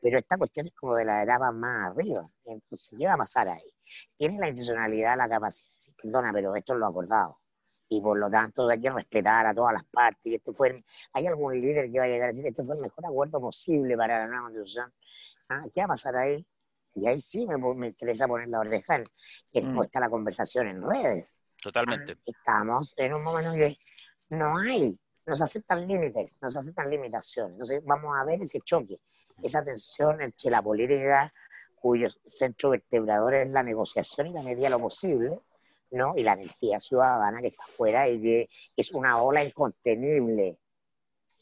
Pero 0.00 0.18
esta 0.18 0.36
cuestión 0.36 0.66
es 0.66 0.74
como 0.74 0.94
de 0.94 1.04
la 1.04 1.22
etapa 1.22 1.52
más 1.52 1.90
arriba. 1.90 2.28
Entonces, 2.44 2.96
¿qué 2.98 3.06
va 3.06 3.14
a 3.14 3.18
pasar 3.18 3.48
ahí? 3.48 3.72
Tiene 4.16 4.38
la 4.38 4.48
intencionalidad, 4.48 5.16
la 5.16 5.28
capacidad 5.28 5.70
perdona, 6.02 6.32
pero 6.32 6.56
esto 6.56 6.72
es 6.72 6.78
lo 6.78 6.86
acordado 6.86 7.41
y 7.96 8.00
por 8.00 8.18
lo 8.18 8.30
tanto 8.30 8.68
hay 8.68 8.80
que 8.80 8.90
respetar 8.90 9.46
a 9.46 9.54
todas 9.54 9.74
las 9.74 9.84
partes. 9.84 10.24
Y 10.24 10.34
este 10.36 10.52
fue, 10.52 10.82
¿Hay 11.12 11.26
algún 11.26 11.60
líder 11.60 11.90
que 11.90 11.98
va 11.98 12.04
a 12.04 12.08
llegar 12.08 12.24
a 12.24 12.26
decir 12.28 12.42
que 12.42 12.48
este 12.48 12.64
fue 12.64 12.74
el 12.76 12.82
mejor 12.82 13.04
acuerdo 13.04 13.40
posible 13.40 13.96
para 13.96 14.20
la 14.20 14.26
nueva 14.26 14.42
constitución? 14.44 14.92
¿Ah? 15.48 15.64
¿Qué 15.72 15.80
va 15.80 15.84
a 15.84 15.88
pasar 15.88 16.16
ahí? 16.16 16.46
Y 16.94 17.06
ahí 17.06 17.20
sí 17.20 17.46
me, 17.46 17.56
me 17.58 17.88
interesa 17.88 18.26
poner 18.26 18.48
la 18.48 18.60
oreja 18.60 19.02
en, 19.52 19.74
mm. 19.74 19.82
está 19.82 20.00
la 20.00 20.08
conversación 20.08 20.68
en 20.68 20.82
redes. 20.82 21.40
Totalmente. 21.62 22.12
Ah, 22.12 22.22
estamos 22.24 22.94
en 22.96 23.14
un 23.14 23.22
momento 23.22 23.52
en 23.52 23.58
que 23.58 23.78
no 24.30 24.56
hay, 24.58 24.98
nos 25.26 25.40
aceptan 25.42 25.86
límites, 25.86 26.36
nos 26.40 26.56
aceptan 26.56 26.88
limitaciones. 26.88 27.52
Entonces 27.52 27.84
vamos 27.84 28.16
a 28.18 28.24
ver 28.24 28.40
ese 28.40 28.60
choque, 28.60 29.00
esa 29.42 29.62
tensión 29.62 30.20
entre 30.22 30.50
la 30.50 30.62
política 30.62 31.32
cuyo 31.74 32.08
centro 32.26 32.70
vertebrador 32.70 33.34
es 33.34 33.50
la 33.50 33.62
negociación 33.62 34.28
y 34.28 34.32
la 34.32 34.42
medida 34.42 34.66
de 34.66 34.70
lo 34.70 34.78
posible, 34.78 35.40
¿no? 35.92 36.14
Y 36.16 36.22
la 36.22 36.34
energía 36.34 36.78
ciudadana 36.78 37.40
que 37.40 37.48
está 37.48 37.64
afuera 37.64 38.08
y 38.08 38.20
que 38.20 38.48
es 38.76 38.92
una 38.92 39.22
ola 39.22 39.44
incontenible. 39.44 40.58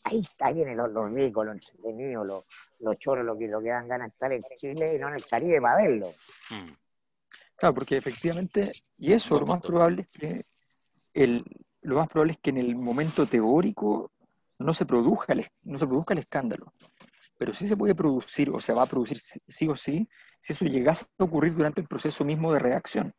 Ahí 0.04 0.20
está, 0.20 0.50
vienen 0.50 0.76
los, 0.76 0.90
los 0.90 1.10
ricos, 1.12 1.44
los 1.44 1.54
entretenidos, 1.54 2.26
los, 2.26 2.44
los 2.80 2.98
choros, 2.98 3.24
los 3.24 3.38
que, 3.38 3.48
lo 3.48 3.60
que 3.60 3.68
dan 3.68 3.86
ganas 3.86 4.08
de 4.08 4.12
estar 4.12 4.32
en 4.32 4.42
Chile 4.56 4.94
y 4.96 4.98
no 4.98 5.08
en 5.08 5.14
el 5.14 5.26
Caribe 5.26 5.60
para 5.60 5.76
verlo. 5.76 6.14
Mm. 6.50 6.72
Claro, 7.56 7.74
porque 7.74 7.98
efectivamente, 7.98 8.72
y 8.96 9.12
eso 9.12 9.38
lo 9.38 9.46
más 9.46 9.60
probable 9.60 10.02
es 10.02 10.08
que 10.08 10.46
el, 11.12 11.44
lo 11.82 11.96
más 11.96 12.08
probable 12.08 12.32
es 12.32 12.38
que 12.38 12.50
en 12.50 12.56
el 12.56 12.74
momento 12.74 13.26
teórico 13.26 14.12
no 14.58 14.72
se 14.72 14.86
produzca 14.86 15.34
el, 15.34 15.46
no 15.62 15.78
se 15.78 15.86
produzca 15.86 16.14
el 16.14 16.20
escándalo. 16.20 16.72
Pero 17.36 17.52
sí 17.52 17.66
se 17.66 17.76
puede 17.76 17.94
producir, 17.94 18.50
o 18.50 18.60
se 18.60 18.72
va 18.72 18.82
a 18.82 18.86
producir 18.86 19.18
sí 19.18 19.68
o 19.68 19.74
sí, 19.74 20.08
si 20.38 20.52
eso 20.52 20.64
llegase 20.64 21.04
a 21.18 21.24
ocurrir 21.24 21.54
durante 21.54 21.80
el 21.82 21.86
proceso 21.86 22.24
mismo 22.24 22.52
de 22.52 22.58
reacción. 22.58 23.14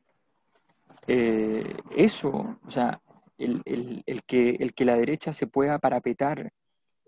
Eh, 1.07 1.75
eso, 1.95 2.59
o 2.63 2.69
sea, 2.69 3.01
el, 3.37 3.61
el- 3.65 4.23
que, 4.23 4.51
el 4.59 4.73
que 4.73 4.85
la 4.85 4.97
derecha 4.97 5.33
se 5.33 5.47
pueda 5.47 5.79
parapetar 5.79 6.53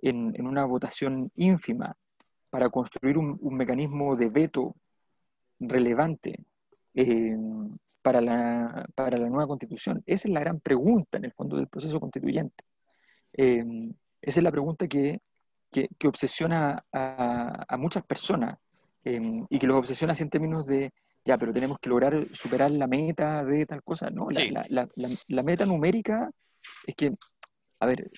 en, 0.02 0.34
en 0.36 0.48
una 0.48 0.66
votación 0.66 1.32
ínfima 1.36 1.96
para 2.50 2.70
construir 2.70 3.18
un, 3.18 3.40
mecanismo 3.56 4.16
de 4.16 4.30
veto 4.30 4.76
relevante 5.60 6.46
eh, 6.94 7.38
para 8.02 8.22
la, 8.22 8.86
para 8.96 9.18
la 9.18 9.30
nueva 9.30 9.48
constitución? 9.48 10.04
Esa 10.06 10.28
es 10.28 10.34
la 10.34 10.40
gran 10.42 10.60
pregunta 10.60 11.18
en 11.18 11.26
el 11.26 11.32
fondo 11.32 11.58
del 11.58 11.68
proceso 11.68 12.00
constituyente. 12.00 12.64
Eh, 13.34 13.64
esa 14.22 14.40
es 14.40 14.44
la 14.44 14.52
pregunta 14.52 14.88
que, 14.88 15.22
que, 15.72 16.08
obsesiona 16.08 16.86
a, 16.92 17.78
muchas 17.78 18.04
personas 18.04 18.58
eh, 19.04 19.20
y 19.50 19.60
que 19.60 19.68
los 19.68 19.78
obsesiona 19.78 20.14
en 20.18 20.30
términos 20.30 20.66
de, 20.66 20.94
ya, 21.26 21.38
pero 21.38 21.54
tenemos 21.54 21.78
que 21.80 21.90
lograr 21.90 22.28
superar 22.32 22.72
la 22.72 22.88
meta 22.88 23.44
de 23.46 23.66
tal 23.66 23.82
cosa. 23.84 24.10
No, 24.10 24.30
la, 24.30 24.42
Sí. 24.42 24.50
la, 24.50 24.66
la, 24.96 25.10
la- 25.28 25.44
meta 25.44 25.66
numérica 25.66 26.30
es 26.86 26.96
que, 26.96 27.14
a 27.80 27.86
ver, 27.86 28.10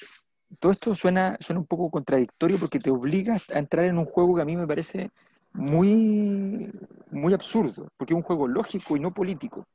todo 0.59 0.71
esto 0.71 0.95
suena, 0.95 1.37
suena 1.39 1.59
un 1.59 1.67
poco 1.67 1.89
contradictorio 1.91 2.57
porque 2.57 2.79
te 2.79 2.89
obliga 2.89 3.37
a 3.53 3.59
entrar 3.59 3.85
en 3.85 3.97
un 3.97 4.05
juego 4.05 4.35
que 4.35 4.41
a 4.41 4.45
mí 4.45 4.55
me 4.55 4.67
parece 4.67 5.11
muy, 5.53 6.71
muy 7.11 7.33
absurdo, 7.33 7.87
porque 7.97 8.13
es 8.13 8.17
un 8.17 8.23
juego 8.23 8.47
lógico 8.47 8.95
y 8.97 8.99
no 8.99 9.13
político. 9.13 9.65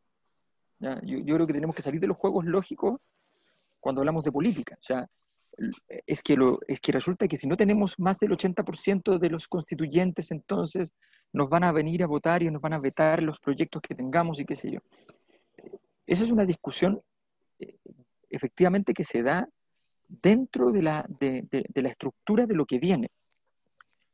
¿ya? 0.78 1.00
Yo, 1.02 1.18
yo 1.18 1.34
creo 1.34 1.46
que 1.46 1.52
tenemos 1.52 1.74
que 1.76 1.82
salir 1.82 2.00
de 2.00 2.06
los 2.06 2.16
juegos 2.16 2.44
lógicos 2.44 2.98
cuando 3.78 4.00
hablamos 4.00 4.24
de 4.24 4.32
política. 4.32 4.74
O 4.74 4.82
sea, 4.82 5.06
es 6.06 6.22
que, 6.22 6.36
lo, 6.36 6.58
es 6.66 6.80
que 6.80 6.92
resulta 6.92 7.28
que 7.28 7.36
si 7.36 7.46
no 7.48 7.56
tenemos 7.56 7.98
más 7.98 8.18
del 8.18 8.32
80% 8.32 9.18
de 9.18 9.30
los 9.30 9.48
constituyentes, 9.48 10.30
entonces 10.30 10.92
nos 11.32 11.48
van 11.48 11.64
a 11.64 11.72
venir 11.72 12.02
a 12.02 12.06
votar 12.06 12.42
y 12.42 12.50
nos 12.50 12.60
van 12.62 12.72
a 12.72 12.78
vetar 12.78 13.22
los 13.22 13.38
proyectos 13.40 13.80
que 13.82 13.94
tengamos 13.94 14.38
y 14.40 14.44
qué 14.44 14.54
sé 14.54 14.70
yo. 14.70 14.80
Esa 16.06 16.24
es 16.24 16.30
una 16.30 16.44
discusión 16.44 17.00
eh, 17.58 17.76
efectivamente 18.28 18.92
que 18.94 19.04
se 19.04 19.22
da 19.22 19.48
dentro 20.08 20.72
de 20.72 20.82
la, 20.82 21.06
de, 21.08 21.42
de- 21.50 21.66
de 21.68 21.82
la 21.82 21.88
estructura 21.88 22.46
de 22.46 22.54
lo 22.54 22.66
que 22.66 22.78
viene. 22.78 23.10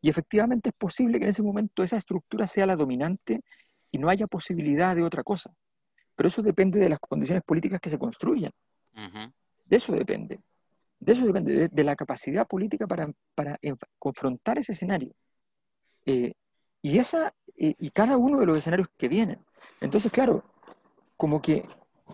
Y 0.03 0.11
efectivamente 0.11 0.69
es 0.69 0.75
posible 0.75 1.19
que 1.19 1.25
en 1.25 1.31
ese 1.31 1.43
momento 1.43 1.83
esa 1.83 1.97
estructura 1.97 2.47
sea 2.47 2.67
la 2.67 2.77
dominante 2.77 3.41
y 3.91 3.99
no 3.99 4.09
haya 4.11 4.27
posibilidad 4.27 4.95
de 4.95 5.03
otra 5.03 5.23
cosa. 5.23 5.55
Pero 6.15 6.29
eso 6.29 6.43
depende 6.43 6.79
de 6.79 6.89
las 6.91 6.99
condiciones 7.01 7.43
políticas 7.45 7.81
que 7.81 7.91
se 7.91 7.99
construyan. 7.99 8.53
De 9.65 9.77
eso 9.77 9.93
depende. 9.95 10.39
De 11.01 11.13
eso 11.13 11.27
depende, 11.27 11.53
de, 11.55 11.69
de 11.69 11.85
la 11.85 11.97
capacidad 11.97 12.47
política 12.47 12.87
para, 12.87 13.11
para 13.35 13.59
confrontar 13.99 14.59
ese 14.59 14.73
escenario. 14.73 15.13
Eh, 16.05 16.33
y, 16.87 16.99
esa, 16.99 17.35
eh, 17.57 17.75
y 17.79 17.91
cada 17.91 18.17
uno 18.17 18.39
de 18.39 18.47
los 18.47 18.59
escenarios 18.59 18.89
que 18.97 19.09
vienen. 19.09 19.45
Entonces, 19.81 20.13
claro, 20.13 20.45
como 21.17 21.43
que, 21.43 21.65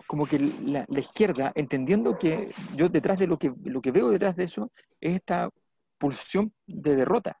como 0.07 0.25
que 0.25 0.39
la, 0.39 0.83
la 0.87 0.99
izquierda, 0.99 1.51
entendiendo 1.53 2.17
que 2.17 2.49
yo 2.75 2.89
detrás 2.89 3.19
de 3.19 3.27
lo 3.27 3.37
que, 3.37 3.53
lo 3.65 3.81
que 3.81 3.91
veo 3.91 4.09
detrás 4.09 4.35
de 4.35 4.45
eso, 4.45 4.71
es 4.99 5.13
esta 5.13 5.51
pulsión 5.99 6.53
de 6.65 6.95
derrota. 6.95 7.39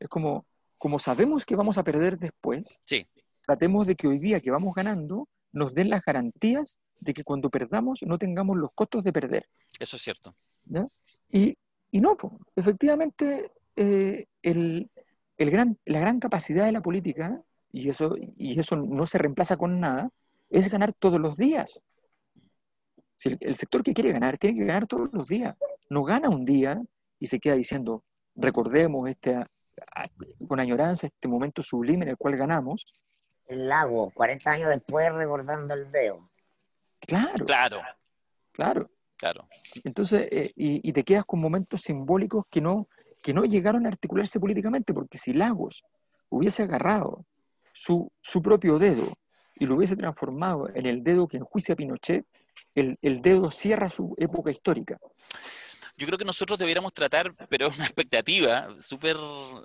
Es 0.00 0.08
como, 0.08 0.44
como 0.76 0.98
sabemos 0.98 1.46
que 1.46 1.54
vamos 1.54 1.78
a 1.78 1.84
perder 1.84 2.18
después, 2.18 2.80
Sí, 2.84 3.06
tratemos 3.46 3.86
de 3.86 3.94
que 3.94 4.08
hoy 4.08 4.18
día 4.18 4.40
que 4.40 4.50
vamos 4.50 4.74
ganando 4.74 5.28
nos 5.52 5.74
den 5.74 5.88
las 5.88 6.02
garantías 6.02 6.80
de 6.98 7.14
que 7.14 7.22
cuando 7.22 7.48
perdamos 7.48 8.02
no 8.02 8.18
tengamos 8.18 8.56
los 8.56 8.70
costos 8.74 9.04
de 9.04 9.12
perder. 9.12 9.48
eso 9.78 9.96
es 9.96 10.02
cierto. 10.02 10.34
¿ya? 10.64 10.88
Y, 11.30 11.56
y 11.92 12.00
no, 12.00 12.16
efectivamente, 12.56 13.52
eh, 13.76 14.26
el, 14.42 14.90
el 15.38 15.50
gran, 15.50 15.78
la 15.84 16.00
gran 16.00 16.20
capacidad 16.20 16.64
de 16.64 16.72
la 16.72 16.82
política, 16.82 17.42
y 17.72 17.88
eso, 17.88 18.16
y 18.18 18.58
eso 18.58 18.76
no 18.76 19.06
se 19.06 19.18
reemplaza 19.18 19.56
con 19.56 19.80
nada, 19.80 20.10
es 20.50 20.68
ganar 20.70 20.92
todos 20.92 21.20
los 21.20 21.36
días. 21.36 21.84
Si 23.16 23.30
el, 23.30 23.38
el 23.40 23.54
sector 23.56 23.82
que 23.82 23.94
quiere 23.94 24.12
ganar, 24.12 24.36
tiene 24.38 24.58
que 24.58 24.66
ganar 24.66 24.86
todos 24.86 25.08
los 25.12 25.26
días. 25.26 25.56
No 25.88 26.04
gana 26.04 26.28
un 26.28 26.44
día 26.44 26.82
y 27.18 27.26
se 27.26 27.40
queda 27.40 27.54
diciendo, 27.54 28.04
recordemos 28.34 29.08
este, 29.08 29.44
con 30.46 30.60
añoranza 30.60 31.06
este 31.06 31.28
momento 31.28 31.62
sublime 31.62 32.04
en 32.04 32.10
el 32.10 32.16
cual 32.16 32.36
ganamos. 32.36 32.84
El 33.46 33.68
lago, 33.68 34.10
40 34.14 34.50
años 34.50 34.70
después 34.70 35.12
recordando 35.12 35.74
el 35.74 35.86
veo. 35.86 36.30
Claro, 37.00 37.44
Claro, 37.44 37.80
claro. 38.52 38.90
claro. 39.16 39.48
Entonces, 39.84 40.28
eh, 40.30 40.52
y, 40.56 40.88
y 40.88 40.92
te 40.92 41.04
quedas 41.04 41.24
con 41.24 41.40
momentos 41.40 41.80
simbólicos 41.80 42.44
que 42.50 42.60
no, 42.60 42.88
que 43.22 43.32
no 43.32 43.44
llegaron 43.44 43.86
a 43.86 43.88
articularse 43.88 44.40
políticamente, 44.40 44.92
porque 44.92 45.18
si 45.18 45.32
Lagos 45.32 45.82
hubiese 46.28 46.64
agarrado 46.64 47.24
su, 47.72 48.10
su 48.20 48.42
propio 48.42 48.78
dedo 48.78 49.06
y 49.56 49.66
lo 49.66 49.76
hubiese 49.76 49.96
transformado 49.96 50.68
en 50.74 50.86
el 50.86 51.02
dedo 51.02 51.28
que 51.28 51.36
enjuicia 51.36 51.74
a 51.74 51.76
Pinochet, 51.76 52.26
el, 52.74 52.98
el 53.00 53.22
dedo 53.22 53.50
cierra 53.50 53.88
su 53.88 54.14
época 54.18 54.50
histórica. 54.50 54.98
Yo 55.96 56.06
creo 56.06 56.18
que 56.18 56.24
nosotros 56.24 56.58
debiéramos 56.58 56.94
tratar, 56.94 57.34
pero 57.48 57.68
es 57.68 57.76
una 57.76 57.84
expectativa 57.84 58.68
súper 58.80 59.16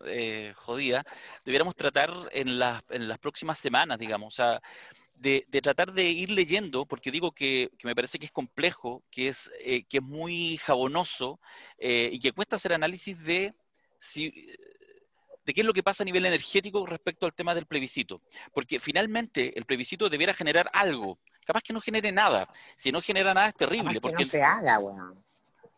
eh, 0.06 0.54
jodida, 0.56 1.04
debiéramos 1.46 1.76
tratar 1.76 2.12
en 2.32 2.60
las, 2.60 2.84
en 2.90 3.08
las 3.08 3.18
próximas 3.18 3.58
semanas, 3.58 3.98
digamos, 3.98 4.34
o 4.34 4.36
sea, 4.36 4.62
de, 5.20 5.46
de 5.48 5.62
tratar 5.62 5.94
de 5.94 6.04
ir 6.10 6.30
leyendo, 6.30 6.86
porque 6.86 7.12
digo 7.12 7.32
que, 7.32 7.70
que 7.78 7.88
me 7.88 7.96
parece 7.96 8.20
que 8.20 8.26
es 8.26 8.32
complejo, 8.32 9.04
que 9.10 9.30
es, 9.30 9.52
eh, 9.60 9.84
que 9.86 9.98
es 9.98 10.04
muy 10.04 10.58
jabonoso 10.58 11.40
eh, 11.78 12.10
y 12.12 12.20
que 12.20 12.32
cuesta 12.32 12.56
hacer 12.56 12.74
análisis 12.74 13.22
de 13.24 13.56
si, 14.00 14.30
de 15.46 15.54
qué 15.54 15.62
es 15.62 15.68
lo 15.68 15.74
que 15.74 15.84
pasa 15.84 16.04
a 16.04 16.06
nivel 16.06 16.26
energético 16.26 16.86
respecto 16.86 17.26
al 17.26 17.34
tema 17.34 17.56
del 17.56 17.66
plebiscito. 17.66 18.22
Porque 18.54 18.80
finalmente 18.80 19.58
el 19.58 19.66
plebiscito 19.66 20.10
debiera 20.10 20.34
generar 20.34 20.70
algo. 20.74 21.20
Capaz 21.46 21.62
que 21.62 21.74
no 21.74 21.82
genere 21.82 22.12
nada. 22.12 22.50
Si 22.76 22.92
no 22.92 23.02
genera 23.02 23.34
nada 23.34 23.48
es 23.48 23.56
terrible. 23.56 23.94
que 23.94 24.02
Porque 24.02 24.24
no 24.24 24.30
se 24.30 24.44
haga, 24.44 24.78
weón. 24.80 25.24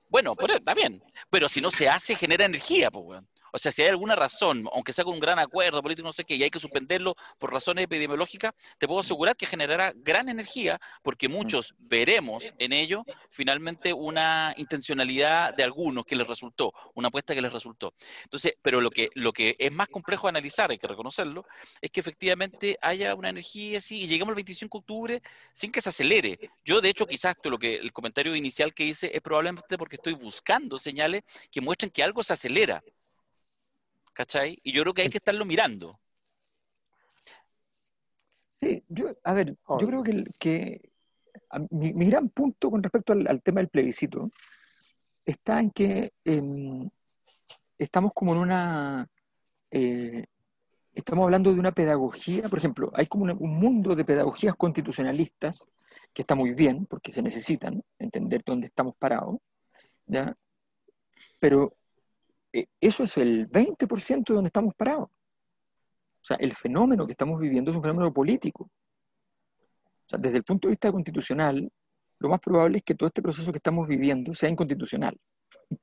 bueno, 0.09 0.35
pero 0.35 0.55
está 0.55 0.73
bien. 0.73 1.01
Pero 1.29 1.47
si 1.47 1.61
no 1.61 1.69
se 1.69 1.87
hace, 1.87 2.15
genera 2.15 2.45
energía, 2.45 2.89
pues, 2.89 3.05
weón. 3.05 3.29
O 3.51 3.57
sea, 3.57 3.71
si 3.71 3.81
hay 3.81 3.89
alguna 3.89 4.15
razón, 4.15 4.67
aunque 4.73 4.93
sea 4.93 5.03
con 5.03 5.13
un 5.13 5.19
gran 5.19 5.39
acuerdo 5.39 5.81
político, 5.81 6.07
no 6.07 6.13
sé 6.13 6.23
qué, 6.23 6.35
y 6.35 6.43
hay 6.43 6.49
que 6.49 6.59
suspenderlo 6.59 7.15
por 7.37 7.51
razones 7.51 7.85
epidemiológicas, 7.85 8.53
te 8.77 8.87
puedo 8.87 8.99
asegurar 8.99 9.35
que 9.35 9.45
generará 9.45 9.93
gran 9.95 10.29
energía, 10.29 10.79
porque 11.01 11.27
muchos 11.27 11.73
veremos 11.77 12.43
en 12.57 12.73
ello 12.73 13.03
finalmente 13.29 13.93
una 13.93 14.53
intencionalidad 14.57 15.53
de 15.55 15.63
algunos 15.63 16.05
que 16.05 16.15
les 16.15 16.27
resultó, 16.27 16.73
una 16.95 17.07
apuesta 17.09 17.33
que 17.33 17.41
les 17.41 17.51
resultó. 17.51 17.93
Entonces, 18.23 18.55
pero 18.61 18.81
lo 18.81 18.89
que, 18.89 19.09
lo 19.15 19.33
que 19.33 19.55
es 19.57 19.71
más 19.71 19.87
complejo 19.87 20.27
de 20.27 20.29
analizar, 20.29 20.71
hay 20.71 20.77
que 20.77 20.87
reconocerlo, 20.87 21.45
es 21.81 21.91
que 21.91 21.99
efectivamente 21.99 22.77
haya 22.81 23.15
una 23.15 23.29
energía 23.29 23.79
así 23.79 24.03
y 24.03 24.07
lleguemos 24.07 24.31
al 24.31 24.35
25 24.35 24.77
de 24.77 24.79
octubre 24.79 25.21
sin 25.53 25.71
que 25.71 25.81
se 25.81 25.89
acelere. 25.89 26.39
Yo, 26.63 26.81
de 26.81 26.89
hecho, 26.89 27.05
quizás 27.05 27.35
lo 27.43 27.57
que 27.57 27.75
el 27.75 27.91
comentario 27.93 28.35
inicial 28.35 28.73
que 28.73 28.85
hice 28.85 29.11
es 29.13 29.21
probablemente 29.21 29.77
porque 29.77 29.95
estoy 29.95 30.13
buscando 30.13 30.77
señales 30.77 31.23
que 31.51 31.61
muestren 31.61 31.91
que 31.91 32.03
algo 32.03 32.23
se 32.23 32.33
acelera. 32.33 32.83
¿Cachai? 34.19 34.59
Y 34.63 34.73
yo 34.73 34.81
creo 34.81 34.93
que 34.93 35.03
hay 35.03 35.09
que 35.09 35.17
estarlo 35.19 35.45
mirando. 35.45 35.97
Sí, 38.57 38.83
yo, 38.89 39.15
a 39.23 39.33
ver, 39.33 39.55
yo 39.79 39.87
creo 39.87 40.03
que, 40.03 40.23
que 40.37 40.91
a- 41.49 41.59
mi, 41.69 41.93
mi 41.93 42.05
gran 42.07 42.27
punto 42.27 42.69
con 42.69 42.83
respecto 42.83 43.13
al, 43.13 43.25
al 43.29 43.41
tema 43.41 43.61
del 43.61 43.69
plebiscito 43.69 44.29
está 45.23 45.61
en 45.61 45.71
que 45.71 46.11
em, 46.25 46.89
estamos 47.77 48.11
como 48.13 48.33
en 48.33 48.39
una, 48.39 49.07
eh, 49.71 50.25
estamos 50.93 51.23
hablando 51.23 51.53
de 51.53 51.59
una 51.61 51.71
pedagogía, 51.71 52.49
por 52.49 52.59
ejemplo, 52.59 52.91
hay 52.95 53.07
como 53.07 53.23
una- 53.23 53.35
un 53.35 53.57
mundo 53.57 53.95
de 53.95 54.03
pedagogías 54.03 54.53
constitucionalistas 54.57 55.65
que 56.13 56.23
está 56.23 56.35
muy 56.35 56.53
bien, 56.53 56.85
porque 56.87 57.13
se 57.13 57.21
necesitan 57.21 57.81
entender 57.97 58.41
dónde 58.45 58.67
estamos 58.67 58.97
parados, 58.97 59.37
¿ya? 60.07 60.35
Pero 61.39 61.77
eh, 62.53 62.67
eso 62.79 63.03
es 63.03 63.17
el 63.17 63.49
20% 63.49 64.23
de 64.27 64.33
donde 64.33 64.47
estamos 64.47 64.73
parados. 64.75 65.09
O 65.09 66.23
sea, 66.23 66.37
el 66.37 66.53
fenómeno 66.53 67.05
que 67.05 67.13
estamos 67.13 67.39
viviendo 67.39 67.71
es 67.71 67.77
un 67.77 67.83
fenómeno 67.83 68.13
político. 68.13 68.63
O 68.63 70.09
sea, 70.09 70.19
desde 70.19 70.37
el 70.37 70.43
punto 70.43 70.67
de 70.67 70.71
vista 70.71 70.91
constitucional, 70.91 71.71
lo 72.19 72.29
más 72.29 72.39
probable 72.39 72.79
es 72.79 72.83
que 72.83 72.95
todo 72.95 73.07
este 73.07 73.21
proceso 73.21 73.51
que 73.51 73.57
estamos 73.57 73.87
viviendo 73.87 74.33
sea 74.33 74.49
inconstitucional, 74.49 75.17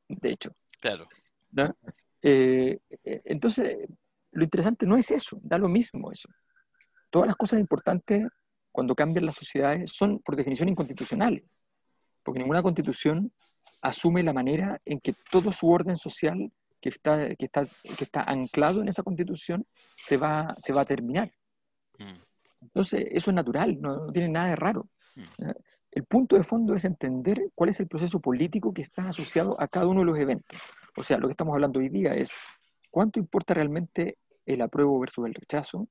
de 0.09 0.31
hecho. 0.31 0.51
Claro. 0.81 1.09
¿no? 1.53 1.75
Eh, 2.23 2.79
eh, 3.05 3.23
entonces, 3.25 3.89
lo 4.33 4.45
interesante 4.45 4.87
no 4.87 4.97
es 4.97 5.11
eso, 5.11 5.39
da 5.43 5.59
lo 5.59 5.69
mismo 5.69 6.13
eso. 6.13 6.29
todas 7.11 7.29
las 7.29 7.37
cosas 7.37 7.61
importantes 7.61 8.27
cuando 8.71 8.95
cambian 8.95 9.25
las 9.25 9.37
sociedades 9.37 9.91
son 9.93 10.19
por 10.19 10.37
definición 10.37 10.69
inconstitucionales, 10.69 11.45
porque 12.23 12.41
ninguna 12.41 12.63
constitución 12.63 13.33
asume 13.87 14.23
la 14.23 14.33
manera 14.33 14.81
en 14.85 15.01
que 15.01 15.15
todo 15.31 15.53
su 15.53 15.69
orden 15.69 15.97
social 15.97 16.51
que 16.81 16.89
está, 16.89 17.35
que 17.35 17.45
está, 17.47 17.67
que 17.67 18.05
está 18.05 18.23
anclado 18.23 18.83
en 18.83 18.89
esa 18.89 19.03
constitución 19.03 19.67
se 19.97 20.17
va, 20.17 20.55
se 20.59 20.73
va 20.73 20.83
a 20.83 20.85
terminar. 20.85 21.33
Mm. 21.99 22.21
Entonces, 22.63 23.07
eso 23.11 23.31
es 23.31 23.35
natural, 23.35 23.81
no, 23.81 24.11
tiene 24.13 24.29
nada 24.29 24.49
de 24.49 24.57
raro. 24.57 24.89
Mm. 25.15 25.51
El 25.93 26.05
punto 26.05 26.37
de 26.37 26.43
fondo 26.43 26.75
es 26.75 26.85
entender 26.85 27.51
cuál 27.55 27.71
es 27.71 27.81
el 27.81 27.87
proceso 27.87 28.21
político 28.21 28.75
que 28.75 28.83
está 28.83 29.09
asociado 29.09 29.59
a 29.59 29.69
cada 29.69 29.87
uno 29.87 30.01
de 30.01 30.07
los 30.07 30.19
eventos. 30.19 30.61
O 30.97 31.03
sea, 31.03 31.19
lo 31.19 31.29
que 31.29 31.33
estamos 31.33 31.55
hablando 31.55 31.81
hoy 31.81 31.89
día 31.89 32.15
es 32.15 32.33
cuánto 32.91 33.19
importa 33.19 33.55
realmente 33.55 34.19
el 34.45 34.61
apruebo 34.61 34.99
versus 35.01 35.27
el 35.27 35.35
rechazo, 35.35 35.89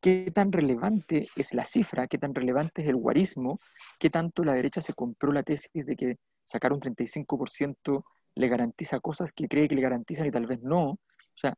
qué 0.00 0.30
tan 0.34 0.52
relevante 0.52 1.28
es 1.36 1.54
la 1.54 1.64
cifra, 1.64 2.06
qué 2.06 2.18
tan 2.18 2.34
relevante 2.34 2.82
es 2.82 2.88
el 2.88 2.96
guarismo, 2.96 3.58
qué 3.98 4.10
tanto 4.10 4.44
la 4.44 4.54
derecha 4.54 4.80
se 4.80 4.94
compró 4.94 5.32
la 5.32 5.42
tesis 5.42 5.86
de 5.86 5.96
que 5.96 6.16
sacar 6.50 6.72
un 6.72 6.80
35% 6.80 8.04
le 8.34 8.48
garantiza 8.48 8.98
cosas 9.00 9.32
que 9.32 9.48
cree 9.48 9.68
que 9.68 9.76
le 9.76 9.82
garantizan 9.82 10.26
y 10.26 10.30
tal 10.30 10.46
vez 10.46 10.60
no. 10.62 10.90
O 10.90 10.98
sea, 11.34 11.54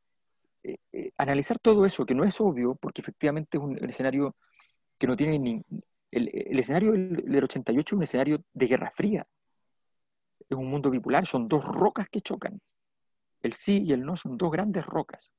eh, 0.62 0.76
eh, 0.92 1.12
analizar 1.16 1.58
todo 1.58 1.86
eso, 1.86 2.04
que 2.04 2.14
no 2.14 2.24
es 2.24 2.40
obvio, 2.40 2.74
porque 2.74 3.00
efectivamente 3.00 3.56
es 3.56 3.62
un, 3.62 3.76
escenario 3.88 4.36
que 4.98 5.06
no 5.06 5.16
tiene 5.16 5.38
ni... 5.38 5.62
El, 6.10 6.58
escenario 6.58 6.92
del, 6.92 7.42
88 7.42 7.94
es 7.94 7.96
un 7.96 8.02
escenario 8.02 8.44
de 8.52 8.66
guerra 8.66 8.90
fría. 8.90 9.26
Es 10.48 10.56
un 10.56 10.66
mundo 10.66 10.90
bipolar, 10.90 11.26
son 11.26 11.48
dos 11.48 11.64
rocas 11.64 12.08
que 12.10 12.20
chocan. 12.20 12.60
El 13.40 13.54
sí 13.54 13.82
y 13.82 13.92
el 13.92 14.04
no 14.04 14.14
son 14.14 14.36
dos 14.36 14.52
grandes 14.52 14.84
rocas. 14.84 15.34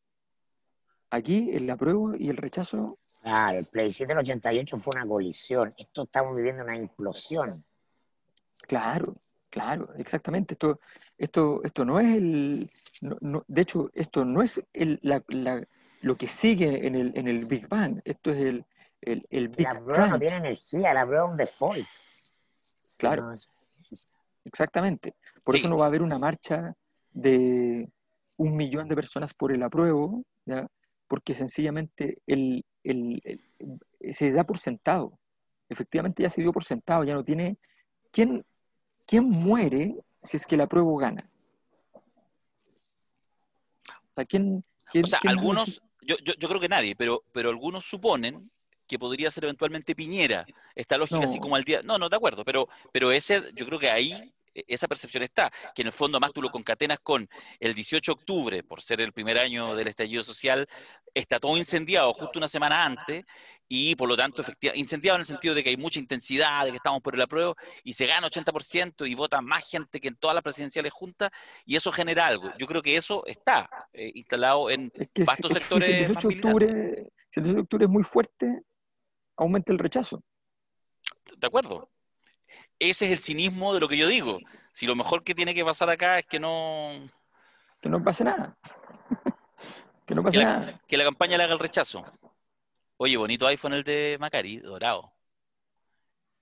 Aquí 1.11 1.51
el 1.51 1.69
apruebo 1.69 2.15
y 2.15 2.29
el 2.29 2.37
rechazo... 2.37 2.97
Ah, 3.21 3.53
el 3.55 3.67
plebiscito 3.67 4.09
del 4.09 4.17
88 4.17 4.77
fue 4.79 4.95
una 4.95 5.07
colisión. 5.07 5.73
Esto 5.77 6.03
estamos 6.03 6.35
viviendo 6.35 6.63
una 6.63 6.75
implosión. 6.75 7.63
Claro, 8.67 9.22
Claro, 9.53 9.93
exactamente. 9.99 10.55
Esto, 10.55 10.79
esto, 11.15 11.61
esto 11.63 11.85
no 11.85 11.99
es 11.99 12.17
el. 12.17 12.71
de 13.47 13.61
hecho, 13.61 13.91
esto 13.93 14.25
no 14.25 14.41
es 14.41 14.59
el, 14.73 14.97
la, 15.03 15.23
lo 16.01 16.17
que 16.17 16.27
sigue 16.27 16.87
en 16.87 16.95
el, 16.95 17.11
en 17.15 17.27
el 17.27 17.45
Big 17.45 17.67
Bang. 17.67 18.01
Esto 18.03 18.31
es 18.31 18.39
el, 18.39 18.65
el, 18.99 19.27
el 19.29 19.49
Big 19.49 19.67
La 19.67 19.79
prueba 19.79 20.07
no 20.07 20.17
tiene 20.17 20.37
energía, 20.37 20.91
la 20.95 21.05
prueba 21.05 21.25
es 21.25 21.29
un 21.29 21.37
default. 21.37 21.87
Claro. 22.97 23.31
Exactamente. 24.43 25.13
Por 25.43 25.55
eso 25.55 25.69
no 25.69 25.77
va 25.77 25.85
a 25.85 25.89
haber 25.89 26.01
una 26.01 26.17
marcha 26.17 26.73
de 27.11 27.87
un 28.37 28.57
millón 28.57 28.87
de 28.87 28.95
personas 28.95 29.35
por 29.35 29.51
el 29.51 29.61
apruebo, 29.61 30.23
¿ya? 30.45 30.65
porque 31.07 31.35
sencillamente 31.35 32.23
el, 32.25 32.65
el, 32.83 33.21
se 34.13 34.31
da 34.31 34.45
por 34.45 34.57
sentado. 34.57 35.19
Efectivamente 35.69 36.23
ya 36.23 36.29
se 36.31 36.41
dio 36.41 36.51
por 36.51 36.63
sentado, 36.63 37.03
ya 37.03 37.13
no 37.13 37.23
tiene... 37.23 37.59
¿Quién, 38.11 38.43
¿quién 39.05 39.29
muere 39.29 39.95
si 40.21 40.37
es 40.37 40.45
que 40.45 40.57
la 40.57 40.67
prueba 40.67 40.91
gana? 40.99 41.29
O 44.11 44.13
sea, 44.13 44.25
¿quién, 44.25 44.63
o 44.93 45.07
sea, 45.07 45.19
algunos, 45.25 45.81
yo, 46.01 46.15
yo, 46.23 46.33
yo, 46.37 46.47
creo 46.47 46.59
que 46.59 46.69
nadie, 46.69 46.95
pero, 46.95 47.23
pero 47.31 47.49
algunos 47.49 47.85
suponen 47.85 48.51
que 48.87 48.99
podría 48.99 49.31
ser 49.31 49.45
eventualmente 49.45 49.95
Piñera. 49.95 50.45
Esta 50.75 50.97
lógica 50.97 51.23
así 51.23 51.39
como 51.39 51.55
al 51.55 51.63
día. 51.63 51.81
No, 51.83 51.97
no, 51.97 52.09
de 52.09 52.15
acuerdo, 52.15 52.43
pero, 52.43 52.67
pero 52.91 53.11
ese, 53.11 53.41
yo 53.55 53.65
creo 53.65 53.79
que 53.79 53.89
ahí 53.89 54.33
e, 54.53 54.63
esa 54.67 54.87
percepción 54.87 55.23
está, 55.23 55.51
que 55.73 55.81
en 55.81 55.87
el 55.87 55.93
fondo 55.93 56.19
más 56.19 56.31
tú 56.31 56.41
lo 56.41 56.51
concatenas 56.51 56.99
con 56.99 57.27
el 57.59 57.73
18 57.73 58.11
de 58.11 58.13
octubre, 58.13 58.63
por 58.63 58.81
ser 58.81 59.01
el 59.01 59.13
primer 59.13 59.37
año 59.37 59.75
del 59.75 59.87
estallido 59.87 60.23
social, 60.23 60.67
está 61.13 61.39
todo 61.39 61.57
incendiado 61.57 62.13
justo 62.13 62.39
una 62.39 62.47
semana 62.47 62.83
antes 62.85 63.25
y 63.67 63.95
por 63.95 64.09
lo 64.09 64.17
tanto 64.17 64.41
efectivamente, 64.41 64.79
incendiado 64.79 65.15
en 65.15 65.21
el 65.21 65.25
sentido 65.25 65.55
de 65.55 65.63
que 65.63 65.69
hay 65.69 65.77
mucha 65.77 65.99
intensidad, 65.99 66.65
de 66.65 66.71
que 66.71 66.77
estamos 66.77 67.01
por 67.01 67.15
el 67.15 67.21
apruebo 67.21 67.55
y 67.83 67.93
se 67.93 68.05
gana 68.05 68.27
80% 68.27 69.09
y 69.09 69.15
vota 69.15 69.41
más 69.41 69.69
gente 69.69 69.99
que 69.99 70.09
en 70.09 70.15
todas 70.15 70.35
las 70.35 70.43
presidenciales 70.43 70.91
juntas 70.91 71.31
y 71.65 71.75
eso 71.75 71.91
genera 71.91 72.27
algo. 72.27 72.51
Yo 72.57 72.67
creo 72.67 72.81
que 72.81 72.95
eso 72.95 73.25
está 73.25 73.69
eh, 73.93 74.11
instalado 74.15 74.69
en 74.69 74.91
vastos 75.25 75.53
sectores. 75.53 75.89
el 75.89 75.97
18 75.97 76.27
de 76.27 76.35
octubre, 76.35 77.11
si 77.29 77.39
el 77.39 77.43
18 77.43 77.53
de 77.53 77.61
octubre 77.61 77.85
es 77.85 77.91
muy 77.91 78.03
fuerte, 78.03 78.61
aumenta 79.37 79.71
el 79.71 79.79
rechazo. 79.79 80.23
De 81.37 81.47
acuerdo, 81.47 81.89
ese 82.79 83.05
es 83.05 83.11
el 83.11 83.19
cinismo 83.19 83.73
de 83.73 83.79
lo 83.79 83.87
que 83.87 83.97
yo 83.97 84.07
digo. 84.07 84.39
Si 84.71 84.85
lo 84.85 84.95
mejor 84.95 85.23
que 85.23 85.35
tiene 85.35 85.53
que 85.53 85.63
pasar 85.63 85.89
acá 85.89 86.19
es 86.19 86.25
que 86.25 86.39
no... 86.39 87.09
Que 87.79 87.89
no 87.89 88.03
pase 88.03 88.23
nada. 88.23 88.57
que 90.05 90.15
no 90.15 90.23
pase 90.23 90.43
nada. 90.43 90.81
que 90.87 90.97
la 90.97 91.03
campaña 91.03 91.37
le 91.37 91.43
haga 91.43 91.53
el 91.53 91.59
rechazo. 91.59 92.05
Oye, 92.97 93.17
bonito 93.17 93.47
iPhone 93.47 93.73
el 93.73 93.83
de 93.83 94.17
Macari, 94.19 94.57
dorado. 94.57 95.11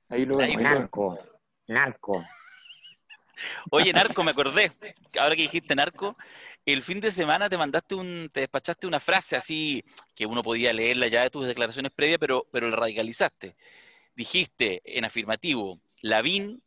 Ahí 0.10 0.26
lo 0.26 0.38
vemos. 0.38 0.62
Narco, 0.62 1.20
narco. 1.68 2.26
Oye, 3.72 3.94
narco, 3.94 4.24
me 4.24 4.32
acordé. 4.32 4.72
Ahora 5.20 5.36
que 5.36 5.44
dijiste 5.44 5.76
narco, 5.76 6.18
el 6.66 6.84
fin 6.84 7.00
de 7.00 7.12
semana 7.12 7.50
te 7.50 7.58
mandaste 7.58 7.96
un, 7.96 8.30
te 8.32 8.42
despachaste 8.42 8.86
una 8.86 9.00
frase 9.00 9.36
así 9.36 9.84
que 10.14 10.26
uno 10.26 10.44
podía 10.44 10.74
leerla 10.74 11.08
ya 11.08 11.24
de 11.24 11.30
tus 11.30 11.48
declaraciones 11.48 11.92
previas, 11.92 12.20
pero, 12.20 12.46
pero 12.52 12.70
la 12.70 12.76
radicalizaste. 12.76 13.56
Dijiste 14.16 14.82
en 14.86 15.06
afirmativo, 15.06 15.80
Lavín 16.02 16.62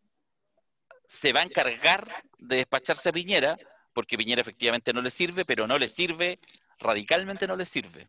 se 1.06 1.32
va 1.32 1.40
a 1.40 1.44
encargar 1.44 2.24
de 2.38 2.56
despacharse 2.56 3.10
a 3.10 3.12
Piñera, 3.12 3.56
porque 3.92 4.16
Piñera 4.16 4.40
efectivamente 4.40 4.92
no 4.92 5.02
le 5.02 5.10
sirve, 5.10 5.44
pero 5.44 5.66
no 5.66 5.78
le 5.78 5.88
sirve, 5.88 6.38
radicalmente 6.84 7.46
no 7.46 7.56
le 7.56 7.64
sirve. 7.64 8.08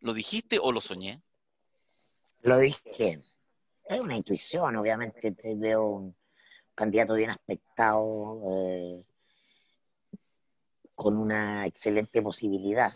¿Lo 0.00 0.12
dijiste 0.12 0.58
o 0.60 0.70
lo 0.70 0.80
soñé? 0.80 1.22
Lo 2.42 2.58
dije. 2.58 3.18
Es 3.84 4.00
una 4.00 4.16
intuición, 4.16 4.76
obviamente. 4.76 5.32
Te 5.32 5.54
veo 5.54 5.86
un 5.86 6.16
candidato 6.74 7.14
bien 7.14 7.30
aspectado, 7.30 8.40
eh, 8.50 9.04
con 10.94 11.16
una 11.16 11.66
excelente 11.66 12.22
posibilidad. 12.22 12.92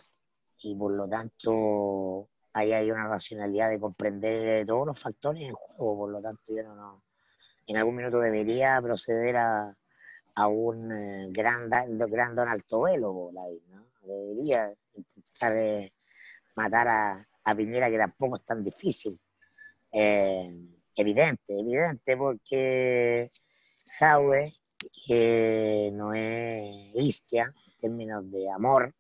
Y 0.63 0.75
por 0.75 0.93
lo 0.93 1.09
tanto, 1.09 2.29
ahí 2.53 2.73
hay 2.73 2.91
una 2.91 3.09
racionalidad 3.09 3.71
de 3.71 3.81
comprender 3.81 4.67
todos 4.67 4.87
los 4.87 5.01
factores 5.01 5.43
en 5.43 5.55
juego, 5.55 5.97
por 5.97 6.11
lo 6.11 6.21
tanto 6.21 6.55
yo 6.55 6.63
no, 6.63 7.03
en 7.67 7.77
algún 7.77 7.97
minuto 7.97 8.19
debería 8.19 8.81
proceder 8.83 9.37
a, 9.37 9.77
a 10.35 10.47
un 10.49 10.93
eh, 10.93 11.29
gran, 11.31 11.71
gran 11.71 12.35
Donald 12.35 12.65
Tobelo, 12.67 13.31
¿no? 13.33 13.89
Debería 14.11 14.73
intentar 14.95 15.57
eh, 15.57 15.93
matar 16.57 16.89
a, 16.89 17.29
a, 17.45 17.55
Piñera, 17.55 17.91
que 17.91 17.99
tampoco 17.99 18.37
es 18.37 18.45
tan 18.45 18.65
difícil. 18.65 19.19
Eh, 19.93 20.51
evidente, 20.95 21.59
evidente, 21.59 22.17
porque 22.17 23.31
Jaue, 23.99 24.53
que 25.07 25.91
no 25.93 26.15
es 26.15 26.95
isquia 26.95 27.53
en 27.67 27.77
términos 27.77 28.31
de 28.31 28.51
amor, 28.51 28.95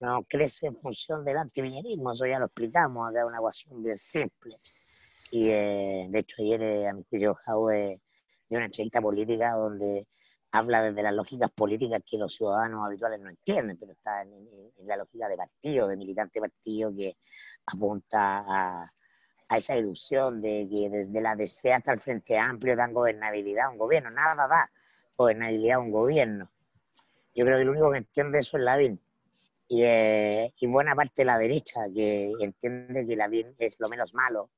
no 0.00 0.24
crece 0.24 0.66
en 0.66 0.76
función 0.76 1.24
del 1.24 1.38
antiviñerismo, 1.38 2.12
eso 2.12 2.26
ya 2.26 2.38
lo 2.38 2.46
explicamos, 2.46 3.10
acá 3.10 3.26
una 3.26 3.38
ecuación 3.38 3.82
bien 3.82 3.96
simple. 3.96 4.56
Y 5.30 5.48
eh, 5.50 6.06
de 6.08 6.18
hecho 6.18 6.42
ayer, 6.42 6.62
eh, 6.62 6.88
a 6.88 6.94
mi 6.94 7.04
juicio, 7.04 7.34
Jaue 7.34 8.00
dio 8.48 8.58
una 8.58 8.66
entrevista 8.66 9.00
política 9.00 9.52
donde 9.52 10.06
habla 10.52 10.82
desde 10.82 11.02
las 11.02 11.14
lógicas 11.14 11.50
políticas 11.50 12.02
que 12.08 12.18
los 12.18 12.34
ciudadanos 12.34 12.84
habituales 12.86 13.20
no 13.20 13.30
entienden, 13.30 13.76
pero 13.76 13.92
está 13.92 14.22
en, 14.22 14.32
la 14.86 14.96
lógica 14.96 15.28
de 15.28 15.36
partido, 15.36 15.88
de 15.88 15.96
militante 15.96 16.40
partido 16.40 16.94
que 16.94 17.16
apunta 17.66 18.44
a, 18.46 18.90
a 19.48 19.56
esa 19.56 19.76
ilusión 19.76 20.40
de 20.40 20.68
que 20.70 20.88
desde 20.88 21.20
la 21.20 21.36
DC 21.36 21.72
hasta 21.72 21.92
el 21.92 22.00
Frente 22.00 22.38
Amplio 22.38 22.76
dan 22.76 22.92
gobernabilidad 22.92 23.66
a 23.66 23.70
un 23.70 23.78
gobierno, 23.78 24.10
nada 24.10 24.48
da 24.48 24.70
gobernabilidad 25.16 25.76
a 25.76 25.80
un 25.80 25.90
gobierno. 25.90 26.50
Yo 27.34 27.44
creo 27.44 27.56
que 27.56 27.62
el 27.62 27.68
único 27.68 27.90
que 27.92 27.98
entiende 27.98 28.38
eso 28.38 28.56
es 28.56 28.62
Lavín. 28.64 29.00
Y, 29.70 29.82
eh, 29.82 30.54
y, 30.58 30.66
buena 30.66 30.94
parte 30.94 31.12
de 31.16 31.26
la 31.26 31.36
derecha 31.36 31.80
que 31.94 32.32
entiende 32.40 33.06
que 33.06 33.16
la 33.16 33.28
bien 33.28 33.54
es 33.58 33.78
lo 33.80 33.88
menos 33.88 34.14
malo 34.14 34.48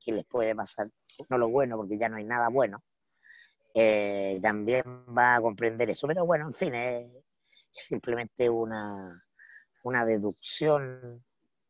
que 0.00 0.12
les 0.12 0.24
puede 0.26 0.54
pasar, 0.54 0.88
no 1.30 1.38
lo 1.38 1.48
bueno, 1.48 1.76
porque 1.76 1.98
ya 1.98 2.08
no 2.08 2.16
hay 2.16 2.24
nada 2.24 2.48
bueno, 2.48 2.82
eh, 3.78 4.38
también 4.40 4.82
va 5.16 5.36
a 5.36 5.40
comprender 5.40 5.90
eso. 5.90 6.06
Pero 6.06 6.24
bueno, 6.24 6.46
en 6.46 6.52
fin, 6.54 6.74
es, 6.74 7.10
simplemente 7.70 8.48
una, 8.48 9.22
una 9.82 10.04
deducción 10.06 11.22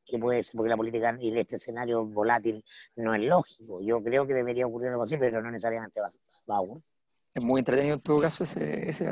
que 0.04 0.18
puede 0.18 0.42
ser, 0.42 0.56
porque 0.56 0.70
la 0.70 0.76
política 0.76 1.16
y 1.18 1.36
este 1.36 1.56
escenario 1.56 2.04
volátil 2.04 2.64
no 2.94 3.12
es 3.12 3.22
lógico. 3.22 3.80
Yo 3.82 4.00
creo 4.04 4.24
que 4.24 4.34
debería 4.34 4.66
ocurrir 4.66 4.90
algo 4.90 5.02
así, 5.02 5.16
pero 5.16 5.42
no 5.42 5.50
necesariamente 5.50 6.00
va, 6.00 6.08
va 6.48 6.56
a 6.56 6.60
ocurrir 6.60 6.84
es 7.36 7.44
muy 7.44 7.58
entretenido 7.58 7.96
en 7.96 8.00
todo 8.00 8.18
caso 8.18 8.44
ese, 8.44 8.88
ese, 8.88 9.06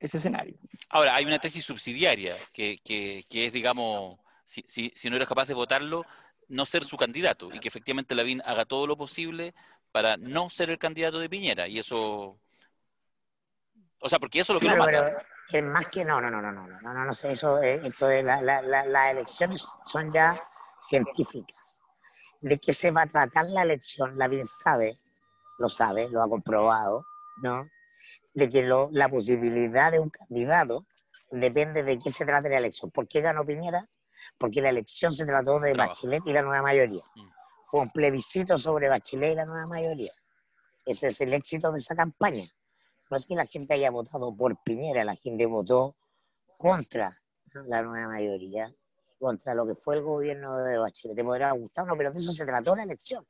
ese 0.00 0.16
escenario. 0.16 0.56
Ahora, 0.88 1.14
hay 1.14 1.26
una 1.26 1.38
tesis 1.38 1.62
subsidiaria 1.62 2.34
que, 2.54 2.78
que, 2.82 3.26
que 3.28 3.46
es, 3.46 3.52
digamos, 3.52 4.18
si, 4.46 4.64
si, 4.66 4.94
si, 4.96 5.10
no 5.10 5.16
eres 5.16 5.28
capaz 5.28 5.46
de 5.46 5.52
votarlo, 5.52 6.06
no 6.48 6.64
ser 6.64 6.84
su 6.84 6.96
candidato 6.96 7.52
y 7.52 7.60
que 7.60 7.68
efectivamente 7.68 8.14
Lavín 8.14 8.40
haga 8.46 8.64
todo 8.64 8.86
lo 8.86 8.96
posible 8.96 9.54
para 9.96 10.18
no 10.18 10.50
ser 10.50 10.68
el 10.68 10.76
candidato 10.76 11.18
de 11.18 11.30
Piñera. 11.30 11.66
Y 11.66 11.78
eso. 11.78 12.38
O 13.98 14.08
sea, 14.10 14.18
porque 14.18 14.40
eso 14.40 14.52
es 14.52 14.62
lo 14.62 14.68
que 14.68 14.74
sí, 14.74 14.78
mata. 14.78 15.24
es 15.50 15.64
más 15.64 15.88
que 15.88 16.04
no, 16.04 16.20
no, 16.20 16.30
no, 16.30 16.42
no, 16.42 16.52
no, 16.52 16.66
no, 16.68 16.92
no, 16.92 17.04
no, 17.06 17.14
sé, 17.14 17.30
eso, 17.30 17.62
eh, 17.62 17.80
entonces 17.82 18.22
la, 18.22 18.42
la, 18.42 18.60
las 18.60 19.10
elecciones 19.10 19.66
son 19.86 20.12
ya 20.12 20.36
científicas 20.78 21.82
de 22.42 22.58
qué 22.58 22.74
se 22.74 22.90
va 22.90 23.04
a 23.04 23.06
tratar 23.06 23.46
la 23.46 23.62
elección, 23.62 24.18
la 24.18 24.28
bien 24.28 24.44
sabe, 24.44 24.98
lo 25.58 25.70
sabe, 25.70 26.10
lo 26.10 26.22
ha 26.22 26.28
comprobado, 26.28 27.06
¿no? 27.38 27.66
De 28.34 28.50
que 28.50 28.68
la 28.90 29.08
posibilidad 29.08 29.92
de 29.92 29.98
un 29.98 30.10
candidato 30.10 30.84
depende 31.30 31.82
de 31.84 31.98
qué 31.98 32.10
se 32.10 32.26
trate 32.26 32.50
la 32.50 32.58
elección. 32.58 32.90
¿Por 32.90 33.08
qué 33.08 33.22
ganó 33.22 33.46
Piñera? 33.46 33.88
Porque 34.36 34.60
la 34.60 34.68
elección 34.68 35.10
se 35.12 35.24
trató 35.24 35.58
de 35.58 35.72
Bachelet 35.72 36.22
y 36.26 36.34
la 36.34 36.42
nueva 36.42 36.60
mayoría. 36.60 37.02
Mm. 37.14 37.36
Fue 37.68 37.80
un 37.80 37.90
plebiscito 37.90 38.56
sobre 38.56 38.88
Bachelet 38.88 39.32
y 39.32 39.34
la 39.34 39.44
nueva 39.44 39.66
mayoría. 39.66 40.12
Ese 40.84 41.08
es 41.08 41.20
el 41.20 41.34
éxito 41.34 41.72
de 41.72 41.78
esa 41.78 41.94
campaña. 41.94 42.44
No 43.10 43.16
es 43.16 43.26
que 43.26 43.34
la 43.34 43.46
gente 43.46 43.74
haya 43.74 43.90
votado 43.90 44.34
por 44.34 44.62
Piñera, 44.62 45.04
la 45.04 45.16
gente 45.16 45.46
votó 45.46 45.96
contra 46.58 47.20
la 47.66 47.82
nueva 47.82 48.08
mayoría, 48.08 48.72
contra 49.18 49.54
lo 49.54 49.66
que 49.66 49.74
fue 49.74 49.96
el 49.96 50.02
gobierno 50.02 50.58
de 50.58 50.78
Bachelet. 50.78 51.16
Te 51.16 51.24
podrá 51.24 51.52
gustar, 51.52 51.86
no, 51.86 51.96
pero 51.96 52.12
de 52.12 52.18
eso 52.18 52.32
se 52.32 52.44
trató 52.44 52.76
la 52.76 52.84
elección. 52.84 53.26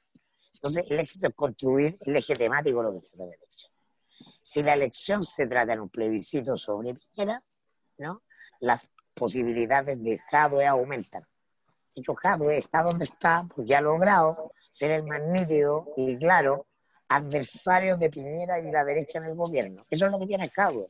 Entonces, 0.52 0.84
el 0.88 1.00
éxito 1.00 1.28
es 1.28 1.34
construir 1.34 1.96
el 2.00 2.16
eje 2.16 2.34
temático 2.34 2.82
lo 2.82 2.92
que 2.92 3.00
se 3.00 3.16
trata 3.16 3.24
de 3.24 3.30
la 3.30 3.36
elección. 3.36 3.72
Si 4.42 4.62
la 4.62 4.74
elección 4.74 5.22
se 5.22 5.46
trata 5.46 5.72
en 5.72 5.80
un 5.80 5.88
plebiscito 5.88 6.56
sobre 6.56 6.94
Piñera, 6.94 7.42
¿no? 7.98 8.22
las 8.60 8.88
posibilidades 9.14 10.02
de 10.02 10.18
Jadwe 10.18 10.66
aumentan. 10.66 11.26
Hecho, 11.96 12.14
Jadwe 12.14 12.58
está 12.58 12.82
donde 12.82 13.04
está 13.04 13.46
porque 13.54 13.74
ha 13.74 13.80
logrado 13.80 14.52
ser 14.70 14.90
el 14.90 15.04
más 15.04 15.22
nítido 15.22 15.92
y 15.96 16.16
claro 16.18 16.66
adversario 17.08 17.96
de 17.96 18.10
Piñera 18.10 18.60
y 18.60 18.70
la 18.70 18.84
derecha 18.84 19.18
en 19.18 19.24
el 19.24 19.34
gobierno. 19.34 19.86
Eso 19.88 20.06
es 20.06 20.12
lo 20.12 20.18
que 20.18 20.26
tiene 20.26 20.50
Jadwe. 20.50 20.88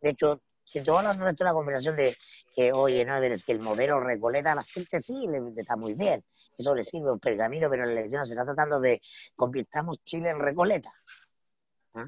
De 0.00 0.10
hecho, 0.10 0.40
que 0.70 0.82
toda 0.82 1.02
la, 1.02 1.12
nuestra 1.14 1.52
conversación 1.52 1.96
de 1.96 2.16
que, 2.54 2.72
oye, 2.72 3.04
no, 3.04 3.16
es 3.22 3.44
que 3.44 3.52
el 3.52 3.60
modelo 3.60 3.98
Recoleta 3.98 4.52
a 4.52 4.54
la 4.56 4.62
gente 4.62 5.00
sí, 5.00 5.26
le, 5.26 5.40
está 5.60 5.76
muy 5.76 5.94
bien. 5.94 6.24
Eso 6.56 6.74
le 6.74 6.84
sirve 6.84 7.10
un 7.10 7.18
pergamino, 7.18 7.68
pero 7.68 7.82
en 7.82 7.94
la 7.94 8.00
elección 8.00 8.24
se 8.24 8.34
está 8.34 8.44
tratando 8.44 8.78
de 8.80 9.00
convirtamos 9.34 10.02
Chile 10.04 10.30
en 10.30 10.38
Recoleta. 10.38 10.92
¿Ah? 11.94 12.06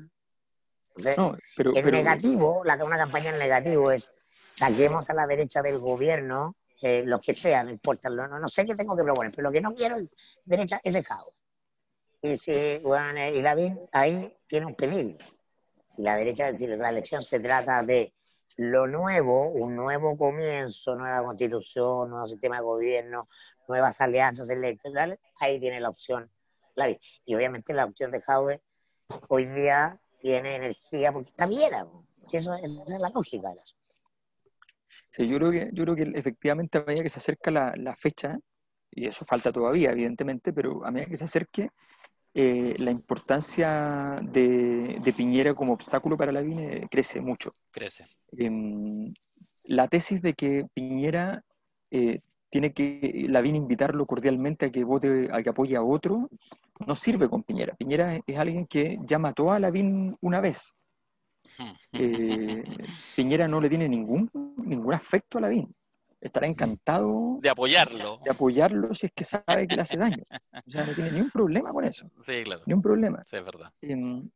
el 0.97 1.91
negativo, 1.93 2.62
la, 2.64 2.74
una 2.84 2.97
campaña 2.97 3.30
en 3.30 3.39
negativo 3.39 3.91
es 3.91 4.12
saquemos 4.47 5.09
a 5.11 5.14
la 5.14 5.26
derecha 5.26 5.62
del 5.62 5.78
gobierno 5.78 6.57
eh, 6.81 7.03
lo 7.05 7.20
que 7.20 7.33
sea, 7.33 7.64
no 7.64 7.70
importa, 7.70 8.09
no, 8.09 8.26
no, 8.26 8.49
sé 8.49 8.64
qué 8.64 8.74
tengo 8.74 8.97
que 8.97 9.03
proponer, 9.03 9.33
pero 9.33 9.49
lo 9.49 9.53
que 9.53 9.61
no 9.61 9.74
quiero 9.74 9.97
es 9.97 10.14
derecha 10.45 10.81
ese 10.83 11.03
caos. 11.03 11.35
Y 12.22 12.37
si, 12.37 12.79
bueno, 12.79 13.29
y 13.29 13.41
David 13.43 13.74
ahí 13.93 14.37
tiene 14.47 14.66
un 14.66 14.74
peligro. 14.74 15.24
Si 15.87 16.03
la 16.03 16.16
derecha, 16.16 16.57
si 16.57 16.66
la 16.66 16.91
elección 16.91 17.22
se 17.22 17.41
trata 17.41 17.83
de 17.83 18.14
lo 18.57 18.87
nuevo, 18.87 19.51
un 19.51 19.76
nuevo 19.76 20.16
comienzo, 20.16 20.95
nueva 20.97 21.24
constitución, 21.24 22.11
nuevo 22.11 22.26
sistema 22.26 22.57
de 22.57 22.62
gobierno, 22.62 23.29
nuevas 23.68 24.01
alianzas 24.01 24.51
electorales, 24.51 25.18
ahí 25.39 25.61
tiene 25.61 25.81
la 25.81 25.89
opción 25.89 26.31
David. 26.79 26.99
Y 27.26 27.35
obviamente 27.35 27.74
la 27.74 27.85
opción 27.85 28.11
de 28.11 28.20
Jaue 28.22 28.62
hoy 29.29 29.47
día 29.47 30.01
tiene 30.18 30.57
energía 30.57 31.12
porque 31.12 31.31
está 31.31 31.47
bien, 31.47 31.72
eso, 32.33 32.55
esa 32.55 32.83
es 32.95 33.01
la 33.01 33.09
lógica 33.11 33.49
del 33.51 33.59
asunto. 33.59 33.78
Sí, 35.19 35.27
yo 35.27 35.37
creo 35.37 35.51
que, 35.51 35.71
yo 35.73 35.85
creo 35.85 35.97
que 35.97 36.12
efectivamente 36.14 36.79
a 36.79 36.85
medida 36.85 37.03
que 37.03 37.09
se 37.09 37.19
acerca 37.19 37.51
la, 37.51 37.75
la 37.77 37.97
fecha, 37.97 38.39
y 38.91 39.07
eso 39.07 39.25
falta 39.25 39.53
todavía, 39.53 39.91
evidentemente, 39.91 40.53
pero 40.53 40.85
a 40.85 40.91
medida 40.91 41.09
que 41.09 41.16
se 41.16 41.25
acerque, 41.25 41.71
eh, 42.35 42.77
la 42.79 42.93
importancia 42.93 44.21
de, 44.23 45.01
de, 45.03 45.12
Piñera 45.12 45.55
como 45.55 45.73
obstáculo 45.73 46.16
para 46.16 46.31
la 46.31 46.41
VINE 46.41 46.87
crece 46.89 47.21
mucho. 47.21 47.53
Crece. 47.73 48.07
Em, 48.31 49.12
la 49.64 49.89
tesis 49.89 50.23
de 50.23 50.35
que 50.35 50.66
Piñera 50.73 51.43
eh, 51.91 52.21
tiene 52.51 52.73
que 52.73 53.27
la 53.29 53.41
VIN 53.41 53.57
invitarlo 53.57 54.07
cordialmente 54.07 54.66
a 54.66 54.71
que 54.71 54.85
vote, 54.85 55.29
a 55.33 55.43
que 55.43 55.51
apoye 55.51 55.77
a 55.77 55.83
otro, 55.83 56.31
no 56.87 56.95
sirve 56.95 57.29
con 57.29 57.43
Piñera. 57.43 57.75
Piñera 57.75 58.21
es, 58.27 58.39
alguien 58.39 58.66
que 58.66 58.99
ya 59.03 59.19
mató 59.19 59.51
a 59.51 59.59
la 59.59 59.73
una 60.21 60.41
vez. 60.41 60.75
Eh, 61.92 62.64
Piñera 63.16 63.48
no 63.48 63.61
le 63.61 63.68
tiene 63.68 63.88
ningún, 63.88 64.30
ningún 64.56 64.94
afecto 64.94 65.38
a 65.38 65.40
la 65.40 65.48
VIN. 65.48 65.74
Estará 66.20 66.46
encantado 66.46 67.38
de 67.40 67.48
apoyarlo. 67.48 68.20
De 68.24 68.30
apoyarlo 68.30 68.92
si 68.92 69.06
es 69.06 69.12
que 69.12 69.24
sabe 69.24 69.68
que 69.68 69.76
le 69.76 69.82
hace 69.82 69.96
daño. 69.96 70.24
O 70.66 70.70
sea, 70.70 70.84
no 70.84 70.92
tiene 70.92 71.12
ni 71.12 71.20
un 71.20 71.30
problema 71.30 71.72
con 71.72 71.84
eso. 71.84 72.11
Sí, 72.26 72.42
claro. 72.42 72.62
Ni 72.66 72.74
un 72.74 72.82
problema. 72.82 73.22
Sí, 73.24 73.36
es 73.36 73.44
verdad. 73.44 73.72
Em, 73.80 74.28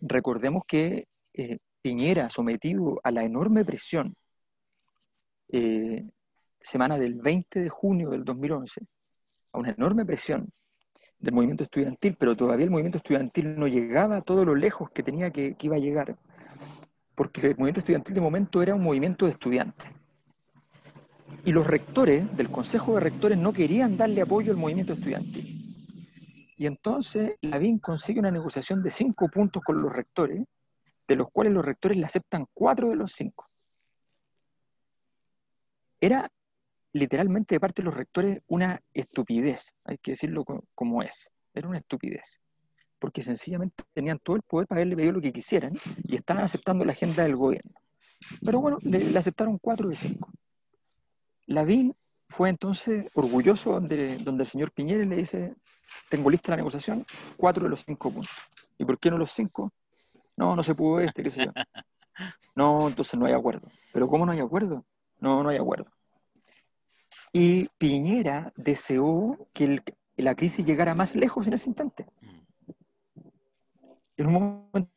recordemos 0.00 0.62
que 0.66 1.08
eh, 1.34 1.58
Piñera, 1.80 2.30
sometido 2.30 3.00
a 3.02 3.10
la 3.10 3.24
enorme 3.24 3.64
presión 3.64 4.14
eh, 5.48 6.04
semana 6.60 6.96
del 6.96 7.14
20 7.14 7.60
de 7.60 7.68
junio 7.68 8.10
del 8.10 8.24
2011, 8.24 8.80
a 9.52 9.58
una 9.58 9.70
enorme 9.70 10.06
presión 10.06 10.52
del 11.22 11.34
movimiento 11.34 11.62
estudiantil, 11.62 12.16
pero 12.18 12.36
todavía 12.36 12.64
el 12.64 12.70
movimiento 12.70 12.98
estudiantil 12.98 13.54
no 13.56 13.68
llegaba 13.68 14.16
a 14.18 14.22
todo 14.22 14.44
lo 14.44 14.56
lejos 14.56 14.90
que 14.90 15.04
tenía 15.04 15.30
que, 15.30 15.56
iba 15.60 15.76
a 15.76 15.78
llegar, 15.78 16.16
porque 17.14 17.46
el 17.46 17.56
movimiento 17.56 17.78
estudiantil 17.78 18.14
de 18.14 18.20
momento 18.20 18.60
era 18.60 18.74
un 18.74 18.82
movimiento 18.82 19.24
de 19.24 19.30
estudiantes. 19.30 19.86
Y 21.44 21.52
los 21.52 21.66
rectores 21.66 22.36
del 22.36 22.50
Consejo 22.50 22.94
de 22.94 23.00
Rectores 23.00 23.38
no 23.38 23.52
querían 23.52 23.96
darle 23.96 24.20
apoyo 24.20 24.52
al 24.52 24.58
movimiento 24.58 24.92
estudiantil. 24.92 25.58
Y 26.56 26.66
entonces 26.66 27.36
Lavín 27.40 27.78
consigue 27.78 28.20
una 28.20 28.30
negociación 28.30 28.82
de 28.82 28.90
cinco 28.90 29.28
puntos 29.28 29.62
con 29.64 29.80
los 29.80 29.92
rectores, 29.92 30.44
de 31.06 31.16
los 31.16 31.30
cuales 31.30 31.52
los 31.52 31.64
rectores 31.64 31.98
le 31.98 32.06
aceptan 32.06 32.46
cuatro 32.52 32.90
de 32.90 32.96
los 32.96 33.12
cinco. 33.12 33.48
Era 36.00 36.28
literalmente 36.92 37.54
de 37.54 37.60
parte 37.60 37.82
de 37.82 37.86
los 37.86 37.94
rectores 37.94 38.42
una 38.46 38.82
estupidez, 38.92 39.76
hay 39.84 39.98
que 39.98 40.12
decirlo 40.12 40.44
como 40.74 41.02
es, 41.02 41.32
era 41.54 41.68
una 41.68 41.78
estupidez, 41.78 42.40
porque 42.98 43.22
sencillamente 43.22 43.84
tenían 43.92 44.18
todo 44.18 44.36
el 44.36 44.42
poder 44.42 44.66
para 44.66 44.78
haberle 44.78 44.96
pedido 44.96 45.12
lo 45.14 45.20
que 45.20 45.32
quisieran 45.32 45.72
y 46.04 46.16
estaban 46.16 46.44
aceptando 46.44 46.84
la 46.84 46.92
agenda 46.92 47.22
del 47.22 47.36
gobierno. 47.36 47.72
Pero 48.44 48.60
bueno, 48.60 48.78
le, 48.82 49.18
aceptaron 49.18 49.58
cuatro 49.58 49.88
de 49.88 49.96
cinco. 49.96 50.30
Lavín 51.46 51.94
fue 52.28 52.48
entonces 52.48 53.06
orgulloso 53.14 53.72
donde, 53.72 54.18
donde 54.18 54.44
el 54.44 54.48
señor 54.48 54.70
Piñera 54.70 55.04
le 55.04 55.16
dice, 55.16 55.54
tengo 56.08 56.30
lista 56.30 56.52
la 56.52 56.58
negociación, 56.58 57.04
cuatro 57.36 57.64
de 57.64 57.70
los 57.70 57.84
cinco 57.84 58.10
puntos. 58.10 58.36
¿Y 58.78 58.84
por 58.84 58.98
qué 58.98 59.10
no 59.10 59.18
los 59.18 59.32
cinco? 59.32 59.72
No, 60.36 60.56
no 60.56 60.62
se 60.62 60.74
pudo 60.74 61.00
este, 61.00 61.22
qué 61.22 61.30
sé 61.30 61.46
yo. 61.46 61.52
No, 62.54 62.88
entonces 62.88 63.18
no 63.18 63.24
hay 63.24 63.32
acuerdo. 63.32 63.66
¿Pero 63.90 64.06
cómo 64.06 64.26
no 64.26 64.32
hay 64.32 64.40
acuerdo? 64.40 64.84
No, 65.18 65.42
no 65.42 65.48
hay 65.48 65.56
acuerdo. 65.56 65.90
Y 67.32 67.68
Piñera 67.78 68.52
deseó 68.56 69.48
que 69.54 69.82
la 70.16 70.34
crisis 70.34 70.66
llegara 70.66 70.94
más 70.94 71.16
lejos 71.16 71.46
en 71.46 71.54
ese 71.54 71.70
instante. 71.70 72.06
En 74.16 74.26
un 74.26 74.32
momento 74.34 74.90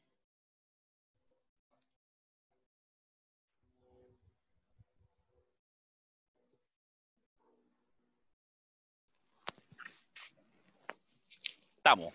Estamos. 11.77 12.11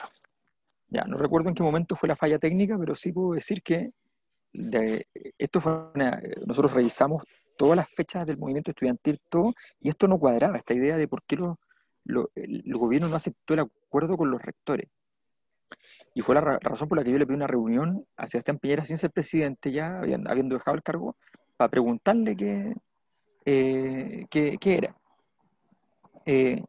Ya, 0.89 1.05
no 1.05 1.17
recuerdo 1.17 1.49
en 1.49 1.55
qué 1.55 1.63
momento 1.63 1.95
fue 1.95 2.09
la 2.09 2.17
falla 2.17 2.41
técnica, 2.41 2.77
pero 2.77 2.97
sí 2.97 3.13
puedo 3.13 3.35
decir 3.35 3.63
que 3.63 3.93
esto 5.39 5.61
fue 5.61 5.93
nosotros 6.45 6.75
revisamos 6.75 7.23
todas 7.61 7.77
las 7.77 7.91
fechas 7.91 8.25
del 8.25 8.39
movimiento 8.39 8.71
estudiantil, 8.71 9.21
todo, 9.29 9.53
y 9.83 9.91
esto 9.91 10.09
no 10.09 10.19
cuadraba, 10.19 10.57
esta 10.57 10.73
idea 10.73 10.97
de 10.97 11.07
por 11.07 11.23
qué 11.25 11.37
el, 11.37 12.73
gobierno 12.73 13.07
no 13.07 13.17
aceptó 13.17 13.53
el 13.53 13.61
acuerdo 13.61 14.17
con 14.17 14.31
los 14.31 14.41
rectores. 14.41 14.89
Y 16.15 16.23
fue 16.23 16.35
la, 16.37 16.41
razón 16.41 16.89
por 16.89 16.97
la 16.97 17.05
que 17.05 17.13
yo 17.13 17.19
le 17.19 17.27
pedí 17.27 17.37
una 17.37 17.47
reunión 17.47 18.07
a 18.17 18.27
Sebastián 18.27 18.59
Piñera 18.59 18.87
sin 18.87 18.97
ser 18.97 19.11
presidente 19.11 19.71
ya, 19.73 19.99
habiendo, 19.99 20.55
dejado 20.55 20.75
el 20.75 20.83
cargo, 20.83 21.17
para 21.59 21.69
preguntarle 21.69 22.35
qué, 22.35 22.73
eh, 23.45 24.25
qué, 24.31 24.59
era. 24.63 24.97
Eh, 26.25 26.65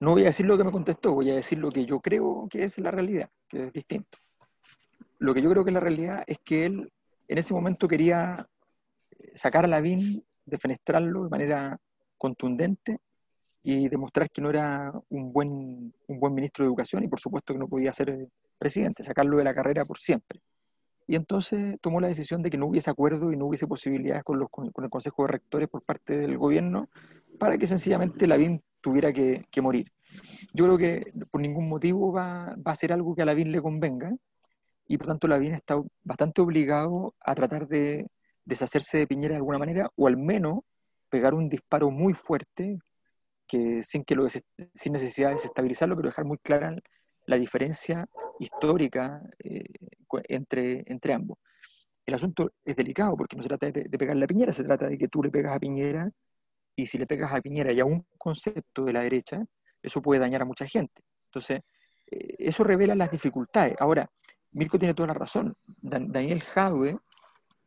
no 0.00 0.10
voy 0.10 0.24
a 0.24 0.26
decir 0.26 0.44
lo 0.44 0.58
que 0.58 0.64
me 0.64 0.70
contestó, 0.70 1.14
voy 1.14 1.30
a 1.30 1.36
decir 1.36 1.56
lo 1.56 1.72
que 1.72 1.86
yo 1.86 2.00
creo 2.00 2.46
que 2.50 2.62
es 2.62 2.76
la 2.76 2.90
realidad, 2.90 3.30
que 3.48 3.68
es 3.68 3.72
distinto. 3.72 4.18
Lo 5.18 5.32
que 5.32 5.40
yo 5.40 5.48
creo 5.48 5.64
que 5.64 5.70
es 5.70 5.74
la 5.74 5.80
realidad 5.80 6.24
es 6.26 6.36
que 6.44 6.66
él 6.66 6.92
en 7.26 7.38
ese 7.38 7.54
momento 7.54 7.88
quería 7.88 8.46
sacar 9.36 9.64
a 9.64 9.68
Lavín, 9.68 10.24
defenestrarlo 10.44 11.24
de 11.24 11.30
manera 11.30 11.78
contundente 12.18 12.98
y 13.62 13.88
demostrar 13.88 14.30
que 14.30 14.40
no 14.40 14.50
era 14.50 14.92
un 15.08 15.32
buen, 15.32 15.92
un 16.06 16.20
buen 16.20 16.34
ministro 16.34 16.64
de 16.64 16.68
Educación 16.68 17.04
y 17.04 17.08
por 17.08 17.20
supuesto 17.20 17.52
que 17.52 17.58
no 17.58 17.68
podía 17.68 17.92
ser 17.92 18.28
presidente, 18.58 19.02
sacarlo 19.02 19.36
de 19.36 19.44
la 19.44 19.54
carrera 19.54 19.84
por 19.84 19.98
siempre. 19.98 20.40
Y 21.08 21.14
entonces 21.14 21.76
tomó 21.80 22.00
la 22.00 22.08
decisión 22.08 22.42
de 22.42 22.50
que 22.50 22.58
no 22.58 22.66
hubiese 22.66 22.90
acuerdo 22.90 23.32
y 23.32 23.36
no 23.36 23.46
hubiese 23.46 23.66
posibilidades 23.66 24.24
con, 24.24 24.38
los, 24.38 24.50
con 24.50 24.84
el 24.84 24.90
Consejo 24.90 25.22
de 25.22 25.32
Rectores 25.32 25.68
por 25.68 25.82
parte 25.82 26.16
del 26.16 26.36
gobierno 26.36 26.88
para 27.38 27.58
que 27.58 27.66
sencillamente 27.66 28.26
Lavín 28.26 28.62
tuviera 28.80 29.12
que, 29.12 29.46
que 29.50 29.60
morir. 29.60 29.92
Yo 30.52 30.64
creo 30.64 30.78
que 30.78 31.12
por 31.30 31.40
ningún 31.40 31.68
motivo 31.68 32.12
va, 32.12 32.56
va, 32.56 32.72
a 32.72 32.76
ser 32.76 32.92
algo 32.92 33.14
que 33.14 33.22
a 33.22 33.24
Lavín 33.24 33.52
le 33.52 33.60
convenga 33.60 34.14
y 34.88 34.98
por 34.98 35.08
tanto 35.08 35.28
Lavín 35.28 35.54
está 35.54 35.80
bastante 36.04 36.40
obligado 36.40 37.14
a 37.20 37.34
tratar 37.34 37.68
de 37.68 38.06
deshacerse 38.46 38.98
de 38.98 39.06
Piñera 39.06 39.32
de 39.32 39.38
alguna 39.38 39.58
manera, 39.58 39.90
o 39.96 40.06
al 40.06 40.16
menos 40.16 40.60
pegar 41.10 41.34
un 41.34 41.48
disparo 41.48 41.90
muy 41.90 42.14
fuerte 42.14 42.78
que 43.46 43.82
sin, 43.82 44.04
que 44.04 44.14
lo, 44.14 44.26
sin 44.28 44.92
necesidad 44.92 45.28
de 45.28 45.34
desestabilizarlo, 45.34 45.96
pero 45.96 46.08
dejar 46.08 46.24
muy 46.24 46.38
clara 46.38 46.74
la 47.26 47.36
diferencia 47.36 48.08
histórica 48.38 49.20
eh, 49.38 49.64
entre, 50.28 50.84
entre 50.86 51.12
ambos. 51.12 51.38
El 52.04 52.14
asunto 52.14 52.52
es 52.64 52.76
delicado 52.76 53.16
porque 53.16 53.36
no 53.36 53.42
se 53.42 53.48
trata 53.48 53.70
de, 53.70 53.84
pegarle 53.98 54.24
a 54.24 54.28
Piñera, 54.28 54.52
se 54.52 54.64
trata 54.64 54.88
de 54.88 54.96
que 54.96 55.08
tú 55.08 55.22
le 55.22 55.30
pegas 55.30 55.56
a 55.56 55.58
Piñera 55.58 56.08
y 56.76 56.86
si 56.86 56.98
le 56.98 57.06
pegas 57.06 57.32
a 57.32 57.40
Piñera 57.40 57.72
y 57.72 57.80
a 57.80 57.84
un 57.84 58.06
concepto 58.16 58.84
de 58.84 58.92
la 58.92 59.00
derecha, 59.00 59.44
eso 59.82 60.00
puede 60.00 60.20
dañar 60.20 60.42
a 60.42 60.44
mucha 60.44 60.66
gente. 60.66 61.02
Entonces, 61.26 61.60
eh, 62.10 62.36
eso 62.38 62.62
revela 62.62 62.94
las 62.94 63.10
dificultades. 63.10 63.74
Ahora, 63.80 64.08
Mirko 64.52 64.78
tiene 64.78 64.94
toda 64.94 65.08
la 65.08 65.14
razón. 65.14 65.56
Daniel 65.66 66.42
Jadwe, 66.42 66.98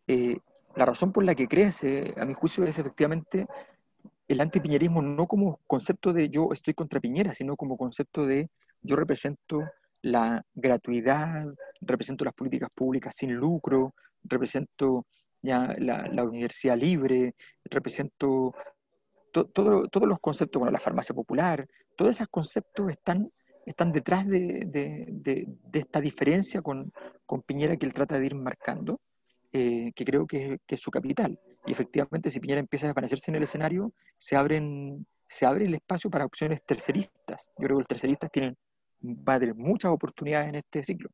eh, 0.07 0.39
la 0.75 0.85
razón 0.85 1.11
por 1.11 1.23
la 1.23 1.35
que 1.35 1.47
crece, 1.47 2.13
a 2.17 2.25
mi 2.25 2.33
juicio, 2.33 2.63
es 2.63 2.77
efectivamente 2.79 3.47
el 4.27 4.41
antipiñerismo 4.41 5.01
no 5.01 5.27
como 5.27 5.59
concepto 5.65 6.13
de 6.13 6.29
yo 6.29 6.49
estoy 6.53 6.73
contra 6.73 6.99
Piñera, 6.99 7.33
sino 7.33 7.55
como 7.55 7.77
concepto 7.77 8.25
de 8.25 8.49
yo 8.81 8.95
represento 8.95 9.63
la 10.01 10.45
gratuidad, 10.53 11.47
represento 11.81 12.23
las 12.23 12.33
políticas 12.33 12.69
públicas 12.73 13.15
sin 13.15 13.33
lucro, 13.33 13.93
represento 14.23 15.05
ya 15.41 15.75
la, 15.79 16.23
universidad 16.23 16.77
libre, 16.77 17.35
represento 17.65 18.53
todos 19.31 20.07
los 20.07 20.19
conceptos, 20.19 20.59
bueno, 20.59 20.71
la 20.71 20.79
farmacia 20.79 21.15
popular, 21.15 21.67
todos 21.95 22.11
esos 22.11 22.27
conceptos 22.29 22.91
están, 22.91 23.31
están 23.65 23.91
detrás 23.91 24.27
de, 24.27 25.45
esta 25.73 26.01
diferencia 26.01 26.61
con, 26.61 26.91
con, 27.25 27.41
Piñera 27.41 27.77
que 27.77 27.85
él 27.85 27.93
trata 27.93 28.19
de 28.19 28.25
ir 28.25 28.35
marcando, 28.35 28.99
eh, 29.51 29.91
que 29.95 30.05
creo 30.05 30.27
que, 30.27 30.59
es 30.67 30.79
su 30.79 30.91
capital. 30.91 31.39
Y 31.65 31.71
efectivamente, 31.71 32.29
si 32.29 32.39
Piñera 32.39 32.59
empieza 32.59 32.85
a 32.85 32.89
desvanecerse 32.89 33.31
en 33.31 33.35
el 33.35 33.43
escenario, 33.43 33.93
se, 34.17 34.35
abren, 34.35 35.05
se 35.27 35.45
abre 35.45 35.65
el 35.65 35.75
espacio 35.75 36.09
para 36.09 36.25
opciones 36.25 36.63
terceristas. 36.63 37.49
Yo 37.57 37.65
creo 37.65 37.77
que 37.77 37.81
los 37.81 37.87
terceristas 37.87 38.31
tienen, 38.31 38.57
va 39.03 39.35
a 39.35 39.39
tener 39.39 39.55
muchas 39.55 39.91
oportunidades 39.91 40.49
en 40.49 40.55
este 40.55 40.83
ciclo 40.83 41.09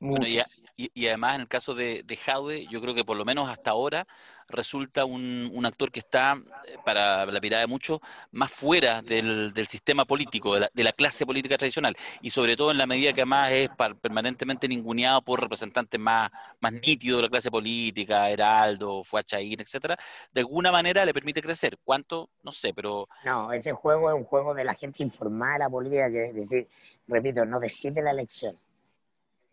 y, 0.00 1.06
además 1.06 1.34
en 1.34 1.40
el 1.42 1.48
caso 1.48 1.74
de, 1.74 2.02
de 2.04 2.16
Jaude, 2.16 2.66
yo 2.68 2.80
creo 2.80 2.94
que 2.94 3.04
por 3.04 3.18
lo 3.18 3.24
menos 3.26 3.48
hasta 3.50 3.70
ahora 3.70 4.06
resulta 4.48 5.04
un, 5.04 5.50
un 5.52 5.66
actor 5.66 5.92
que 5.92 6.00
está, 6.00 6.40
eh, 6.66 6.76
para 6.84 7.26
la 7.26 7.40
mirada 7.40 7.60
de 7.60 7.66
muchos, 7.66 8.00
más 8.32 8.50
fuera 8.50 9.02
del, 9.02 9.52
del 9.52 9.66
sistema 9.68 10.06
político, 10.06 10.54
de 10.54 10.60
la, 10.60 10.70
de 10.72 10.84
la, 10.84 10.92
clase 10.92 11.26
política 11.26 11.58
tradicional, 11.58 11.94
y 12.22 12.30
sobre 12.30 12.56
todo 12.56 12.70
en 12.70 12.78
la 12.78 12.86
medida 12.86 13.12
que 13.12 13.20
además 13.20 13.52
es 13.52 13.70
permanentemente 14.00 14.66
ninguneado 14.68 15.22
por 15.22 15.40
representantes 15.40 16.00
más, 16.00 16.30
más 16.60 16.72
nítidos 16.72 17.18
de 17.18 17.22
la 17.24 17.28
clase 17.28 17.50
política, 17.50 18.30
Heraldo, 18.30 19.04
Fuachaín, 19.04 19.60
etcétera, 19.60 19.98
de 20.32 20.40
alguna 20.40 20.72
manera 20.72 21.04
le 21.04 21.14
permite 21.14 21.42
crecer. 21.42 21.78
¿Cuánto? 21.84 22.30
No 22.42 22.52
sé, 22.52 22.72
pero... 22.74 23.06
No, 23.24 23.52
ese 23.52 23.72
juego 23.72 24.10
es 24.10 24.16
un 24.16 24.24
juego 24.24 24.54
de 24.54 24.64
la 24.64 24.74
gente 24.74 25.02
informada 25.02 25.52
de 25.52 25.58
la 25.60 25.68
política, 25.68 26.10
que 26.10 26.24
es 26.26 26.34
decir, 26.34 26.68
repito, 27.06 27.44
no 27.44 27.60
decide 27.60 28.02
la 28.02 28.10
elección 28.10 28.56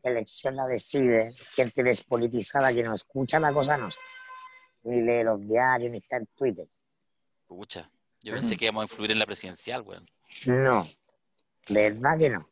elección 0.09 0.55
la 0.55 0.65
decide 0.65 1.33
gente 1.55 1.83
despolitizada 1.83 2.73
que 2.73 2.83
no 2.83 2.93
escucha 2.93 3.39
la 3.39 3.53
cosa 3.53 3.77
no 3.77 3.89
ni 4.87 5.01
lee 5.01 5.23
los 5.23 5.45
diarios, 5.47 5.91
ni 5.91 5.97
está 5.97 6.17
en 6.17 6.27
Twitter. 6.27 6.67
Escucha, 7.41 7.89
yo 8.21 8.33
pensé 8.33 8.55
que 8.55 8.65
íbamos 8.65 8.81
a 8.81 8.85
influir 8.85 9.11
en 9.11 9.19
la 9.19 9.25
presidencial, 9.25 9.81
weón. 9.81 10.09
No, 10.45 10.83
de 11.67 11.89
verdad 11.89 12.17
que 12.17 12.29
no. 12.29 12.49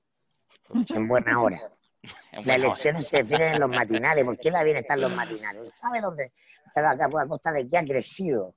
En 0.89 1.07
buena 1.07 1.41
hora. 1.41 1.59
Las 2.33 2.47
elecciones 2.47 3.07
se 3.07 3.17
definen 3.17 3.53
en 3.53 3.59
los 3.59 3.69
matinales. 3.69 4.23
¿Por 4.23 4.37
qué 4.37 4.51
la 4.51 4.63
viene 4.63 4.81
estar 4.81 4.97
en 4.97 5.01
los 5.03 5.15
matinales? 5.15 5.71
¿Sabe 5.75 6.01
dónde 6.01 6.31
está 6.67 6.95
la 6.95 7.27
costa 7.27 7.51
de 7.51 7.67
que 7.67 7.77
ha 7.77 7.83
crecido? 7.83 8.53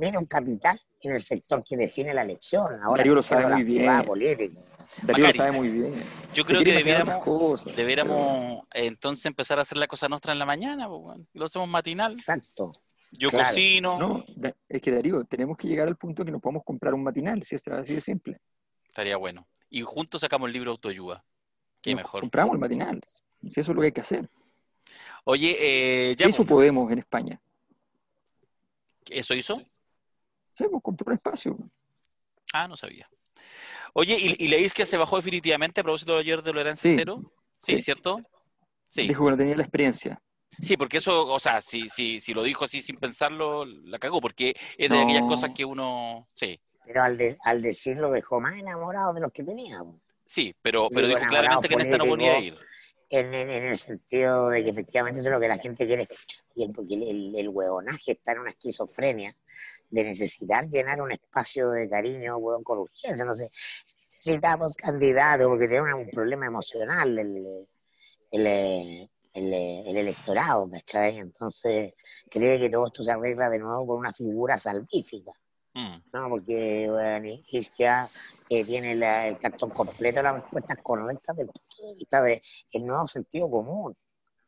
tiene 0.00 0.16
un 0.16 0.26
capital 0.26 0.80
en 1.08 1.14
el 1.14 1.20
sector 1.20 1.62
que 1.64 1.76
define 1.76 2.14
la 2.14 2.22
elección. 2.22 2.82
Ahora 2.82 3.04
lo 3.04 3.22
sabe 3.22 3.46
muy 3.54 3.64
bien. 3.64 4.04
Política. 4.04 4.60
Darío 5.02 5.26
lo 5.26 5.32
sabe 5.32 5.52
muy 5.52 5.68
bien. 5.68 5.94
Yo 6.34 6.44
creo 6.44 6.62
que 6.62 6.72
debiéramos, 6.72 7.64
debiéramos 7.76 8.64
entonces 8.72 9.26
empezar 9.26 9.58
a 9.58 9.62
hacer 9.62 9.78
la 9.78 9.86
cosa 9.86 10.08
nuestra 10.08 10.32
en 10.32 10.38
la 10.38 10.46
mañana, 10.46 10.88
pues, 10.88 11.18
lo 11.32 11.44
hacemos 11.44 11.68
matinal. 11.68 12.12
Exacto. 12.12 12.72
Yo 13.10 13.30
cocino. 13.30 13.98
No, 13.98 14.24
es 14.68 14.82
que 14.82 14.90
Darío, 14.90 15.24
tenemos 15.24 15.56
que 15.56 15.68
llegar 15.68 15.88
al 15.88 15.96
punto 15.96 16.24
que 16.24 16.30
nos 16.30 16.40
podemos 16.40 16.64
comprar 16.64 16.94
un 16.94 17.04
matinal, 17.04 17.42
si 17.44 17.54
es 17.54 17.66
así 17.68 17.94
de 17.94 18.00
simple. 18.00 18.40
Estaría 18.88 19.16
bueno. 19.16 19.46
Y 19.70 19.82
juntos 19.82 20.20
sacamos 20.20 20.48
el 20.48 20.52
libro 20.52 20.72
autoayuda. 20.72 21.24
Qué 21.80 21.94
mejor. 21.94 22.20
Compramos 22.22 22.54
el 22.54 22.60
matinal, 22.60 23.00
si 23.48 23.60
eso 23.60 23.72
es 23.72 23.74
lo 23.74 23.80
que 23.80 23.86
hay 23.86 23.92
que 23.92 24.00
hacer. 24.00 24.28
Oye, 25.24 25.56
eh, 25.58 26.16
ya. 26.16 26.26
Eso 26.26 26.44
podemos 26.44 26.90
en 26.90 26.98
España. 26.98 27.40
¿Eso 29.06 29.34
hizo? 29.34 29.62
Sí, 30.54 30.64
pues 30.70 30.82
compró 30.82 31.06
un 31.08 31.14
espacio. 31.14 31.58
Ah, 32.52 32.68
no 32.68 32.76
sabía. 32.76 33.08
Oye, 33.92 34.16
¿y, 34.38 34.48
leís 34.48 34.72
que 34.72 34.86
se 34.86 34.96
bajó 34.96 35.16
definitivamente 35.16 35.80
a 35.80 35.84
propósito 35.84 36.14
de 36.14 36.20
ayer 36.20 36.42
de 36.42 36.52
Lorenzo 36.52 36.82
sí, 36.82 36.94
Cero? 36.96 37.32
Sí, 37.60 37.80
¿cierto? 37.80 38.20
Sí. 38.88 39.06
Dijo 39.06 39.24
que 39.24 39.30
no 39.30 39.36
tenía 39.36 39.56
la 39.56 39.62
experiencia. 39.62 40.20
Sí, 40.60 40.76
porque 40.76 40.98
eso, 40.98 41.26
o 41.26 41.40
sea, 41.40 41.60
si, 41.60 41.88
si, 41.88 42.20
si 42.20 42.32
lo 42.34 42.42
dijo 42.42 42.64
así 42.64 42.80
sin 42.82 42.96
pensarlo, 42.96 43.64
la 43.64 43.98
cagó, 43.98 44.20
porque 44.20 44.54
es 44.78 44.90
de 44.90 45.00
aquellas 45.00 45.22
cosas 45.22 45.50
que 45.54 45.64
uno. 45.64 46.28
Sí. 46.34 46.60
Pero 46.84 47.02
al, 47.02 47.36
al 47.44 47.62
decirlo 47.62 48.10
dejó 48.10 48.40
más 48.40 48.56
enamorado 48.56 49.14
de 49.14 49.20
los 49.20 49.32
que 49.32 49.42
tenía. 49.42 49.82
Sí, 50.24 50.54
pero, 50.62 50.88
pero 50.90 51.08
dijo 51.08 51.20
claramente 51.28 51.68
que 51.68 51.74
en 51.74 51.80
esta 51.80 51.98
no 51.98 52.06
podía 52.06 52.38
ir. 52.38 52.56
En, 53.10 53.32
en, 53.32 53.50
el 53.50 53.76
sentido 53.76 54.48
de 54.48 54.64
que 54.64 54.70
efectivamente 54.70 55.20
eso 55.20 55.28
es 55.28 55.34
lo 55.34 55.40
que 55.40 55.48
la 55.48 55.58
gente 55.58 55.86
quiere 55.86 56.02
escuchar. 56.02 56.40
Y 56.54 56.68
porque 56.68 56.94
el, 56.94 57.34
el 57.36 57.48
huevonaje 57.48 58.12
está 58.12 58.32
en 58.32 58.40
una 58.40 58.50
esquizofrenia 58.50 59.36
de 59.94 60.02
necesitar 60.02 60.68
llenar 60.68 61.00
un 61.00 61.12
espacio 61.12 61.70
de 61.70 61.88
cariño, 61.88 62.36
huevón, 62.38 62.64
con 62.64 62.78
urgencia. 62.78 63.32
Sé, 63.32 63.50
necesitamos 63.84 64.76
candidatos 64.76 65.46
porque 65.46 65.68
tiene 65.68 65.94
un 65.94 66.10
problema 66.10 66.46
emocional 66.46 67.16
el, 67.16 67.66
el, 68.32 69.08
el, 69.32 69.96
electorado, 69.96 70.68
¿cachai? 70.68 71.18
Entonces 71.18 71.94
cree 72.28 72.58
que 72.58 72.70
todo 72.70 72.86
esto 72.86 73.04
se 73.04 73.12
arregla 73.12 73.48
de 73.48 73.60
nuevo 73.60 73.86
con 73.86 73.98
una 73.98 74.12
figura 74.12 74.56
salvífica. 74.56 75.30
Mm. 75.74 75.96
¿no? 76.12 76.28
Porque 76.28 76.88
bueno, 76.90 77.42
Isquia 77.48 78.10
eh, 78.48 78.64
tiene 78.64 78.92
el 79.28 79.38
cartón 79.38 79.70
completo 79.70 80.16
de 80.16 80.22
las 80.24 80.34
respuestas 80.42 80.78
correctas 80.82 81.36
desde 81.36 81.50
el 81.52 81.60
punto 81.60 81.86
de 81.88 81.94
vista 81.94 82.22
del 82.22 82.84
nuevo 82.84 83.06
sentido 83.06 83.48
común. 83.48 83.96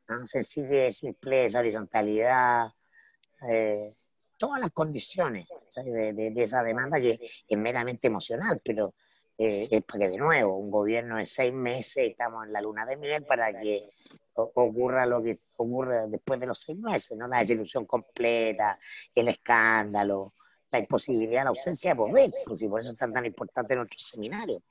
¿no? 0.09 0.27
Sencillez, 0.27 0.97
simpleza, 0.99 1.61
horizontalidad, 1.61 2.73
eh, 3.49 3.95
todas 4.37 4.61
las 4.61 4.71
condiciones 4.71 5.47
de, 5.77 6.13
de, 6.13 6.43
esa 6.43 6.63
demanda 6.63 7.01
que 7.01 7.19
es 7.49 7.59
meramente 7.59 8.07
emocional, 8.07 8.61
pero 8.65 8.93
eh, 9.39 9.67
es 9.71 9.85
porque 9.85 10.09
de 10.09 10.17
nuevo, 10.17 10.57
un 10.57 10.71
gobierno 10.71 11.17
de 11.17 11.27
seis 11.27 11.53
meses, 11.53 12.11
estamos 12.11 12.47
en 12.47 12.53
la 12.53 12.61
luna 12.61 12.87
de 12.87 12.97
miel 12.97 13.25
para 13.25 13.53
que 13.53 13.91
ocurra 14.35 15.07
lo 15.07 15.23
que 15.23 15.35
ocurre 15.57 16.09
después 16.09 16.39
de 16.41 16.47
los 16.47 16.61
seis 16.61 16.79
meses, 16.79 17.17
¿no? 17.17 17.27
La 17.27 17.41
desilusión 17.41 17.87
completa, 17.87 18.79
el 19.15 19.29
escándalo, 19.29 20.35
la 20.71 20.79
imposibilidad, 20.79 21.45
la 21.45 21.51
ausencia 21.51 21.91
de 21.91 21.97
poder, 21.97 22.31
pues, 22.45 22.63
y 22.63 22.69
por 22.69 22.81
eso 22.81 22.91
es 22.91 22.97
tan, 22.97 23.13
tan 23.13 23.25
importante 23.25 23.75
nuestro 23.75 23.99
seminario. 23.99 24.63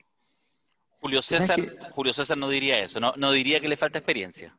Julio 1.00 1.22
César, 1.22 1.60
Julio 1.92 2.12
César 2.12 2.38
no 2.38 2.48
diría 2.48 2.78
eso, 2.80 3.00
no, 3.00 3.12
no 3.16 3.30
diría 3.32 3.60
que 3.60 3.68
le 3.68 3.76
falta 3.76 3.98
experiencia. 3.98 4.56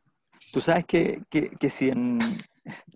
Tú 0.52 0.60
sabes 0.60 0.84
que, 0.86 1.22
que, 1.28 1.50
que 1.50 1.68
si 1.68 1.90
en, 1.90 2.18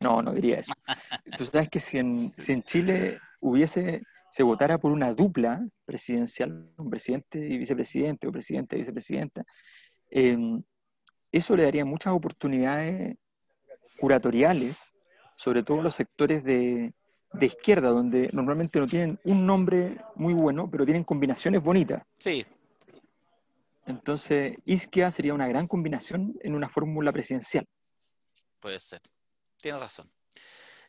no, 0.00 0.22
no 0.22 0.32
diría 0.32 0.58
eso. 0.58 0.72
Tú 1.38 1.44
sabes 1.44 1.68
que 1.68 1.80
si 1.80 1.98
en, 1.98 2.32
si 2.38 2.52
en 2.52 2.62
Chile 2.62 3.20
hubiese, 3.40 4.02
se 4.30 4.42
votara 4.42 4.78
por 4.78 4.92
una 4.92 5.12
dupla 5.14 5.66
presidencial, 5.84 6.72
un 6.76 6.90
presidente 6.90 7.38
y 7.38 7.58
vicepresidente, 7.58 8.26
o 8.26 8.32
presidente 8.32 8.76
y 8.76 8.80
vicepresidenta, 8.80 9.44
em, 10.10 10.62
eso 11.30 11.56
le 11.56 11.64
daría 11.64 11.84
muchas 11.84 12.12
oportunidades 12.12 13.16
curatoriales, 13.98 14.92
sobre 15.36 15.62
todo 15.62 15.78
en 15.78 15.84
los 15.84 15.94
sectores 15.94 16.44
de, 16.44 16.92
de 17.32 17.46
izquierda, 17.46 17.90
donde 17.90 18.28
normalmente 18.32 18.78
no 18.78 18.86
tienen 18.86 19.18
un 19.24 19.46
nombre 19.46 19.98
muy 20.14 20.34
bueno, 20.34 20.70
pero 20.70 20.84
tienen 20.84 21.04
combinaciones 21.04 21.62
bonitas. 21.62 22.02
Sí. 22.18 22.44
Entonces, 23.86 24.56
Isquia 24.64 25.10
sería 25.10 25.34
una 25.34 25.48
gran 25.48 25.66
combinación 25.66 26.34
en 26.42 26.54
una 26.54 26.68
fórmula 26.68 27.12
presidencial. 27.12 27.66
Puede 28.60 28.78
ser. 28.78 29.00
Tiene 29.62 29.78
razón. 29.78 30.10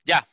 Ya, 0.03 0.27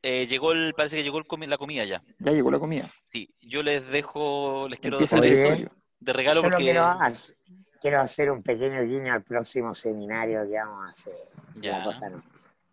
eh, 0.00 0.26
llegó 0.26 0.52
el, 0.52 0.72
parece 0.74 0.96
que 0.96 1.02
llegó 1.02 1.20
la 1.20 1.58
comida 1.58 1.84
ya. 1.84 2.02
Ya 2.20 2.32
llegó 2.32 2.50
la 2.50 2.58
comida. 2.58 2.84
Sí, 3.08 3.34
yo 3.42 3.62
les 3.62 3.86
dejo, 3.88 4.66
les 4.68 4.78
quiero 4.80 4.98
dar 4.98 5.20
de 5.20 6.12
regalo 6.12 6.40
porque... 6.40 6.56
Quiero, 6.56 6.96
quiero, 7.80 8.00
hacer 8.00 8.30
un 8.30 8.42
pequeño 8.42 8.82
guiño 8.84 9.12
al 9.12 9.22
próximo 9.22 9.74
seminario 9.74 10.48
que 10.48 10.56
vamos 10.56 10.86
a 10.86 10.90
hacer. 10.90 11.14
Ya. 11.56 11.84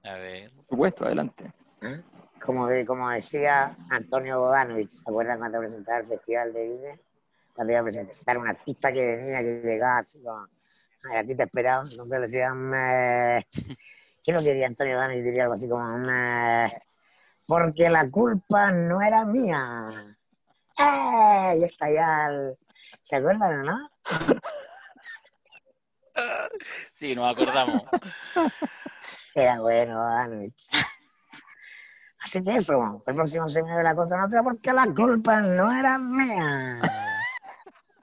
A 0.03 0.13
ver. 0.13 0.51
Por 0.51 0.65
supuesto, 0.69 1.05
adelante. 1.05 1.51
¿Ah? 1.81 1.97
Como, 2.39 2.69
como 2.85 3.09
decía 3.09 3.75
Antonio 3.89 4.39
Bodanovich, 4.39 4.91
¿se 4.91 5.09
acuerdan 5.09 5.39
cuando 5.39 5.59
presentaba 5.59 5.97
el 5.97 6.05
Festival 6.05 6.53
de 6.53 6.63
Vine? 6.63 6.99
Cuando 7.53 7.73
iba 7.73 7.81
a 7.81 7.83
presentar 7.83 8.37
un 8.37 8.47
artista 8.47 8.93
que 8.93 9.03
venía, 9.03 9.39
que 9.39 9.61
llegaba 9.63 9.97
así 9.97 10.21
como... 10.21 10.47
A 11.13 11.23
ti 11.23 11.35
te 11.35 11.43
esperaba, 11.43 11.83
entonces 11.83 12.09
le 12.09 12.19
decían... 12.19 12.71
¿Qué 14.27 14.33
lo 14.33 14.39
que 14.39 14.49
diría 14.49 14.67
Antonio 14.67 14.97
Dani? 14.97 15.21
Diría 15.21 15.43
algo 15.43 15.53
así 15.53 15.69
como, 15.69 15.87
porque 17.45 17.89
la 17.89 18.11
culpa 18.11 18.71
no 18.71 19.01
era 19.01 19.23
mía. 19.23 19.85
¡Eh! 20.77 21.53
Y 21.55 21.63
está 21.63 21.89
ya 21.89 22.27
el- 22.27 22.57
¿Se 22.99 23.15
acuerdan 23.15 23.61
o 23.61 23.63
no? 23.63 23.89
Sí, 26.93 27.15
nos 27.15 27.31
acordamos. 27.31 27.83
Era 29.35 29.61
bueno, 29.61 30.03
Danovich. 30.03 30.67
Así 32.19 32.43
que 32.43 32.55
eso, 32.55 33.03
el 33.05 33.15
próximo 33.15 33.47
se 33.47 33.63
me 33.63 33.77
ve 33.77 33.83
la 33.83 33.95
cosa 33.95 34.17
no 34.17 34.29
sé 34.29 34.39
porque 34.43 34.73
la 34.73 34.87
culpa 34.93 35.39
no 35.39 35.71
era 35.71 35.97
mía. 35.99 36.81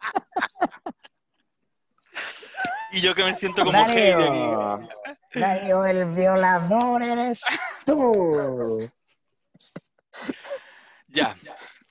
Y 2.94 3.00
yo 3.00 3.12
que 3.12 3.24
me 3.24 3.34
siento 3.34 3.64
como 3.64 3.76
aquí. 3.76 4.10
Darío, 4.10 4.88
Darío, 5.34 5.84
el 5.84 6.04
violador 6.14 7.02
eres 7.02 7.42
tú. 7.84 8.88
Ya, 11.08 11.36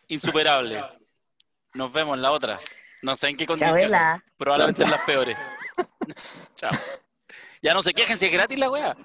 insuperable. 0.08 0.82
Nos 1.74 1.92
vemos 1.92 2.16
en 2.16 2.22
la 2.22 2.32
otra. 2.32 2.58
No 3.02 3.18
sé 3.18 3.28
en 3.28 3.36
qué 3.36 3.46
condiciones. 3.46 3.82
Chabela. 3.82 4.24
Probablemente 4.38 4.84
en 4.84 4.92
las 4.92 5.02
peores. 5.02 5.38
Chao. 6.56 6.72
Ya 7.62 7.74
no 7.74 7.84
se 7.84 7.94
quejen 7.94 8.18
si 8.18 8.28
es 8.28 8.32
gratis 8.32 8.58
la 8.58 8.70
wea. 8.70 8.96